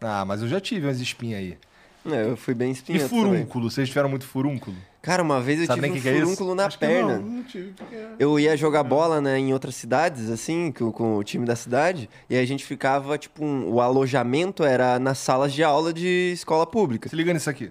[0.00, 1.58] Ah, mas eu já tive umas espinhas aí.
[2.06, 3.24] É, eu fui bem E espinhento também.
[3.24, 3.70] furúnculo?
[3.70, 4.76] Vocês tiveram muito furúnculo?
[5.02, 7.18] Cara, uma vez eu Sabe tive um que é furúnculo na Acho perna.
[7.18, 7.74] Não, não tive.
[7.92, 12.08] é- Eu ia jogar bola, né, em outras cidades, assim, com, o time da cidade,
[12.28, 16.66] e a gente ficava, tipo, um- o alojamento era nas salas de aula de escola
[16.66, 17.08] pública.
[17.08, 17.70] Se liga nisso aqui.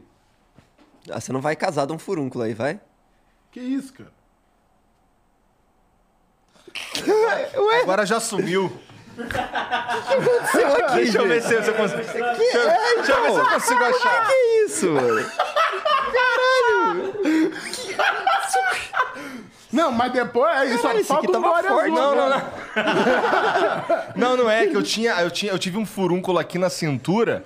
[1.10, 2.80] Ah, você não vai casar de um furúnculo aí, vai?
[3.52, 4.12] Que isso, cara?
[7.82, 8.72] Agora já sumiu.
[10.52, 12.02] Seu aqui, Deixa eu ver se eu consigo.
[12.38, 13.46] Deixa, É, deixa eu ver se eu então.
[13.54, 14.28] consigo achar.
[14.28, 15.26] Que isso, mano?
[19.72, 20.82] Não, mas depois é isso.
[20.82, 21.92] Caralho, falta um glória forte.
[21.92, 21.96] azul.
[22.02, 22.42] Não, não, não.
[24.16, 27.46] Não, não é que eu tinha, eu tinha, eu tive um furúnculo aqui na cintura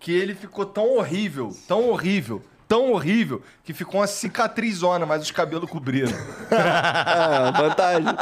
[0.00, 5.30] que ele ficou tão horrível, tão horrível, tão horrível que ficou uma cicatrizona, mas os
[5.30, 6.12] cabelos cobriram.
[6.50, 8.14] Ah, vantagem.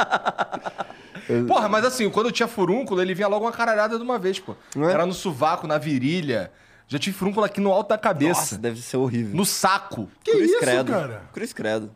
[1.47, 4.39] Porra, mas assim, quando eu tinha furúnculo, ele vinha logo uma caralhada de uma vez,
[4.39, 4.55] pô.
[4.77, 4.91] É?
[4.91, 6.51] Era no sovaco, na virilha.
[6.87, 9.35] Já tive furúnculo aqui no alto da cabeça, Nossa, deve ser horrível.
[9.35, 10.09] no saco.
[10.23, 10.91] Que Cruz isso, credo.
[10.93, 11.21] cara?
[11.33, 11.91] Cruz credo.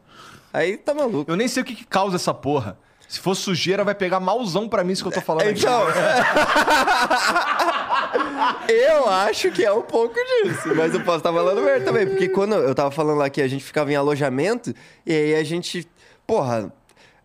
[0.51, 1.31] Aí tá maluco.
[1.31, 2.77] Eu nem sei o que, que causa essa porra.
[3.11, 5.59] Se for sujeira, vai pegar malzão pra mim isso que eu tô falando aqui.
[5.59, 5.83] Então.
[8.69, 12.29] eu acho que é um pouco disso, mas eu posso estar falando merda também, porque
[12.29, 14.73] quando eu tava falando lá que a gente ficava em alojamento,
[15.05, 15.85] e aí a gente,
[16.25, 16.71] porra,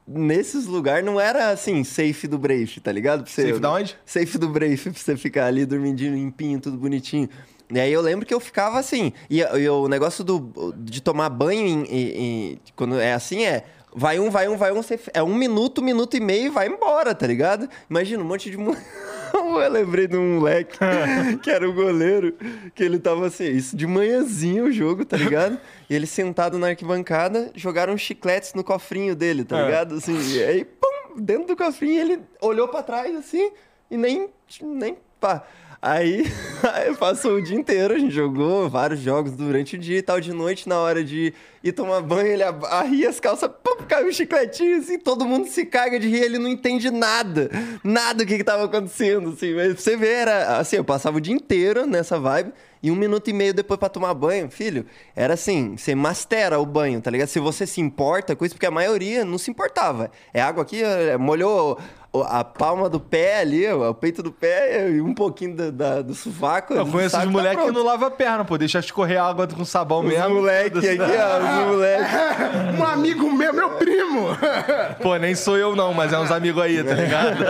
[0.04, 3.22] nesses lugares não era assim, safe do Brave, tá ligado?
[3.22, 3.96] Pra você- Safe da onde?
[4.04, 7.28] Safe do Brave, pra você ficar ali dormindinho, limpinho, tudo bonitinho.
[7.72, 9.12] E aí eu lembro que eu ficava assim.
[9.30, 13.64] E, e o negócio do, de tomar banho em, em- em- quando é assim é.
[13.98, 14.82] Vai um, vai um, vai um.
[14.82, 17.66] você- é um minuto, minuto e meio e vai embora, tá ligado?
[17.88, 18.58] Imagina um monte de.
[19.32, 20.78] eu lembrei de um moleque
[21.42, 22.34] que era o goleiro,
[22.74, 25.58] que ele tava assim, isso de manhãzinho o jogo, tá ligado?
[25.88, 29.64] E ele sentado na arquibancada, jogaram chicletes no cofrinho dele, tá É.
[29.64, 29.94] ligado?
[29.94, 33.50] Assim, e aí, pum, dentro do cofrinho ele olhou pra trás assim
[33.90, 34.28] e nem.
[34.62, 35.42] nem pá.
[35.80, 36.24] Aí,
[36.74, 40.20] aí passou o dia inteiro, a gente jogou vários jogos durante o dia e tal.
[40.20, 41.32] De noite, na hora de
[41.68, 45.64] ir tomar banho, ele arria as calças, pum, caiu um chicletinho, assim, todo mundo se
[45.66, 47.50] caga de rir, ele não entende nada,
[47.82, 49.54] nada do que, que tava acontecendo, assim.
[49.54, 52.52] Mas você ver, era assim, eu passava o dia inteiro nessa vibe
[52.82, 56.66] e um minuto e meio depois pra tomar banho, filho, era assim, você mastera o
[56.66, 57.28] banho, tá ligado?
[57.28, 60.10] Se você se importa com isso, porque a maioria não se importava.
[60.32, 61.78] É água aqui, é, molhou
[62.12, 66.02] o- a palma do pé ali, o peito do pé e um pouquinho da, da-
[66.02, 66.74] do sovaco.
[66.74, 67.76] Eu conheço os tá moleques que pronto.
[67.76, 68.56] não lava a perna, pô.
[68.56, 70.34] Deixa escorrer água com sabão Os mesmo.
[70.36, 72.06] moleque aqui, ó, os moleque.
[72.78, 74.28] Um amigo meu, meu primo.
[75.00, 77.44] Pô, nem sou eu não, mas é uns amigos aí, tá ligado?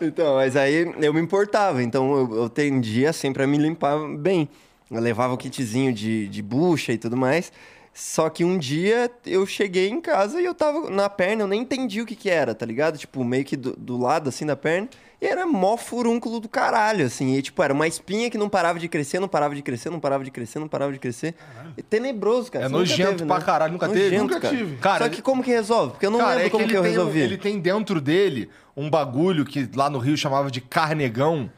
[0.00, 4.48] Então, mas aí eu me importava, então eu, eu tendia sempre a me limpar bem.
[4.90, 7.52] Eu levava o kitzinho de, de bucha e tudo mais.
[7.94, 11.62] Só que um dia eu cheguei em casa e eu tava na perna, eu nem
[11.62, 12.98] entendi o que que era, tá ligado?
[12.98, 14.88] Tipo, meio que do, do lado assim da perna.
[15.20, 17.34] E era mó furúnculo do caralho, assim.
[17.36, 19.98] E, tipo, era uma espinha que não parava de crescer, não parava de crescer, não
[19.98, 21.34] parava de crescer, não parava de crescer.
[21.76, 22.66] E tenebroso, cara.
[22.66, 23.44] É Você nojento teve, pra né?
[23.44, 24.04] caralho, nunca teve?
[24.16, 24.56] Nojento, Nunca cara.
[24.56, 24.76] tive.
[24.76, 25.92] Cara, Só que como que resolve?
[25.92, 27.20] Porque eu não Cara, lembro é que como ele, que eu tem, um- resolvi.
[27.20, 31.50] ele tem dentro dele um bagulho que lá no Rio chamava de carnegão,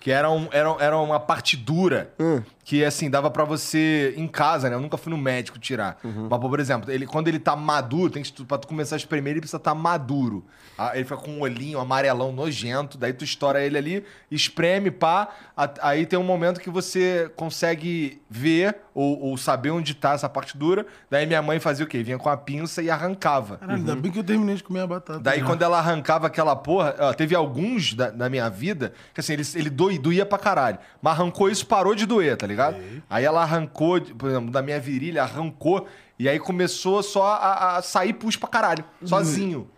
[0.00, 2.42] que era, um, era, era uma parte dura, Hum.
[2.64, 4.74] Que assim, dava pra você em casa, né?
[4.74, 5.98] Eu nunca fui no médico tirar.
[6.02, 6.28] Uhum.
[6.30, 9.32] Mas, por exemplo, ele, quando ele tá maduro, tem que, pra tu começar a espremer,
[9.32, 10.44] ele precisa estar maduro.
[10.76, 15.28] Ah, Ele fica com um olhinho amarelão nojento, daí tu estoura ele ali, espreme, pá.
[15.56, 20.28] a- Aí tem um momento que você consegue ver ou, ou saber onde tá essa
[20.28, 20.84] parte dura.
[21.10, 22.02] Daí minha mãe fazia o quê?
[22.02, 23.58] Vinha com a pinça e arrancava.
[23.58, 25.20] Caralho, ainda bem que eu terminei de comer a batata.
[25.20, 25.46] Daí, né?
[25.46, 29.42] quando ela arrancava aquela porra, ó, teve alguns da, da minha vida que assim, ele,
[29.54, 30.78] ele doía pra caralho.
[31.00, 32.53] Mas arrancou isso, parou de doer, tá ligado?
[32.54, 32.76] Ligado?
[33.08, 35.86] Aí ela arrancou, por exemplo, da minha virilha, arrancou,
[36.18, 39.68] e aí começou só a, a sair pus pra caralho, sozinho.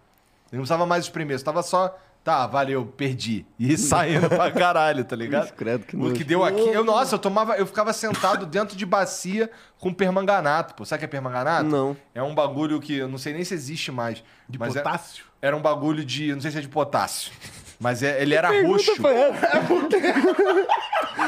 [0.53, 1.97] Eu não precisava mais espremer, eu tava só.
[2.27, 3.47] Tá, valeu, perdi.
[3.57, 5.53] E saindo pra caralho, tá ligado?
[5.53, 6.59] Credo, que o que deu aqui.
[6.61, 7.55] Eu, nossa, eu tomava.
[7.55, 9.49] Eu ficava sentado dentro de bacia
[9.79, 10.85] com permanganato, pô.
[10.85, 11.69] Sabe o que é permanganato?
[11.69, 11.97] Não.
[12.13, 14.25] É um bagulho que eu não sei nem se existe mais.
[14.49, 15.25] De mas é- potássio?
[15.41, 16.35] era um bagulho de.
[16.35, 17.33] Não sei se é de potássio.
[17.79, 18.93] Mas é- ele era roxo.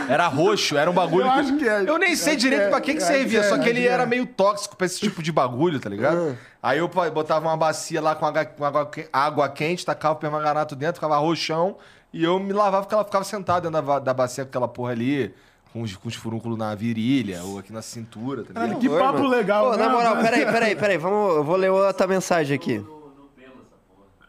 [0.09, 1.27] Era roxo, era um bagulho.
[1.27, 1.85] Eu acho que é.
[1.87, 2.71] Eu nem sei direito que é.
[2.71, 4.07] pra que, que servia, que é, só que ele era é.
[4.07, 6.37] meio tóxico pra esse tipo de bagulho, tá ligado?
[6.63, 10.17] Aí eu botava uma bacia lá com água, com água, que- água quente, tacava o
[10.19, 11.77] permanganato dentro, ficava roxão,
[12.13, 14.93] e eu me lavava porque ela ficava sentada dentro da, da bacia com aquela porra
[14.93, 15.35] ali,
[15.73, 18.81] com os, com os furúnculos na virilha ou aqui na cintura, tá ligado?
[18.81, 20.97] Que papo legal, Pô, na né, moral, peraí, peraí, peraí.
[20.99, 22.85] Vamos, eu vou ler outra mensagem aqui.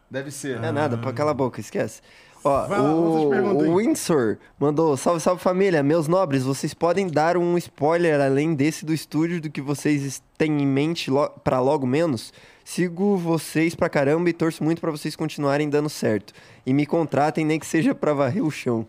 [0.10, 0.60] Deve ser.
[0.60, 2.02] Não é nada, pô, cala a boca, esquece.
[2.44, 7.36] Ó, Vai lá, o, o Windsor mandou: Salve, salve família, meus nobres, vocês podem dar
[7.38, 11.86] um spoiler além desse do estúdio do que vocês têm em mente lo pra logo
[11.86, 12.34] menos?
[12.64, 16.34] Sigo vocês pra caramba e torço muito pra vocês continuarem dando certo.
[16.66, 18.88] E me contratem, nem que seja pra varrer o chão.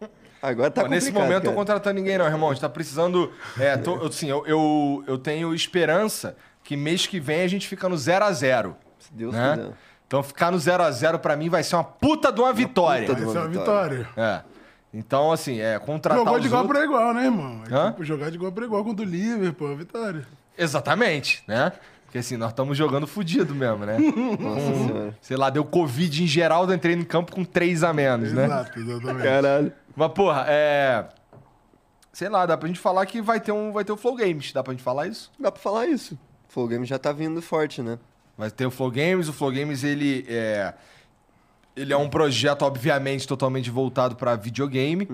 [0.42, 1.56] Agora tá Pô, Nesse momento eu tô cara.
[1.56, 2.48] contratando ninguém, não, irmão.
[2.48, 3.30] A gente tá precisando.
[3.58, 6.34] É, tô, eu, assim, eu, eu, eu tenho esperança
[6.64, 9.56] que mês que vem a gente fica no 0 a 0 Se Deus né?
[9.56, 9.72] quiser.
[10.10, 13.06] Então ficar no 0 a 0 pra mim vai ser uma puta de uma vitória.
[13.06, 14.08] puta de Vai ser uma Uma vitória.
[14.16, 14.40] É.
[14.92, 17.62] Então, assim, é contratar Jogou os de igual outros- pra igual, né, irmão?
[17.70, 20.26] É tipo, jogar de igual pra igual contra o Liverpool, vitória.
[20.58, 21.70] Exatamente, né?
[22.06, 23.98] Porque assim, nós estamos jogando fudido mesmo, né?
[24.40, 28.32] Nossa sei lá, deu Covid em geral, eu entrei em campo com três a menos,
[28.32, 28.46] né?
[28.46, 29.22] Exato, exatamente.
[29.22, 29.72] Caralho.
[29.94, 31.04] Mas, porra, é.
[32.12, 34.52] Sei lá, dá pra gente falar que vai ter um, vai ter o Flow Games.
[34.52, 35.30] Dá pra gente falar isso?
[35.38, 36.14] Dá pra falar isso.
[36.48, 37.96] O Flow Game já tá vindo forte, né?
[38.40, 39.28] Vai ter o Flow Games.
[39.28, 40.72] O Flow Games, ele é.
[41.76, 45.08] Ele é um projeto, obviamente, totalmente voltado para videogame,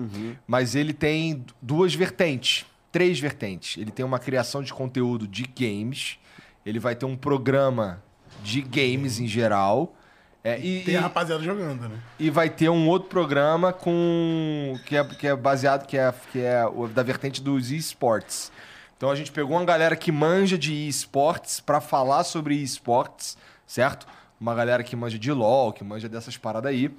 [0.47, 3.77] mas ele tem duas vertentes, três vertentes.
[3.77, 6.17] Ele tem uma criação de conteúdo de games,
[6.65, 8.03] ele vai ter um programa
[8.43, 9.95] de games em geral,
[10.43, 11.97] é, e, Tem a rapaziada jogando, né?
[12.17, 16.39] e vai ter um outro programa com que é, que é baseado que é, que
[16.39, 16.63] é
[16.93, 18.51] da vertente dos esportes.
[18.97, 24.07] Então a gente pegou uma galera que manja de esportes para falar sobre esportes, certo?
[24.41, 26.91] Uma galera que manja de LoL, que manja dessas paradas aí,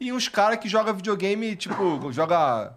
[0.00, 2.72] e uns caras que joga videogame, tipo, joga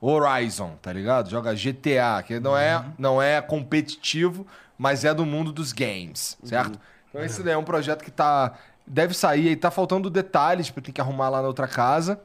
[0.00, 1.28] Horizon, tá ligado?
[1.28, 4.46] Joga GTA, que não é, não é competitivo,
[4.78, 6.78] mas é do mundo dos games, certo?
[7.08, 8.54] Então esse daí é um projeto que tá
[8.86, 12.20] deve sair aí, tá faltando detalhes, porque tem que arrumar lá na outra casa.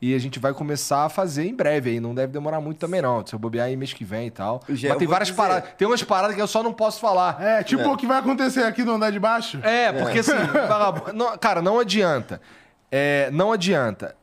[0.00, 3.00] E a gente vai começar a fazer em breve aí, não deve demorar muito também
[3.00, 3.26] não.
[3.26, 4.62] Se eu bobear aí mês que vem e tal.
[4.68, 5.36] Já- mas tem várias dizer.
[5.40, 7.42] paradas, tem umas paradas que eu só não posso falar.
[7.42, 9.58] É, tipo o que vai acontecer aqui no andar de baixo.
[9.62, 10.32] É, porque assim,
[10.68, 12.40] vagabundo- não- cara, não adianta.
[12.90, 14.14] É, não adianta.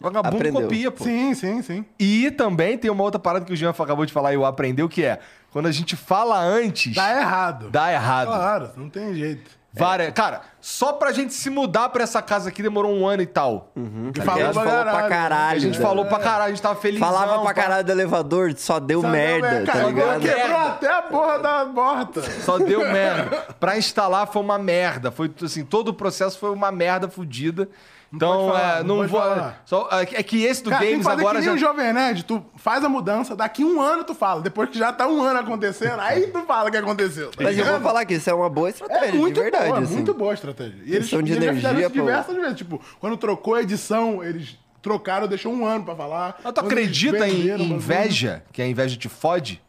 [0.00, 0.62] Vagabundo Aprendeu.
[0.62, 1.04] copia, pô.
[1.04, 1.84] Sim, sim, sim.
[1.98, 4.88] E também tem uma outra parada que o Jean acabou de falar e eu aprendeu,
[4.88, 5.20] que é
[5.52, 7.70] quando a gente fala antes, Dá errado.
[7.70, 8.26] dá errado.
[8.26, 9.61] Claro, não tem jeito.
[9.74, 13.26] Várias- Cara, só pra gente se mudar pra essa casa aqui demorou um ano e
[13.26, 13.72] tal.
[13.74, 14.52] E A gente falou
[14.84, 15.56] pra caralho.
[15.56, 15.82] A gente velho.
[15.88, 17.00] falou pra caralho, a gente tava feliz.
[17.00, 20.20] Falava pra caralho do elevador, só deu merda, tá Cara, ligado?
[20.20, 20.66] Quebrou Merda.
[20.68, 22.22] até a porra da porta.
[22.42, 23.46] Só deu merda.
[23.58, 25.10] Pra instalar foi uma merda.
[25.10, 27.66] Foi assim, todo o processo foi uma merda fodida.
[28.14, 29.20] Então, pode falar, é, não não vou.
[29.64, 31.58] Só, é que- é que esse do Cara, tem que Games fazer agora que nem
[31.58, 31.66] já.
[31.66, 34.42] o Jovem Nerd, tu faz a mudança, daqui um ano tu fala.
[34.42, 37.30] Depois que já tá um ano acontecendo, aí tu fala o que aconteceu.
[37.30, 37.82] tá Mas eu vou ligado?
[37.82, 39.66] falar que isso é uma boa estratégia, É muito de verdade.
[39.66, 39.94] boa, assim.
[39.94, 40.76] muito boa a estratégia.
[40.84, 42.56] E eles, de eles já fizeram energia, diversas vezes.
[42.56, 46.38] Tipo, quando trocou a edição, eles trocaram, deixou um ano pra falar.
[46.44, 48.42] Mas tu acredita em inveja?
[48.52, 49.62] Que a inveja te fode?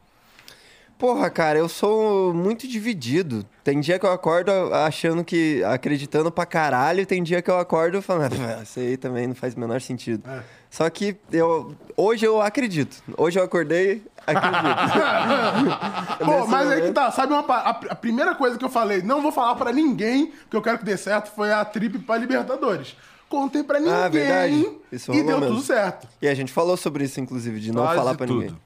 [0.97, 3.45] Porra, cara, eu sou muito dividido.
[3.63, 5.61] Tem dia que eu acordo achando que.
[5.65, 9.35] acreditando pra caralho, e tem dia que eu acordo falando, "Ah, isso aí também não
[9.35, 10.23] faz o menor sentido.
[10.29, 10.41] É.
[10.69, 11.75] Só que eu.
[11.97, 13.03] Hoje eu acredito.
[13.17, 14.63] Hoje eu acordei, acredito.
[16.23, 19.01] Pô, mas aí que momento- tá, sabe uma a, a primeira coisa que eu falei,
[19.01, 22.17] não vou falar pra ninguém que eu quero que dê certo, foi a trip pra
[22.17, 22.95] Libertadores.
[23.29, 24.69] Contei pra ninguém Ah, verdade.
[24.91, 25.55] Isso e deu mesmo.
[25.55, 26.07] tudo certo.
[26.21, 28.41] E a gente falou sobre isso, inclusive, de não Quase falar pra tudo.
[28.41, 28.57] ninguém.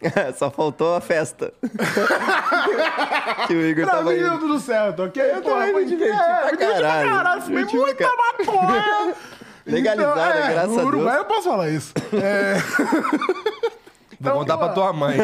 [0.38, 1.52] Só faltou a festa.
[3.46, 4.38] que o Igor tava mim deu indo.
[4.40, 5.22] tudo certo, ok?
[5.22, 7.10] Eu também me diverti pra caralho.
[7.10, 9.14] caralho, fumei muita maconha.
[9.66, 10.86] Legalizada, Então, é, graças a Deus.
[10.86, 11.92] Uruguai eu posso falar isso.
[12.14, 12.54] É,
[14.20, 15.16] Vou contar pra tua mãe.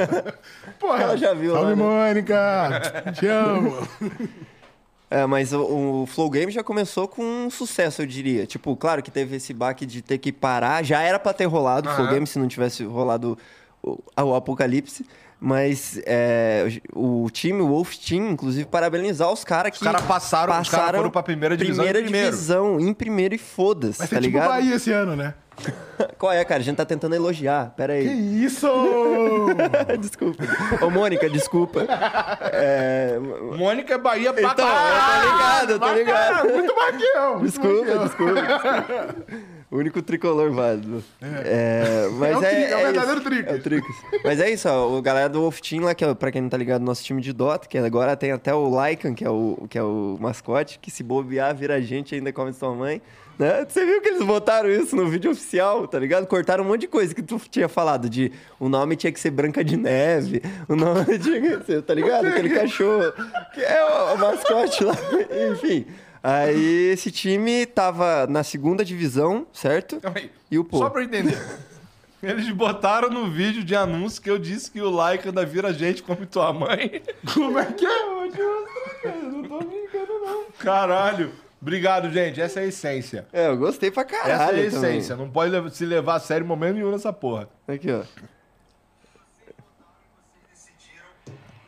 [0.78, 1.82] porra, Ela já viu Salve, lá, né?
[1.82, 3.12] Mônica.
[3.18, 3.88] Te amo.
[5.10, 8.46] É, mas o, o Flow Game já começou com um sucesso, eu diria.
[8.46, 10.84] Tipo, claro que teve esse baque de ter que parar.
[10.84, 12.14] Já era pra ter rolado o Flow Aham.
[12.14, 13.36] Game se não tivesse rolado
[13.84, 15.06] o, o Apocalipse.
[15.46, 19.76] Mas é, o time, o Wolf Team, inclusive, parabenizar os caras que.
[19.76, 22.30] Os caras passaram, os caras foram pra primeira divisão primeira em primeiro.
[22.30, 24.48] divisão, em primeiro e foda-se, tá tipo ligado?
[24.48, 25.34] Bahia esse ano, né?
[26.18, 26.60] Qual é, cara?
[26.60, 27.74] A gente tá tentando elogiar.
[27.76, 28.44] Pera Que aí.
[28.44, 28.66] isso!
[30.00, 30.42] desculpa.
[30.80, 31.86] Ô, Mônica, desculpa.
[32.52, 33.18] É...
[33.56, 35.20] Mônica é Bahia pra Então, eu caralho.
[35.20, 36.48] tô ligado, eu tô ligado.
[36.48, 37.30] Muito mais que eu.
[37.38, 37.98] muito Desculpa, que eu.
[38.04, 39.16] desculpa.
[39.74, 41.02] O único tricolor válido.
[41.20, 42.92] É, mas É o é, tri- é o isso.
[42.92, 43.52] verdadeiro Tricas.
[43.52, 43.96] É o Tricas.
[44.24, 44.96] Mas é isso, ó.
[44.96, 47.20] O galera do Wolf Team lá, que é, pra quem não tá ligado, nosso time
[47.20, 50.78] de Dota, que agora tem até o Lycan, que é o, que é o mascote,
[50.78, 53.02] que se bobear, vira gente ainda come sua mãe.
[53.36, 53.66] Né?
[53.68, 56.24] Você viu que eles botaram isso no vídeo oficial, tá ligado?
[56.28, 59.32] Cortaram um monte de coisa que tu tinha falado, de o nome tinha que ser
[59.32, 62.28] Branca de Neve, o nome tinha que ser, tá ligado?
[62.28, 63.12] Aquele cachorro,
[63.52, 64.94] que é o, o mascote lá,
[65.52, 65.84] enfim.
[66.26, 70.00] Aí esse time tava na segunda divisão, certo?
[70.00, 70.30] Calma aí.
[70.50, 70.78] E o pô.
[70.78, 71.38] Só pra eu entender.
[72.22, 76.02] Eles botaram no vídeo de anúncio que eu disse que o like ainda vira gente
[76.02, 77.02] como tua mãe.
[77.34, 78.04] Como é que é?
[78.06, 80.44] Não tô brincando, não.
[80.58, 81.30] Caralho.
[81.60, 82.40] Obrigado, gente.
[82.40, 83.26] Essa é a essência.
[83.30, 84.96] É, eu gostei pra Essa caralho é a também.
[84.96, 85.16] essência.
[85.16, 87.48] Não pode se levar a sério em momento nenhum nessa porra.
[87.68, 88.02] Aqui, ó.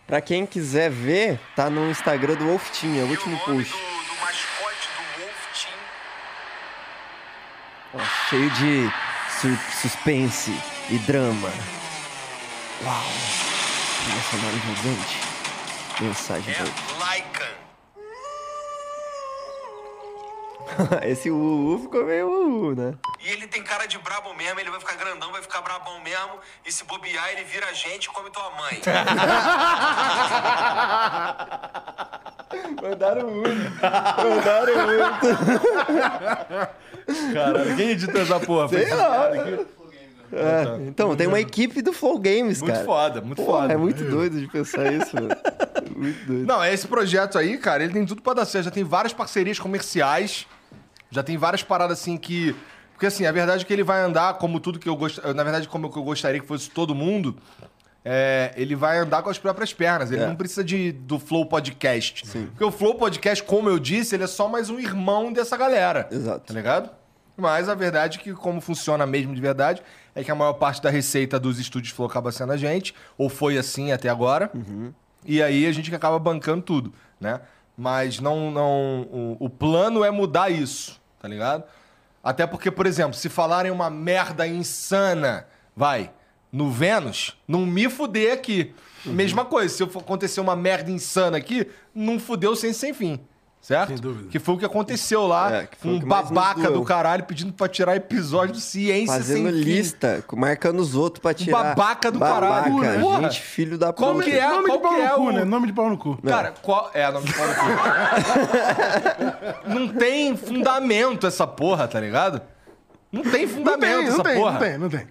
[0.07, 3.73] Pra quem quiser ver, tá no Instagram do Wolf Team, é o último post.
[3.73, 5.75] Do, do mascote do Wolf Team.
[7.97, 8.91] Ó, cheio de
[9.41, 10.51] su- suspense
[10.91, 11.51] e drama.
[12.85, 13.03] Uau!
[14.05, 15.17] Trilha sonora envolvente.
[16.01, 17.47] Mensagem É Lycan.
[20.56, 20.56] pra
[21.03, 22.95] Esse UU ficou meio UU, né?
[23.21, 26.39] E ele tem cara de brabo mesmo, ele vai ficar grandão, vai ficar brabão mesmo.
[26.65, 28.81] E se bobear, ele vira gente e come tua mãe.
[32.83, 33.73] Mandaram muito.
[33.81, 35.27] Mandaram muito.
[37.33, 38.69] Caralho, quem edita essa porra?
[38.69, 39.29] Sei lá.
[39.31, 39.67] essa aqui?
[40.33, 42.85] É, então, tem uma equipe do Flow Games, Muito cara.
[42.85, 43.75] foda, muito Porra, foda.
[43.75, 45.29] É muito doido de pensar isso, mano.
[45.95, 46.45] Muito doido.
[46.47, 48.65] Não, esse projeto aí, cara, ele tem tudo pra dar certo.
[48.65, 50.45] Já tem várias parcerias comerciais.
[51.11, 52.55] Já tem várias paradas assim que.
[52.93, 55.35] Porque assim, a verdade é que ele vai andar como tudo que eu gostaria.
[55.35, 57.37] Na verdade, como eu gostaria que fosse todo mundo.
[58.05, 60.13] é, ele vai andar com as próprias pernas.
[60.13, 60.27] Ele É.
[60.29, 62.23] não precisa de, do Flow Podcast.
[62.51, 66.09] Porque o Flow Podcast, como eu disse, ele é só mais um irmão dessa galera.
[66.11, 66.47] Exato.
[66.47, 66.91] Tá ligado?
[67.37, 69.83] Mas a verdade é que, como funciona mesmo de verdade,
[70.15, 73.29] é que a maior parte da receita dos estúdios Flow acaba sendo a gente, ou
[73.29, 74.51] foi assim até agora.
[75.25, 77.41] E aí a gente que acaba bancando tudo, né?
[77.77, 78.51] Mas não.
[78.51, 81.65] não o, o plano é mudar isso, tá ligado?
[82.23, 85.47] Até porque, por exemplo, se falarem uma merda insana,
[85.77, 86.11] vai,
[86.51, 88.75] no Vênus, não me fuder aqui.
[89.05, 93.21] Mesma coisa, se acontecer uma merda insana aqui, não fudeu sem sem fim.
[93.67, 93.89] Certo?
[93.89, 94.29] Sem dúvida.
[94.31, 95.53] Que foi o que aconteceu lá.
[95.53, 99.59] É, que um que babaca do caralho pedindo pra tirar episódio do Ciência Fazendo sem
[99.59, 99.65] fim.
[99.65, 101.75] lista, marcando os outros pra tirar.
[101.75, 102.99] babaca do Babaca, caralho, né?
[103.01, 103.23] Porra.
[103.23, 104.25] Gente, filho da Como puta.
[104.31, 104.49] que é?
[104.49, 105.45] Nome Qual de pau que é no cu, o- né?
[105.45, 106.17] Nome de pau no cu.
[106.25, 106.93] Cara, qual.
[106.95, 107.61] É, nome de pau no cu.
[109.69, 112.41] Não tem fundamento essa porra, tá ligado?
[113.11, 114.53] Não tem Não fundamento tem, essa não tem, porra.
[114.53, 115.09] não tem, não tem.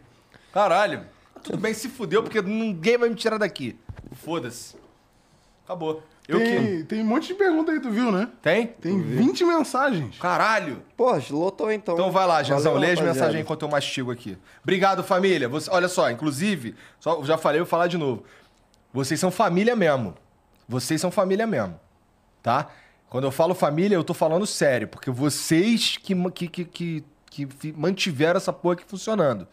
[0.53, 1.01] Caralho.
[1.43, 3.78] Tudo bem, se fudeu, porque ninguém vai me tirar daqui.
[4.24, 4.78] Foda-se.
[5.66, 6.01] Acabou.
[6.28, 6.45] Eu que.
[6.45, 8.30] Tem, tem um monte de pergunta aí, tu viu, né?
[8.41, 8.67] Tem?
[8.67, 10.17] Tem 20 mensagens.
[10.17, 10.82] Caralho.
[10.97, 11.93] Pô, lotou então.
[11.93, 14.38] Então vai lá, Janzão, lê as mensagens enquanto eu mastigo aqui.
[14.63, 15.47] Obrigado, família.
[15.47, 18.23] Você- olha só, inclusive, só, já falei, eu vou falar de novo.
[18.91, 20.15] Vocês são família mesmo.
[20.67, 21.80] Vocês são família mesmo.
[22.41, 22.69] Tá?
[23.09, 27.73] Quando eu falo família, eu tô falando sério, porque vocês que, que, que, que, que
[27.73, 29.47] mantiveram essa porra aqui funcionando.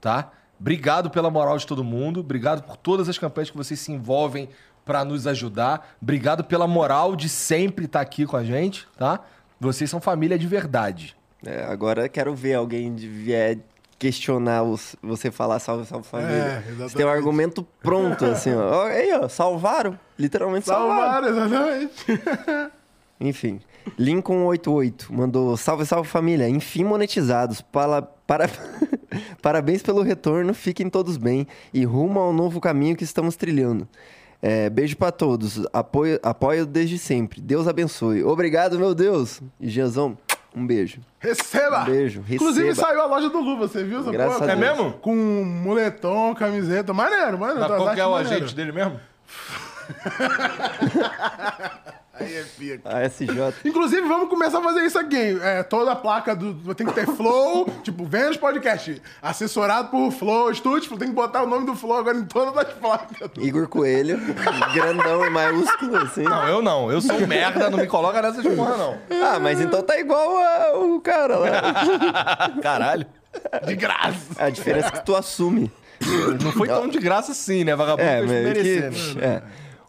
[0.00, 0.30] Tá?
[0.58, 2.20] Obrigado pela moral de todo mundo.
[2.20, 4.48] Obrigado por todas as campanhas que vocês se envolvem
[4.86, 5.94] pra nos ajudar.
[6.00, 9.20] Obrigado pela moral de sempre estar aqui com a gente, tá?
[9.60, 11.14] Vocês são família de verdade.
[11.44, 13.58] É, agora quero ver alguém de vier
[13.98, 16.62] questionar os- você falar salve, salve família.
[16.68, 18.84] É, você tem um argumento pronto, assim, ó.
[18.84, 19.98] Ó, Aí, ó, salvaram.
[20.18, 21.28] Literalmente salvaram.
[21.34, 22.72] Salvaram, exatamente.
[23.20, 23.60] Enfim.
[23.98, 26.48] Lincoln88 mandou salve, salve família.
[26.48, 27.60] Enfim monetizados.
[27.60, 28.48] Para, para...
[29.40, 30.52] Parabéns pelo retorno.
[30.52, 31.46] Fiquem todos bem.
[31.72, 33.88] E rumo ao novo caminho que estamos trilhando.
[34.42, 35.66] É, beijo pra todos.
[35.72, 37.40] Apoio, apoio desde sempre.
[37.40, 38.22] Deus abençoe.
[38.22, 39.40] Obrigado, meu Deus.
[39.60, 40.16] E Gianzão,
[40.54, 41.00] um beijo.
[41.18, 41.82] Receba!
[41.82, 42.88] Um beijo, Inclusive receba.
[42.88, 44.92] saiu a loja do Lu, você viu Graças É mesmo?
[44.94, 45.14] Com
[45.44, 46.92] moletom, camiseta.
[46.92, 47.68] Maneiro, maneiro.
[47.68, 48.36] Mas qual que é o maneiro.
[48.36, 49.00] agente dele mesmo?
[52.18, 52.80] Aí é pica.
[52.84, 53.28] A SJ.
[53.64, 55.38] Inclusive, vamos começar a fazer isso aqui.
[55.42, 56.74] É, toda a placa do.
[56.74, 59.00] Tem que ter Flow, tipo, Vênus Podcast.
[59.20, 60.96] Assessorado por Flow Studio.
[60.96, 63.30] Tem que botar o nome do Flow agora em todas as placas.
[63.38, 64.18] Igor Coelho.
[64.72, 66.22] grandão e maiúsculo, assim.
[66.22, 66.90] Não, eu não.
[66.90, 68.98] Eu sou um merda, não me coloca nessas porra, não.
[69.22, 72.50] Ah, mas então tá igual a- o cara lá.
[72.62, 73.06] Caralho.
[73.66, 74.16] De graça.
[74.38, 75.70] A diferença é que tu assume.
[76.42, 77.74] Não foi tão de graça assim, né?
[77.76, 79.42] Vagabundo É, mas que, é.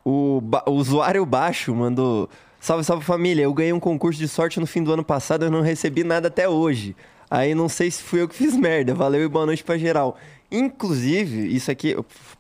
[0.10, 2.30] O, o usuário baixo mandou.
[2.62, 3.44] Salve, salve família.
[3.44, 6.30] Eu ganhei um concurso de sorte no fim do ano passado eu não recebi nada
[6.30, 6.96] até hoje.
[7.30, 8.94] Aí não sei se fui eu que fiz merda.
[8.94, 10.18] Valeu e boa noite pra geral.
[10.50, 11.94] Inclusive, isso aqui,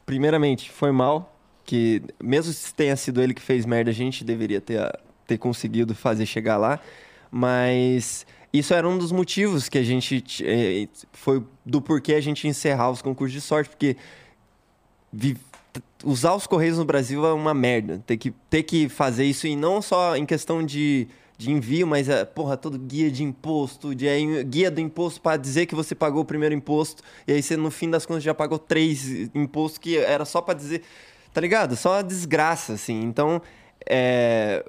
[0.06, 1.36] primeiramente, foi mal.
[1.66, 4.80] Que mesmo se tenha sido ele que fez merda, a gente deveria ter,
[5.28, 6.80] ter conseguido fazer chegar lá.
[7.30, 10.24] Mas isso era um dos motivos que a gente.
[10.42, 13.70] eh, Foi do porquê a gente encerrar os concursos de sorte.
[13.70, 13.98] Porque
[16.04, 18.02] usar os correios no Brasil é uma merda.
[18.06, 22.10] Ter que, ter que fazer isso e não só em questão de, de envio, mas
[22.10, 25.94] é, porra, todo guia de imposto, de aí, guia do imposto para dizer que você
[25.94, 29.78] pagou o primeiro imposto e aí você no fim das contas já pagou três impostos
[29.78, 30.82] que era só para dizer,
[31.34, 31.76] tá ligado?
[31.76, 33.02] Só uma desgraça assim.
[33.02, 33.42] Então,
[33.88, 34.66] é,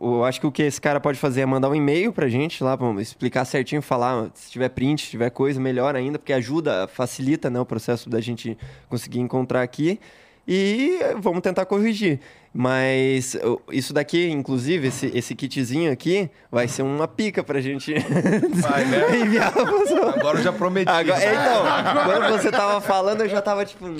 [0.00, 2.62] eu acho que o que esse cara pode fazer é mandar um e-mail pra gente
[2.62, 6.88] lá, pra explicar certinho, falar se tiver print, se tiver coisa, melhor ainda, porque ajuda,
[6.88, 8.56] facilita né, o processo da gente
[8.88, 10.00] conseguir encontrar aqui.
[10.46, 12.20] E vamos tentar corrigir.
[12.56, 13.36] Mas
[13.72, 19.18] isso daqui, inclusive, esse, esse kitzinho aqui, vai ser uma pica pra gente Vai, né?
[19.26, 20.14] enviar pra pessoa.
[20.14, 20.88] Agora eu já prometi.
[20.88, 21.64] Agora, é, então,
[22.06, 23.96] quando você tava falando, eu já tava tipo, hum,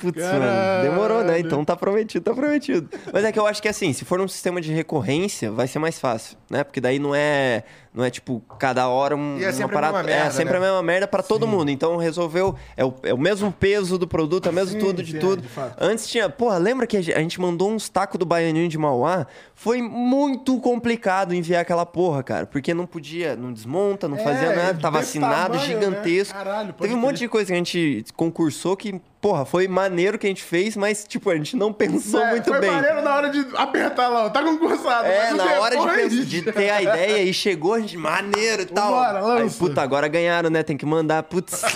[0.00, 1.38] putz, mano, demorou, né?
[1.38, 2.88] Então tá prometido, tá prometido.
[3.12, 5.78] Mas é que eu acho que assim, se for num sistema de recorrência, vai ser
[5.78, 6.64] mais fácil, né?
[6.64, 7.62] Porque daí não é,
[7.98, 10.30] não é tipo cada hora um, E é uma sempre a parada, mesma merda, é
[10.30, 10.58] sempre né?
[10.58, 11.68] a mesma merda pra todo mundo.
[11.68, 15.02] Então resolveu, é o, é o mesmo peso do produto, é o mesmo Sim, tudo
[15.02, 15.42] de sim, é, tudo.
[15.42, 15.48] de.
[15.80, 19.26] Antes tinha, porra, lembra que a gente- mandou uns tacos do Baianinho de Mauá?
[19.52, 24.56] Foi muito complicado enviar aquela porra, cara, porque não podia, não desmonta, não fazia É,
[24.56, 25.66] nada, tava desse assinado, tamanho, né?
[25.84, 26.34] gigantesco.
[26.38, 30.18] Caralho, pode Teve um monte de coisa que a gente concursou que, porra, foi maneiro
[30.18, 32.70] que a gente fez, mas, tipo, a gente não pensou É, muito foi bem.
[32.70, 35.06] maneiro na hora de apertar lá, tá concursado.
[35.06, 38.62] É, na hora de, depois- pens- de ter a ideia e chegou, a gente, maneiro
[38.62, 38.98] e tal.
[38.98, 39.58] Aí, lança.
[39.58, 40.62] puta, agora ganharam, né?
[40.62, 41.62] Tem que mandar, putz.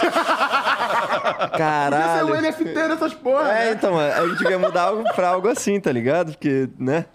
[1.22, 2.26] Podia ser Caralho.
[2.32, 3.72] o NFT dessas porra, É, né?
[3.72, 6.32] então, a gente quer mudar algo pra algo assim, tá ligado?
[6.32, 7.06] Porque, né?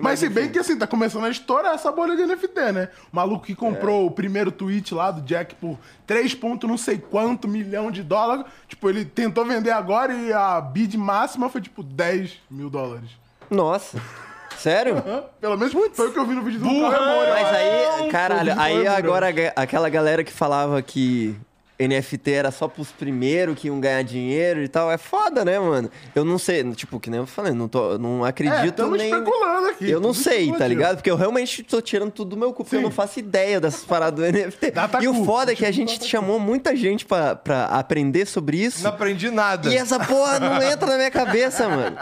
[0.00, 2.88] Mas se bem que assim, tá começando a estourar essa bolha de NFT, né?
[3.12, 4.06] O maluco que comprou É.
[4.06, 8.44] o primeiro tweet lá do Jack por 3 ponto não sei quanto milhão de dólares.
[8.68, 13.10] Tipo, ele tentou vender agora e a bid máxima foi tipo 10 mil dólares.
[13.50, 14.00] Nossa.
[14.58, 14.96] Sério?
[15.06, 15.24] Hã?
[15.40, 17.30] Pelo menos foi o que eu vi no vídeo do Carremore.
[17.30, 21.36] Mas aí, caralho, aí agora aquela galera que falava que
[21.78, 25.90] NFT era só pros primeiros que iam ganhar dinheiro e tal, é foda, né, mano?
[26.14, 29.10] Eu não sei, tipo, que nem eu falei, não, tô, não É, acredito estamos nem...
[29.10, 29.90] especulando aqui.
[29.90, 30.96] Eu não sei, tá ligado?
[30.96, 32.84] Porque eu realmente tô tirando tudo do meu cu, porque eu Sim.
[32.84, 34.70] não faço ideia dessas paradas do NFT.
[34.70, 38.56] Data e o foda é que a gente chamou muita gente pra, pra aprender sobre
[38.56, 38.82] isso.
[38.82, 39.68] Não aprendi nada.
[39.68, 41.96] E essa porra não entra na minha cabeça, mano.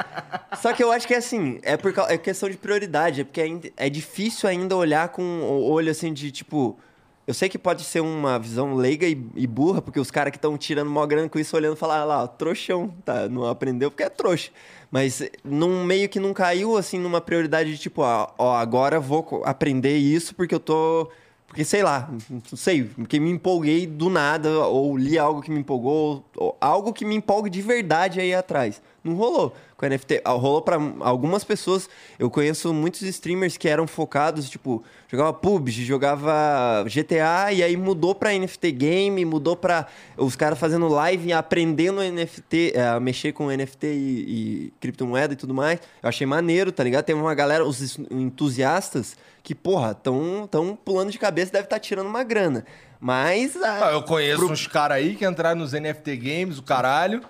[0.60, 3.40] Só que eu acho que é assim, é, por, é questão de prioridade, é porque
[3.40, 6.78] ainda- é difícil ainda olhar com o olho assim de tipo.
[7.26, 10.36] Eu sei que pode ser uma visão leiga e, e burra, porque os caras que
[10.36, 13.28] estão tirando mó grana com isso, olhando e falar, ah lá, trouxão, tá?
[13.28, 14.50] Não aprendeu porque é trouxa.
[14.90, 19.42] Mas num meio que não caiu assim numa prioridade de tipo, ó, ó agora vou
[19.44, 21.10] aprender isso porque eu tô.
[21.46, 25.60] Porque sei lá, não sei, porque me empolguei do nada, ou li algo que me
[25.60, 28.80] empolgou, ou algo que me empolgue de verdade aí atrás.
[29.02, 30.22] Não rolou com NFT.
[30.24, 31.88] Ah, Rolou pra algumas pessoas.
[32.18, 38.14] Eu conheço muitos streamers que eram focados, tipo, jogava PUBG, jogava GTA e aí mudou
[38.14, 39.86] pra NFT game, mudou pra
[40.16, 43.90] os caras fazendo live aprendendo NFT, eh, a mexer com NFT e,
[44.68, 45.80] e criptomoeda e tudo mais.
[46.02, 47.04] Eu achei maneiro, tá ligado?
[47.04, 52.06] Tem uma galera, os entusiastas, que, porra, tão, tão pulando de cabeça, deve estar tirando
[52.06, 52.64] uma grana.
[53.04, 53.54] Mas.
[53.62, 57.20] ah, eu conheço uns caras aí que entraram nos NFT Games, o caralho.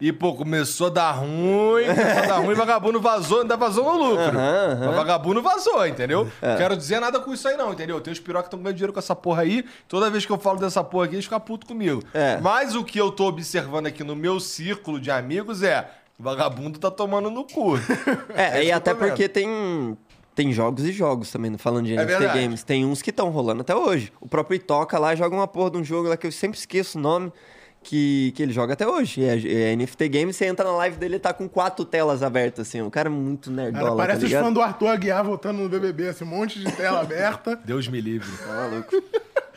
[0.00, 4.04] E, pô, começou a dar ruim, começou a dar ruim, vagabundo vazou, ainda vazou no
[4.04, 4.36] lucro.
[4.36, 4.86] Aham.
[4.86, 6.24] Mas vagabundo vazou, entendeu?
[6.42, 8.00] Não quero dizer nada com isso aí, não, entendeu?
[8.00, 9.64] Tem os pirocas que estão ganhando dinheiro com essa porra aí.
[9.86, 12.02] Toda vez que eu falo dessa porra aqui, eles ficam putos comigo.
[12.12, 12.38] É.
[12.40, 15.88] Mas o que eu tô observando aqui no meu círculo de amigos é.
[16.18, 17.76] Vagabundo tá tomando no cu.
[18.34, 19.96] É, isso e até porque tem,
[20.34, 22.40] tem jogos e jogos também, falando de É NFT verdade.
[22.40, 22.62] Games.
[22.62, 24.12] Tem uns que estão rolando até hoje.
[24.20, 26.98] O próprio Itoca lá joga uma porra de um jogo lá que eu sempre esqueço
[26.98, 27.32] o nome,
[27.82, 29.22] que, que ele joga até hoje.
[29.24, 32.68] É, é NFT Games, você entra na live dele, ele tá com quatro telas abertas,
[32.68, 32.80] assim.
[32.80, 35.68] O cara é muito Cara, nerdola, parece tá os fãs do Arthur Aguiar voltando no
[35.68, 37.56] BBB, assim, um monte de tela aberta.
[37.64, 38.30] Deus me livre.
[38.38, 39.02] Tá maluco.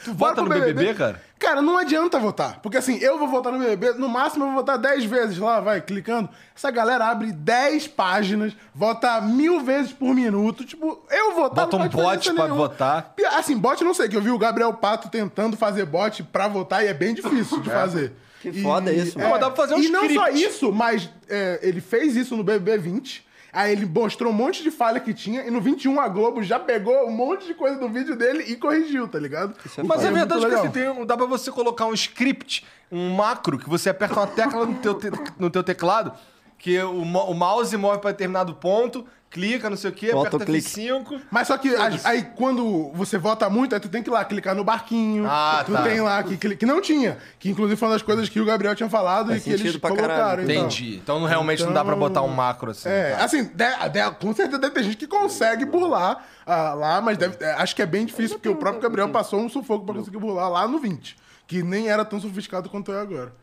[0.06, 1.22] Tu vota no pro BBB, cara?
[1.38, 2.60] Cara, não adianta votar.
[2.61, 5.60] Porque assim, eu vou votar no BBB, no máximo eu vou votar 10 vezes lá,
[5.60, 6.30] vai, clicando.
[6.56, 10.64] Essa galera abre 10 páginas, vota mil vezes por minuto.
[10.64, 12.56] Tipo, eu votar Bota não um bot pra nenhuma.
[12.56, 13.14] votar.
[13.34, 16.84] Assim, bot não sei, que eu vi o Gabriel Pato tentando fazer bot pra votar
[16.84, 18.14] e é bem difícil de fazer.
[18.41, 19.32] Que foda isso, é, mano.
[19.32, 20.44] Mas dá pra fazer um E não só script.
[20.44, 23.25] isso, mas é, ele fez isso no BBB 20.
[23.56, 26.60] Aí ele mostrou um monte de falha que tinha, e no 21 a Globo já
[26.60, 29.56] pegou um monte de coisa do vídeo dele e corrigiu, tá ligado?
[29.77, 30.64] É Mas é verdade muito que legal.
[30.64, 34.27] assim, tem, um- dá pra você colocar um script, um macro, que você aperta uma
[34.27, 35.10] tecla no teu, te-
[35.40, 36.11] no teu teclado,
[36.57, 39.06] que o, o mouse move pra determinado ponto,
[39.36, 40.70] clica, não sei o quê, aperta Autoclique.
[40.70, 41.22] F5.
[41.30, 44.24] Mas só que a- aí quando você vota muito, aí tu tem que ir lá
[44.24, 45.26] clicar no barquinho.
[45.28, 45.84] Ah, tu tá.
[45.84, 47.18] tem lá que, que não tinha.
[47.38, 49.62] Que inclusive foi uma das coisas que o Gabriel tinha falado Faz e que eles
[49.62, 50.16] sentido pra colocaram.
[50.16, 50.44] caralho.
[50.49, 50.56] então.
[50.66, 50.95] Entendi.
[50.95, 52.88] Então, realmente não dá pra botar um macro assim.
[52.88, 53.26] É, tá.
[53.26, 57.38] assim, de- de- com certeza deve ter gente que consegue burlar ah, lá, mas deve-
[57.44, 60.18] é, acho que é bem difícil, porque o próprio Gabriel passou um sufoco pra conseguir
[60.18, 63.34] burlar lá no 20, que nem era tão sofisticado quanto é agora.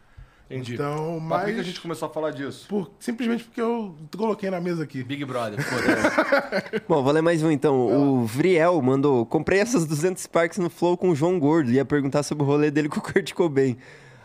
[0.52, 0.74] Entendi.
[0.74, 2.66] Então, Mas por que a gente começou a falar disso?
[2.68, 5.02] por- simplesmente porque eu coloquei na mesa aqui.
[5.02, 6.82] Big Brother, foda-se.
[6.88, 7.74] Bom, vou ler mais um então.
[8.20, 11.70] O Vriel mandou: Comprei essas 200 Sparks no Flow com o João Gordo.
[11.72, 13.76] Ia perguntar sobre o rolê dele com o Kurt Cobain.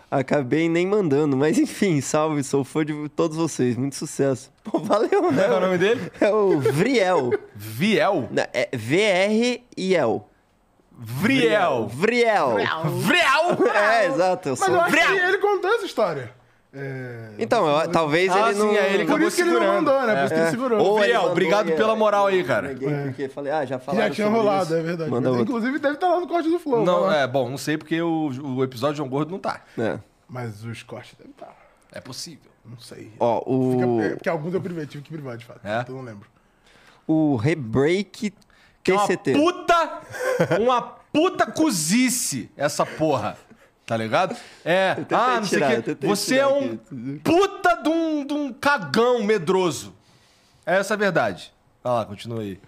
[0.10, 3.76] Acabei nem mandando, mas enfim, salve, sou fã de todos vocês.
[3.76, 4.50] Muito sucesso.
[4.64, 5.60] Pô, valeu, Qual é o né?
[5.60, 6.12] nome dele?
[6.22, 7.32] É o Vriel.
[7.54, 8.30] Viel?
[8.54, 10.22] É V-R-I-L.
[11.00, 11.88] Vriel.
[11.88, 12.56] Vriel.
[12.86, 13.68] Vriel?
[13.74, 14.50] É, exato.
[14.50, 14.76] Eu Mas sou...
[14.76, 16.32] eu acho que ele contou essa história.
[16.74, 18.72] É, Então, eu- talvez Ah, ele sim, não.
[18.74, 20.16] é, ele Por acabou isso que ele não mandou, né?
[20.16, 20.52] Por isso que ele É.
[20.52, 21.00] segurou.
[21.00, 22.68] Vriel, mandou obrigado pela moral aí, eu cara.
[22.70, 24.74] neguei Porque falei, ah, já falaram já tinha sobre rolado, isso.
[24.76, 25.10] é verdade.
[25.10, 25.44] Manda outro.
[25.44, 26.84] Inclusive deve estar lá no corte do Flow.
[26.84, 27.18] Não, lá.
[27.18, 29.62] é, bom, não sei porque o, o episódio de João Gordo não tá.
[29.78, 29.98] É.
[30.28, 31.56] Mas os cortes devem estar.
[31.92, 32.52] É possível.
[32.66, 33.12] Não sei.
[33.20, 33.40] Ó,
[33.72, 35.62] Fica- o, é, porque alguns eu privei, tive que privar de fato.
[35.64, 35.80] É?
[35.82, 36.28] Então eu não lembro.
[37.08, 38.34] o Rebreak
[38.88, 40.02] Que uma puta,
[40.60, 43.38] uma puta cozice essa porra.
[43.86, 44.36] Tá ligado?
[44.66, 45.82] É, ah, não sei o quê.
[45.82, 47.22] tentei Você é um aqui.
[47.24, 49.94] puta de um, de um cagão medroso.
[50.66, 51.54] Essa é a verdade.
[51.82, 52.60] Vai lá, continua aí.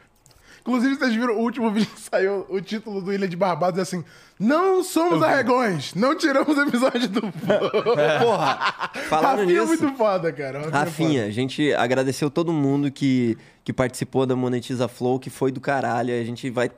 [0.70, 3.82] Inclusive, vocês viram o último vídeo que saiu, o título do Ilha de Barbados é
[3.82, 4.04] assim:
[4.40, 7.22] Não somos arregões, não tiramos o episódio do.
[8.22, 9.84] Porra, falando Rafinha é nisso.
[9.84, 10.60] muito foda, cara.
[10.60, 15.30] Rafinha, é Rafinha, a gente agradeceu todo mundo que, que participou da Monetiza Flow, que
[15.30, 16.14] foi do caralho.
[16.14, 16.70] A gente vai.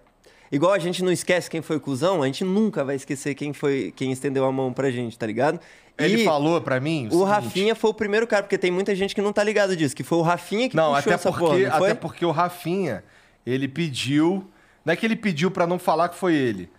[0.52, 3.54] Igual a gente não esquece quem foi o cuzão, a gente nunca vai esquecer quem
[3.54, 5.60] foi quem estendeu a mão pra gente, tá ligado?
[5.98, 7.08] Ele E falou pra mim.
[7.08, 9.76] O seguinte- Rafinha foi o primeiro cara, porque tem muita gente que não tá ligado
[9.78, 11.92] disso, que foi o Rafinha que Não, puxou até essa porque, porra, não foi?
[11.92, 13.04] até porque o Rafinha,
[13.46, 14.50] ele pediu.
[14.86, 16.72] Não é que ele pediu pra não falar que foi ele.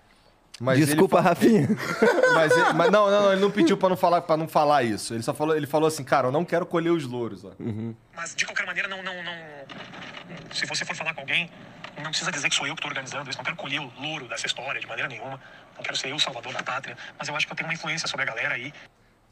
[0.60, 1.68] Mas ele Desculpa, fa- Rafinha.
[2.34, 4.82] Mas, ele- mas não, não, não, ele não pediu pra não falar para não falar
[4.84, 5.12] isso.
[5.12, 7.51] Ele só falou, ele falou assim, cara, eu não quero colher os louros, ó.
[8.14, 9.34] Mas de qualquer maneira, não, não, não.
[10.52, 11.51] Se você for falar com alguém,
[11.98, 13.39] não precisa dizer que sou eu que estou organizando isso.
[13.39, 15.40] Não quero colher o louro dessa história de maneira nenhuma.
[15.76, 16.97] Não quero ser eu o salvador da pátria.
[17.18, 18.72] Mas eu acho que eu tenho uma influência sobre a galera aí.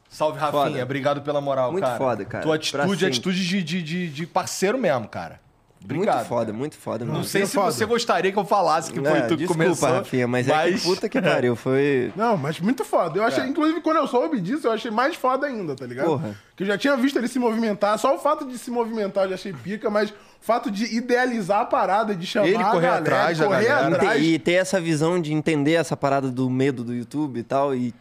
[0.09, 0.63] Salve, Rafinha.
[0.63, 0.83] Foda.
[0.83, 1.97] Obrigado pela moral, Muito cara.
[1.97, 2.43] foda, cara.
[2.43, 5.39] Tua atitude é atitude de, de, de, de parceiro mesmo, cara.
[5.83, 6.15] Obrigado.
[6.15, 6.57] muito foda, cara.
[6.57, 7.05] muito foda.
[7.05, 7.25] Não mano.
[7.25, 7.71] sei é se foda.
[7.71, 9.89] você gostaria que eu falasse que foi É, tu que desculpa, começou.
[9.89, 12.13] Rafinha, mas, é que puta que pariu, foi...
[12.15, 13.17] Não, mas muito foda.
[13.17, 16.05] Eu achei, inclusive, quando eu soube disso, eu achei mais foda ainda, tá ligado?
[16.05, 16.35] Porra.
[16.55, 17.97] Que eu já tinha visto ele se movimentar.
[17.97, 21.61] Só o fato de se movimentar eu já achei pica, mas o fato de idealizar
[21.61, 23.95] a parada, de chamar Ele a correr galera, atrás correr galera.
[23.95, 24.23] atrás.
[24.23, 27.93] E ter essa visão de entender essa parada do medo do YouTube e tal, e,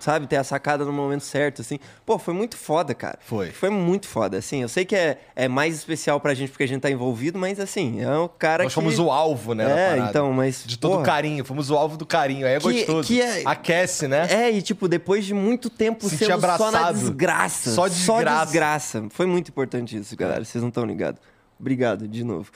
[0.00, 1.78] sabe, ter a sacada no momento certo, assim.
[2.04, 3.18] Pô, foi muito foda, cara.
[3.20, 3.50] Foi.
[3.50, 4.62] Foi muito foda, assim.
[4.62, 7.58] Eu sei que é, é mais especial pra gente porque a gente tá envolvido, mas,
[7.60, 8.74] assim, é um cara Nós que...
[8.74, 10.64] fomos o alvo, né, É, então, mas...
[10.66, 12.46] De todo porra, carinho, fomos o alvo do carinho.
[12.46, 13.06] Aí é Que- gostoso.
[13.08, 14.26] que é- Aquece, né?
[14.30, 16.98] É, e tipo, depois de muito tempo Sentir sendo só na abraçado.
[16.98, 17.70] desgraça.
[17.70, 18.44] Só desgraça.
[18.46, 19.06] desgraça.
[19.10, 20.44] Foi muito importante isso, galera.
[20.44, 21.20] Vocês não estão ligados.
[21.58, 22.50] Obrigado, de novo.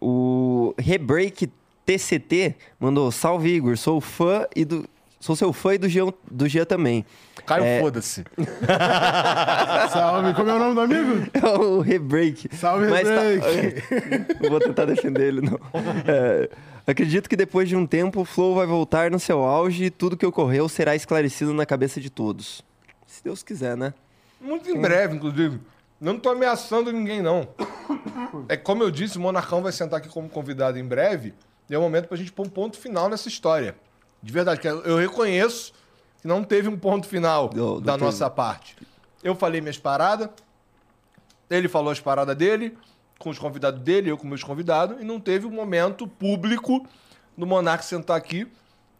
[0.00, 1.50] O Rebreak
[1.84, 3.76] TCT mandou: Salve, Igor.
[3.76, 4.86] Sou fã e do.
[5.26, 7.04] Sou seu fã e do Jean, do Jean também.
[7.44, 7.80] Caio, É.
[7.80, 8.22] foda-se.
[9.92, 11.28] Salve, como é o nome do amigo?
[11.34, 12.48] É o Rebreak.
[12.54, 13.82] Salve, Mas tá- Rebreak.
[14.40, 15.58] não vou tentar defender ele, não.
[16.06, 16.48] É,
[16.86, 20.16] acredito que depois de um tempo o Flow vai voltar no seu auge e tudo
[20.16, 22.62] que ocorreu será esclarecido na cabeça de todos.
[23.04, 23.94] Se Deus quiser, né?
[24.40, 25.58] Muito em breve, inclusive.
[26.00, 27.48] Não tô ameaçando ninguém, não.
[28.48, 31.34] É como eu disse, o Monarcão vai sentar aqui como convidado em breve.
[31.68, 33.74] E é o momento pra gente pôr um ponto final nessa história.
[34.22, 35.72] De verdade, que eu reconheço
[36.20, 38.04] que não teve um ponto final Não, não da teve.
[38.04, 38.76] nossa parte.
[39.22, 40.28] Eu falei minhas paradas,
[41.48, 42.76] ele falou as paradas dele,
[43.18, 46.84] com os convidados dele, eu com meus convidados, e não teve um momento público
[47.36, 48.46] do Monarca sentar aqui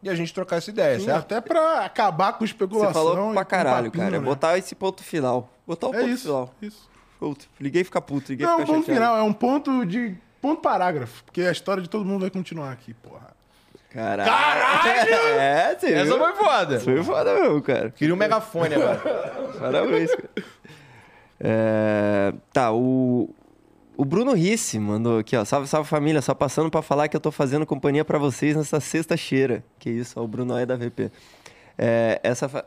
[0.03, 1.19] e a gente trocar essa ideia, Sim, certo?
[1.19, 2.93] até pra acabar com especulação.
[2.93, 4.19] Você falou pra caralho, papinho, cara.
[4.21, 4.25] né?
[4.25, 5.51] Botar esse ponto final.
[5.67, 6.55] Botar o É ponto isso, final.
[6.63, 6.89] isso.
[7.19, 7.47] Puto.
[7.59, 9.01] Liguei e ficar puto, liguei e Não, ficar um ponto chateado.
[9.07, 10.17] final, é um ponto de.
[10.41, 11.25] ponto parágrafo.
[11.25, 13.35] Porque a história de todo mundo vai continuar aqui, porra.
[13.91, 14.31] Caralho!
[14.31, 15.11] Caralho!
[15.39, 16.19] É, você Essa viu?
[16.19, 16.81] foi foda.
[16.81, 17.91] Foi foda mesmo, cara.
[17.91, 18.99] Queria um megafone agora.
[19.59, 20.31] Parabéns, cara.
[21.41, 23.31] É, Tá, o...
[23.99, 25.43] O Bruno Risse mandou aqui, ó.
[25.45, 26.21] Salve, salve família.
[26.21, 29.65] Só passando pra falar que eu tô fazendo companhia pra vocês nessa sexta-cheira.
[29.79, 31.11] Que isso, ó, o Bruno é da VP.
[31.79, 32.47] É, essa.
[32.47, 32.67] fa-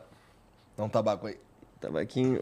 [0.76, 1.36] Dá um tabaco aí.
[1.80, 2.38] Tava aqui em-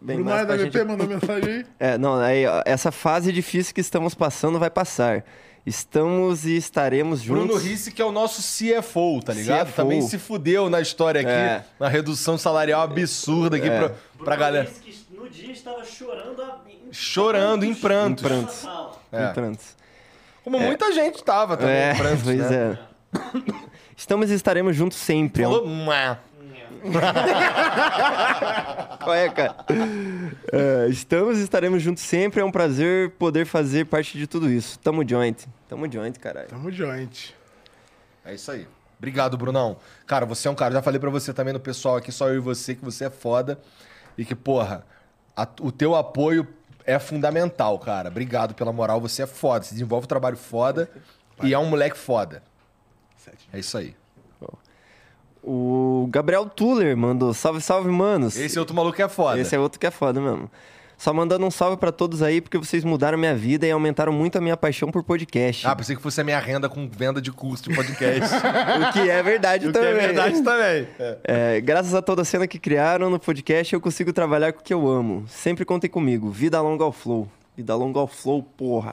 [0.00, 0.84] bem Bruno mais da VP gente...
[0.84, 1.66] mandou mensagem aí.
[1.80, 5.24] É, não, aí, ó, essa fase difícil que estamos passando vai passar.
[5.66, 7.46] Estamos e estaremos juntos.
[7.46, 9.66] Bruno Risse, que é o nosso CFO, tá ligado?
[9.68, 9.76] CFO.
[9.76, 11.64] Também se fudeu na história aqui, É.
[11.78, 14.64] na redução salarial absurda aqui pra, pra Bruno galera.
[14.64, 16.58] disse que no dia estava chorando a...
[16.68, 18.24] em Chorando, em prantos.
[18.24, 18.68] Em prantos.
[19.12, 19.26] É.
[19.32, 19.76] Prantos.
[20.42, 22.78] Como muita gente tava também, É, em prantos, pois né?
[23.14, 23.58] é.
[23.96, 25.42] Estamos e estaremos juntos sempre.
[25.42, 25.66] é um- Falou.
[29.02, 29.56] Qual é, cara?
[30.52, 32.40] É, estamos e estaremos juntos sempre.
[32.40, 34.78] É um prazer poder fazer parte de tudo isso.
[34.78, 35.46] Tamo joint.
[35.68, 36.48] Tamo joint, caralho.
[36.48, 37.34] Tamo joint.
[38.24, 38.66] É isso aí.
[38.98, 39.76] Obrigado, Brunão.
[40.06, 42.36] Cara, você é um cara, já falei pra você também no pessoal aqui, só eu
[42.36, 43.58] e você, que você é foda.
[44.16, 44.84] E que, porra,
[45.36, 46.46] a- o teu apoio
[46.84, 48.08] é fundamental, cara.
[48.08, 49.64] Obrigado pela moral, você é foda.
[49.64, 50.90] Você desenvolve um trabalho foda
[51.44, 52.42] e é um moleque foda.
[53.52, 53.94] É isso aí.
[55.42, 58.36] O Gabriel Tuller mandou salve, salve, manos.
[58.36, 59.40] Esse outro maluco é foda.
[59.40, 60.50] Esse é outro que é foda mesmo.
[60.98, 64.36] Só mandando um salve pra todos aí, porque vocês mudaram minha vida e aumentaram muito
[64.36, 65.64] a minha paixão por podcast.
[65.64, 68.34] Ah, pensei que fosse a minha renda com venda de curso de podcast.
[68.34, 69.90] o que é verdade o que também.
[69.90, 70.88] é verdade também.
[70.98, 71.18] É.
[71.22, 74.62] É, graças a toda a cena que criaram no podcast, eu consigo trabalhar com o
[74.64, 75.24] que eu amo.
[75.28, 76.30] Sempre contem comigo.
[76.30, 77.28] Vida longa ao flow.
[77.56, 78.92] Vida longa ao flow, porra.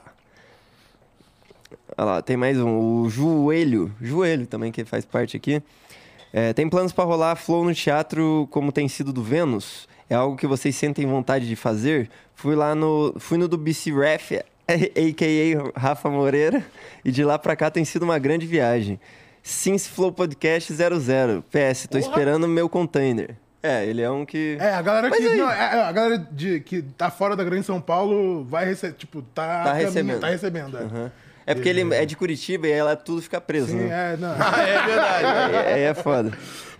[1.98, 2.78] Olha lá, tem mais um.
[2.78, 3.92] O Joelho.
[4.00, 5.60] Joelho também, que faz parte aqui.
[6.38, 9.88] É, tem planos pra rolar flow no teatro como tem sido do Vênus?
[10.10, 12.10] É algo que vocês sentem vontade de fazer?
[12.34, 13.14] Fui lá no.
[13.18, 14.32] Fui no do BC Ref,
[14.68, 15.80] a.k.a.
[15.80, 16.62] Rafa Moreira,
[17.02, 19.00] e de lá pra cá tem sido uma grande viagem.
[19.42, 21.42] Since Flow Podcast 00.
[21.50, 23.34] PS, tô esperando meu container.
[23.62, 24.58] É, ele é um que.
[24.60, 25.28] É, a galera Mas que.
[25.28, 28.66] aí- Não, é, é, a galera de, que tá fora da Grande São Paulo vai
[28.66, 28.92] receber.
[28.94, 29.64] Tipo, tá.
[29.64, 30.20] Tá recebendo.
[30.20, 30.82] Tá recebendo, é.
[30.82, 31.12] Aham.
[31.46, 34.14] É porque ele é de Curitiba e aí lá tudo fica preso, Sim, né?
[34.14, 34.32] é, não.
[34.34, 35.26] é verdade.
[35.56, 36.32] Aí aí é foda.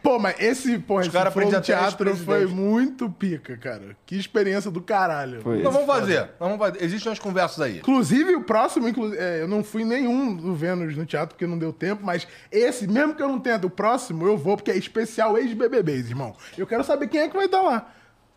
[0.03, 3.97] Pô, mas esse, porra, esse cara flow teatro foi muito pica, cara.
[4.07, 5.41] Que experiência do caralho.
[5.43, 5.63] Foi.
[5.63, 6.31] Nós vamos fazer.
[6.39, 6.83] Vamos fazer.
[6.85, 7.79] Existem umas conversas aí.
[7.79, 11.59] Inclusive, o próximo, inclu- é, eu não fui nenhum do Vênus no teatro porque não
[11.59, 14.77] deu tempo, mas esse, mesmo que eu não tenha do próximo, eu vou, porque é
[14.77, 16.37] especial ex-BBBs, irmão.
[16.57, 17.93] Eu quero saber quem é que vai estar lá.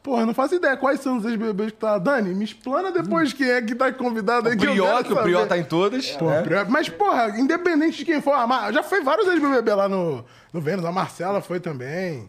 [0.09, 1.97] Porra, eu não faço ideia quais são os ex-BBBs que tá lá.
[1.99, 4.55] Dani, me explana depois quem é que tá convidado aí.
[4.55, 5.47] O que eu Prior, quero que o saber.
[5.47, 6.11] tá em todas.
[6.13, 6.41] Pô, né?
[6.41, 10.25] Prior- Mas, porra, independente de quem for, a Mar- já foi vários ex-BBB lá no,
[10.51, 12.27] no Vênus, a Marcela foi também.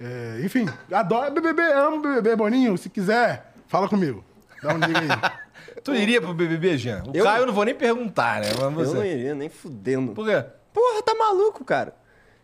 [0.00, 2.78] É, enfim, adoro BBB, amo BBB, Boninho.
[2.78, 4.24] Se quiser, fala comigo.
[4.62, 5.08] Dá um liga aí.
[5.84, 7.02] Tu iria pro BBB, Jean?
[7.06, 8.48] O Eu- Caio eu não vou nem perguntar, né?
[8.54, 8.94] Mas Eu você.
[8.96, 10.12] não iria, nem fudendo.
[10.12, 10.44] Por quê?
[10.72, 11.94] Porra, tá maluco, cara.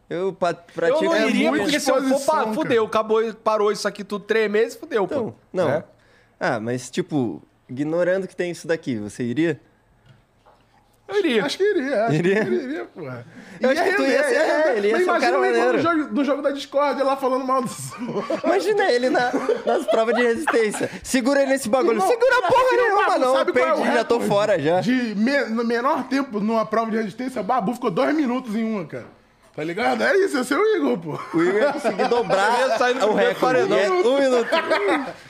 [0.09, 1.05] Eu pa- Eu pratico.
[1.05, 2.85] não é iria, muita porque se eu for, pá, fudeu.
[2.85, 5.35] Acabou, parou isso aqui tudo três meses, fudeu, Então, pô.
[5.53, 5.69] não.
[5.71, 5.85] É?
[6.39, 9.59] Ah, mas tipo, ignorando que tem isso daqui, você iria?
[11.07, 11.45] Eu iria.
[11.45, 12.45] Acho que iria, acho Iria?
[12.45, 13.27] que iria, porra.
[13.61, 15.73] Eu acho que tu ia ser- é, ele ia ser um cara maneiro.
[15.75, 17.69] no jogo, no jogo da Discord, lá falando mal do
[18.43, 19.31] Imagina ele na-
[19.67, 20.91] nas provas de resistência.
[21.03, 21.93] Segura ele nesse bagulho.
[21.99, 23.35] Irmão, Segura porra Filho, nenhuma, não.
[23.35, 24.81] sabe qual é o Perdi, já tô fora já.
[24.81, 28.65] De me- no menor tempo numa prova de resistência, o Babu ficou dois minutos em
[28.65, 29.07] uma, cara.
[29.55, 30.03] Tá ligado?
[30.03, 31.19] É isso, esse é o Igor, pô.
[31.37, 33.41] O Igor ia conseguir dobrar ia sair no o recorde.
[33.41, 33.79] paredão.
[33.79, 34.51] É um minuto.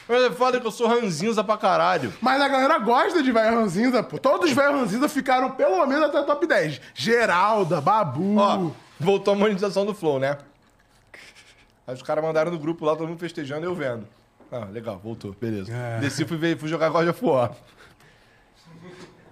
[0.09, 2.10] Mas é foda que eu sou ranzinza pra caralho.
[2.22, 4.16] Mas a galera gosta de velho ranzinza, pô.
[4.18, 6.80] Todos os velhos ranzinza ficaram pelo menos até top 10.
[6.94, 8.38] Geralda, Babu.
[8.38, 10.38] Ó, voltou a monetização do Flow, né?
[11.86, 14.06] Aí os caras mandaram no grupo lá, todo mundo festejando e eu vendo.
[14.51, 15.70] Ah, legal, voltou, beleza.
[15.70, 15.98] É.
[16.01, 17.51] Desci, fui, ver, fui jogar God of War.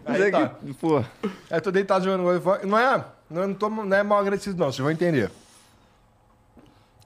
[0.05, 0.49] Mas Aí é tá.
[0.49, 1.03] que, pô,
[1.51, 2.67] Aí tô deitado jogando God of War.
[2.67, 5.31] Não é, não, não, tô, não é mal agradecido não, vocês vão entender.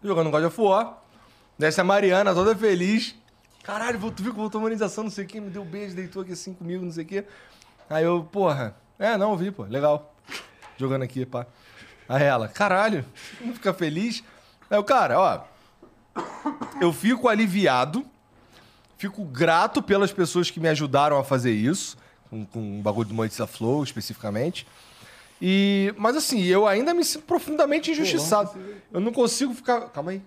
[0.03, 0.99] Jogando God of War.
[1.59, 3.15] Desce a Mariana, toda feliz.
[3.63, 5.95] Caralho, voltou, viu que voltou a monetização, não sei o quê, me deu um beijo,
[5.95, 7.25] deitou aqui assim comigo, não sei o quê.
[7.89, 10.15] Aí eu, porra, é, não, vi, pô, legal.
[10.77, 11.47] Jogando aqui, pá.
[12.09, 13.05] Aí ela, caralho,
[13.41, 14.23] não fica feliz?
[14.71, 15.41] Aí o cara, ó,
[16.81, 18.05] eu fico aliviado,
[18.99, 21.97] fico grato pelas pessoas que me ajudaram a fazer isso,
[22.29, 24.67] com, com o bagulho do Monetiza Flow especificamente.
[25.41, 28.59] E, mas assim, eu ainda me sinto profundamente injustiçado.
[28.93, 29.83] Eu não consigo ficar.
[29.91, 30.23] Calma aí.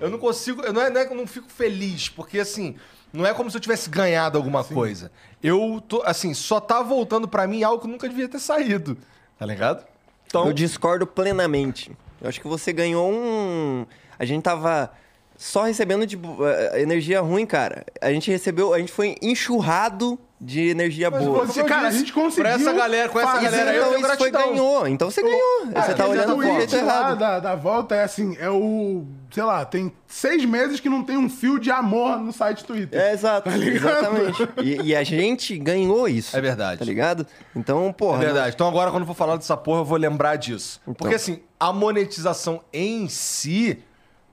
[0.00, 0.62] Eu não consigo.
[0.62, 2.76] eu Não é, não é que eu não fico feliz, porque assim,
[3.12, 5.10] não é como se eu tivesse ganhado alguma coisa.
[5.42, 8.96] Eu tô, assim, só tá voltando pra mim algo que nunca devia ter saído.
[9.38, 9.84] Tá ligado?
[10.26, 10.46] Então.
[10.46, 11.96] eu discordo plenamente.
[12.20, 13.86] Eu acho que você ganhou um.
[14.18, 14.90] A gente tava
[15.36, 17.84] só recebendo de eh, energia ruim, cara.
[18.00, 21.46] A gente recebeu, a gente foi enxurrado de energia boa.
[21.46, 24.16] você- cara, a gente conseguiu Pra essa galera, com essa galera eu então tenho isso
[24.18, 24.86] foi ganhou.
[24.86, 25.66] Então você ganhou.
[25.66, 27.18] você tá olhando pro tweet jeito errado.
[27.18, 29.04] Da, da volta é assim, é o.
[29.30, 33.00] Sei lá, tem seis meses que não tem um fio de amor no site Twitter.
[33.00, 33.48] É, exato.
[33.50, 33.98] ligado?
[33.98, 34.48] exatamente.
[34.62, 36.36] E, e a gente ganhou isso.
[36.36, 36.78] É verdade.
[36.78, 37.26] Tá ligado?
[37.54, 38.18] Então, É porra.
[38.18, 38.54] verdade.
[38.54, 40.80] Então agora, quando eu for falar dessa porra, eu vou lembrar disso.
[40.82, 40.94] Então.
[40.94, 43.82] Porque assim, a monetização em si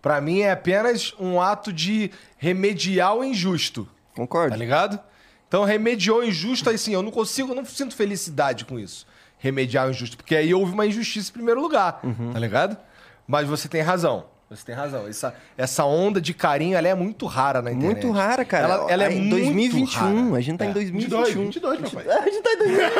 [0.01, 3.88] Pra mim é apenas um ato de remediar o injusto.
[4.13, 4.49] Concordo.
[4.49, 4.99] Tá ligado?
[5.53, 9.05] Então remediou o injusto, aí sim, eu não consigo, eu não sinto felicidade com isso.
[9.38, 10.17] Remediar o injusto.
[10.17, 12.01] Porque aí houve uma injustiça em primeiro lugar.
[12.34, 12.75] Tá ligado?
[13.27, 14.25] Mas você tem razão.
[14.55, 15.07] Você tem razão.
[15.07, 18.03] Essa, essa onda de carinho, ela é muito rara na internet.
[18.05, 18.65] Muito rara, cara.
[18.73, 20.30] Ela, ela é em muito 2021.
[20.30, 20.38] rara.
[20.38, 20.91] A gente tá em 22,
[21.34, 21.43] 2021.
[21.45, 22.17] 22, papai.
[22.17, 22.93] A gente tá em 2021.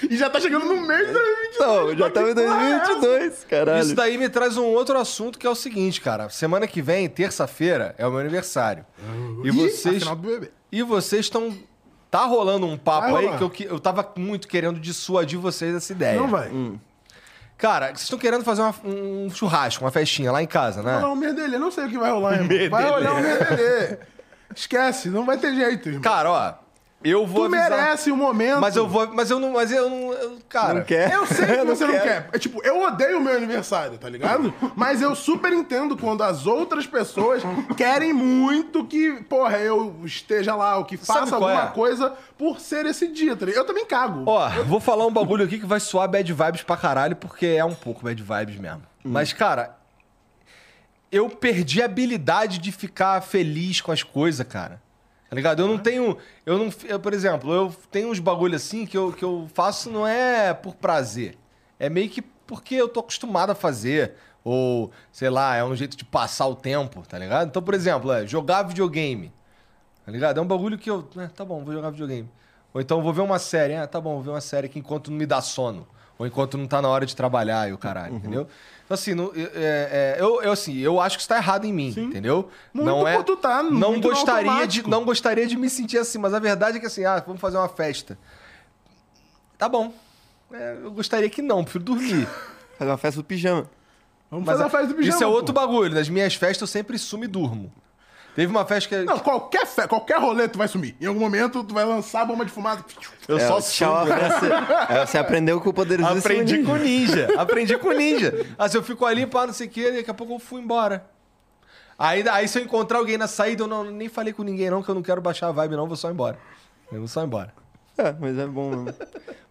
[0.10, 1.58] E já tá chegando no mês de 2022.
[1.60, 3.82] Não, já estamos em 2022, caralho.
[3.82, 6.28] Isso daí me traz um outro assunto que é o seguinte, cara.
[6.28, 8.84] Semana que vem, terça-feira, é o meu aniversário.
[9.44, 10.02] E Ih, vocês.
[10.04, 10.50] do BBB.
[10.72, 11.52] E vocês estão.
[12.10, 15.72] Tá rolando um papo Vai aí que eu, que eu tava muito querendo dissuadir vocês
[15.74, 16.18] dessa ideia.
[16.18, 16.50] Não vai.
[17.60, 21.00] Cara, vocês estão querendo fazer uma- um churrasco, uma festinha lá em casa, Vai né?
[21.00, 21.58] rolar um merdelê.
[21.58, 22.48] Não sei o que vai rolar, irmão.
[22.48, 22.68] Merdelê.
[22.70, 23.98] Vai rolar um merdelê.
[24.56, 26.02] Esquece, não vai ter jeito, irmão.
[26.02, 26.54] Cara, ó,
[27.02, 27.70] eu vou tu avisar.
[27.70, 28.60] merece o momento.
[28.60, 29.06] Mas eu vou.
[29.14, 29.52] Mas eu não.
[29.52, 30.12] Mas eu não.
[30.12, 30.74] eu- cara.
[30.74, 31.10] Não quer?
[31.12, 32.02] Eu sei que Eu você não quero.
[32.04, 32.28] quer.
[32.32, 34.52] É tipo, eu odeio o meu aniversário, tá ligado?
[34.76, 37.42] Mas eu super entendo quando as outras pessoas
[37.76, 41.66] querem muito que, porra, eu esteja lá, ou que faça alguma é?
[41.68, 43.62] coisa por ser esse dia, tá ligado?
[43.62, 44.24] Eu também cago.
[44.26, 47.64] Ó, vou falar um bagulho aqui que vai soar bad vibes pra caralho, porque é
[47.64, 48.82] um pouco bad vibes mesmo.
[49.02, 49.76] Mas, cara,
[51.10, 54.80] eu perdi a habilidade de ficar feliz com as coisas, cara.
[55.30, 55.62] Tá ligado?
[55.62, 56.18] Eu não tenho.
[56.44, 56.68] Eu não.
[56.88, 60.52] eu, por exemplo, eu tenho uns bagulho assim que eu, que eu faço não é
[60.52, 61.38] por prazer.
[61.78, 64.14] É meio que porque eu tô acostumado a fazer.
[64.42, 67.46] Ou, sei lá, é um jeito de passar o tempo, tá ligado?
[67.46, 69.32] Então, por exemplo, é jogar videogame.
[70.04, 70.38] Tá ligado?
[70.38, 71.08] É um bagulho que eu.
[71.16, 72.28] É, tá bom, vou jogar videogame.
[72.74, 73.76] Ou então vou ver uma série.
[73.76, 75.86] Ah, tá bom, vou ver uma série que enquanto não me dá sono.
[76.18, 78.48] Ou enquanto não tá na hora de trabalhar e o caralho, entendeu?
[78.90, 81.72] Então, assim, não- é- é- eu, eu, assim, eu acho que isso tá errado em
[81.72, 82.50] mim, entendeu?
[82.74, 83.22] Muito não é.
[83.22, 84.88] tu tá não gostaria de.
[84.88, 87.56] Não gostaria de me sentir assim, mas a verdade é que assim, ah, vamos fazer
[87.56, 88.18] uma festa.
[89.56, 89.94] Tá bom.
[90.52, 92.26] É, eu gostaria que não, prefiro dormir.
[92.76, 93.70] Fazer uma festa do pijama.
[94.28, 95.14] Vamos Mas fazer a festa do pijama.
[95.14, 95.32] isso é pô.
[95.34, 95.94] outro bagulho.
[95.94, 97.72] Nas minhas festas eu sempre sumo e durmo.
[98.40, 99.04] Teve uma festa que.
[99.04, 99.86] Não, qualquer, fe...
[99.86, 100.96] qualquer rolê tu vai sumir.
[100.98, 102.82] Em algum momento tu vai lançar a bomba de fumaça.
[103.28, 104.04] eu É, só sumo.
[104.06, 104.16] né?
[104.30, 106.66] Você- é, você aprendeu com o poderosíssimo Aprendi ninja.
[106.70, 107.28] com ninja.
[107.36, 108.32] Aprendi com ninja.
[108.70, 111.04] Se eu fico ali, pá, não sei o quê, daqui a pouco eu fui embora.
[111.98, 114.82] Aí, aí se eu encontrar alguém na saída, eu não, nem falei com ninguém, não,
[114.82, 116.38] que eu não quero baixar a vibe, não, vou só embora.
[116.90, 117.52] Eu vou só embora.
[117.98, 118.94] É, mas é bom mesmo.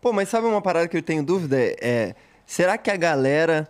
[0.02, 1.58] Pô, mas sabe uma parada que eu tenho dúvida?
[1.80, 3.68] É, será que a galera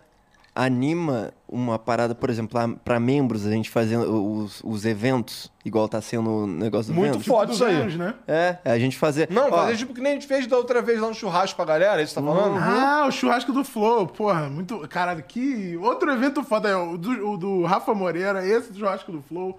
[0.54, 4.04] anima uma parada, por exemplo, lá pra membros, a gente fazendo
[4.36, 7.74] os, os eventos, igual tá sendo o negócio do Muito foda isso aí.
[7.74, 8.14] Anos, né?
[8.26, 9.28] É, a gente fazer...
[9.30, 11.56] Não, Ó, fazer tipo que nem a gente fez da outra vez lá no churrasco
[11.56, 12.56] pra galera, é isso tá falando?
[12.58, 14.78] Ah, o churrasco do Flow, porra, muito.
[14.88, 15.76] Caralho, que.
[15.78, 19.58] Outro evento foda, é o do, o do Rafa Moreira, esse do churrasco do Flow.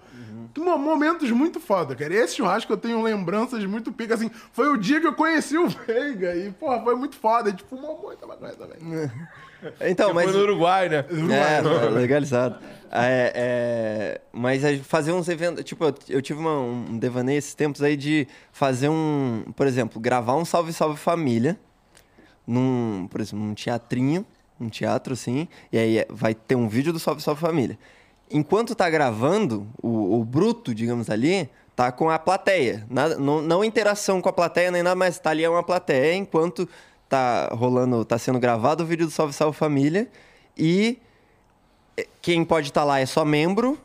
[0.56, 2.12] Mo- Momentos muito foda, cara.
[2.14, 4.30] Esse churrasco eu tenho lembranças muito pica, assim.
[4.52, 7.48] Foi o dia que eu conheci o Veiga e, porra, foi muito foda.
[7.48, 9.10] A gente fumou muita maconha também.
[9.80, 10.24] Então, mas...
[10.30, 11.04] Foi no Uruguai, né?
[11.30, 12.56] É, tá legalizado.
[12.90, 15.64] É, é, mas fazer uns eventos.
[15.64, 19.44] Tipo, eu, eu tive uma- um devaneio esses tempos aí de fazer um.
[19.56, 21.58] Por exemplo, gravar um Salve Salve Família.
[22.46, 24.26] Num, por exemplo, num teatrinho.
[24.60, 25.48] Um teatro, assim.
[25.72, 27.78] E aí é- vai ter um vídeo do Salve Salve Família.
[28.30, 32.86] Enquanto tá gravando, o, o bruto, digamos ali, tá com a plateia.
[32.90, 36.14] Nada, não, não interação com a plateia nem nada, mas tá ali é uma plateia
[36.14, 36.68] enquanto
[37.12, 40.08] tá rolando, tá sendo gravado o vídeo do Salve Salve Família.
[40.56, 40.98] E
[42.22, 43.78] quem pode estar lá é só membro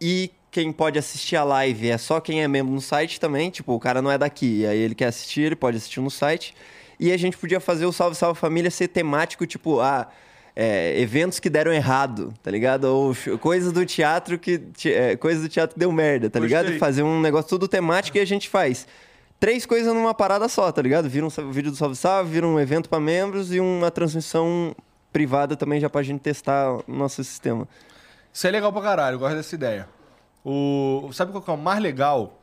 [0.00, 3.48] e quem pode assistir a live é só quem é membro no site também.
[3.48, 6.52] Tipo, o cara não é daqui, aí ele quer assistir, ele pode assistir no site.
[6.98, 10.08] E a gente podia fazer o Salve Salve Família ser temático, tipo, ah,
[10.56, 12.86] é, eventos que deram errado, tá ligado?
[12.86, 14.60] Ou coisas do teatro que.
[14.86, 16.64] é, coisas do teatro que deu merda, tá ligado?
[16.64, 16.80] Gostei.
[16.80, 18.84] Fazer um negócio tudo temático e a gente faz.
[19.40, 21.08] Três coisas numa parada só, tá ligado?
[21.08, 24.74] Vira um vídeo do Salve Salve, vira um evento pra membros e uma transmissão
[25.12, 27.68] privada também já pra gente testar o nosso sistema.
[28.32, 29.88] Isso é legal pra caralho, eu gosto dessa ideia.
[30.44, 31.10] O...
[31.12, 32.40] Sabe qual que é o mais legal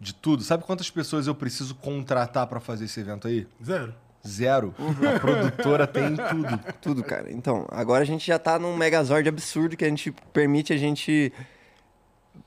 [0.00, 0.42] de tudo?
[0.42, 3.46] Sabe quantas pessoas eu preciso contratar pra fazer esse evento aí?
[3.64, 3.94] Zero.
[4.26, 4.74] Zero.
[5.14, 6.60] A produtora tem tudo.
[6.80, 7.30] Tudo, cara.
[7.30, 11.32] Então, agora a gente já tá num megazord absurdo que a gente permite a gente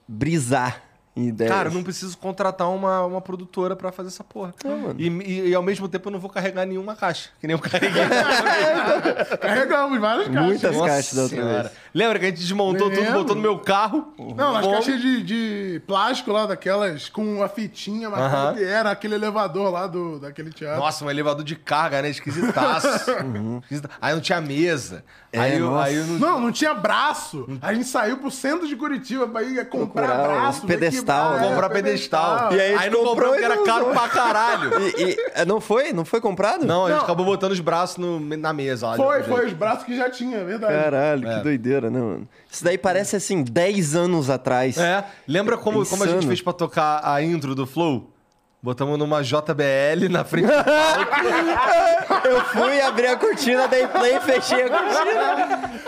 [0.08, 0.84] brisar
[1.18, 1.52] em ideias.
[1.52, 4.54] Cara, eu não preciso contratar uma, uma produtora pra fazer essa porra.
[4.98, 7.30] E, e- e ao mesmo tempo eu não vou carregar nenhuma caixa.
[7.42, 8.04] Que nem eu carreguei.
[9.42, 10.44] Carregamos várias caixas.
[10.46, 11.64] Muitas Nossa caixas da outra Senhora.
[11.64, 11.74] vez.
[11.98, 13.14] Lembra que a gente desmontou tudo, Lembro.
[13.20, 14.14] botou no meu carro?
[14.36, 18.54] Não, nas caixas de, de plástico lá, daquelas com a fitinha, mas Aham.
[18.54, 20.80] que era aquele elevador lá do, daquele teatro.
[20.80, 22.10] Nossa, um elevador de carga, né?
[22.10, 22.88] Esquisitaço.
[23.64, 25.04] Esquisita- Aí não tinha mesa.
[25.36, 26.20] aí, eu, aí eu não...
[26.20, 27.48] Não, não tinha braço.
[27.62, 31.34] A gente saiu pro centro de Curitiba pra ir comprar Procurar braço, pedestal.
[31.36, 32.54] Ah, Comprar é, pedestal.
[32.54, 34.72] E aí aí não comprou porque era caro pra caralho.
[34.98, 35.92] E, e- é, não foi?
[35.94, 36.66] Não foi comprado?
[36.66, 37.04] Não, a gente Não.
[37.06, 38.88] acabou botando os braços no- na mesa.
[38.88, 40.74] lá, Foi, foi os braços que já tinha, é verdade.
[40.74, 41.38] Caralho, É.
[41.38, 42.28] que doideira, né, mano?
[42.50, 44.78] Isso daí parece assim, 10 anos atrás.
[44.78, 45.04] É.
[45.28, 48.12] Lembra como, como a gente fez pra tocar a intro do Flow?
[48.62, 52.28] Botamos numa JBL na frente do palco.
[52.28, 55.82] Eu fui abrir a cortina, dei play, fechei a cortina.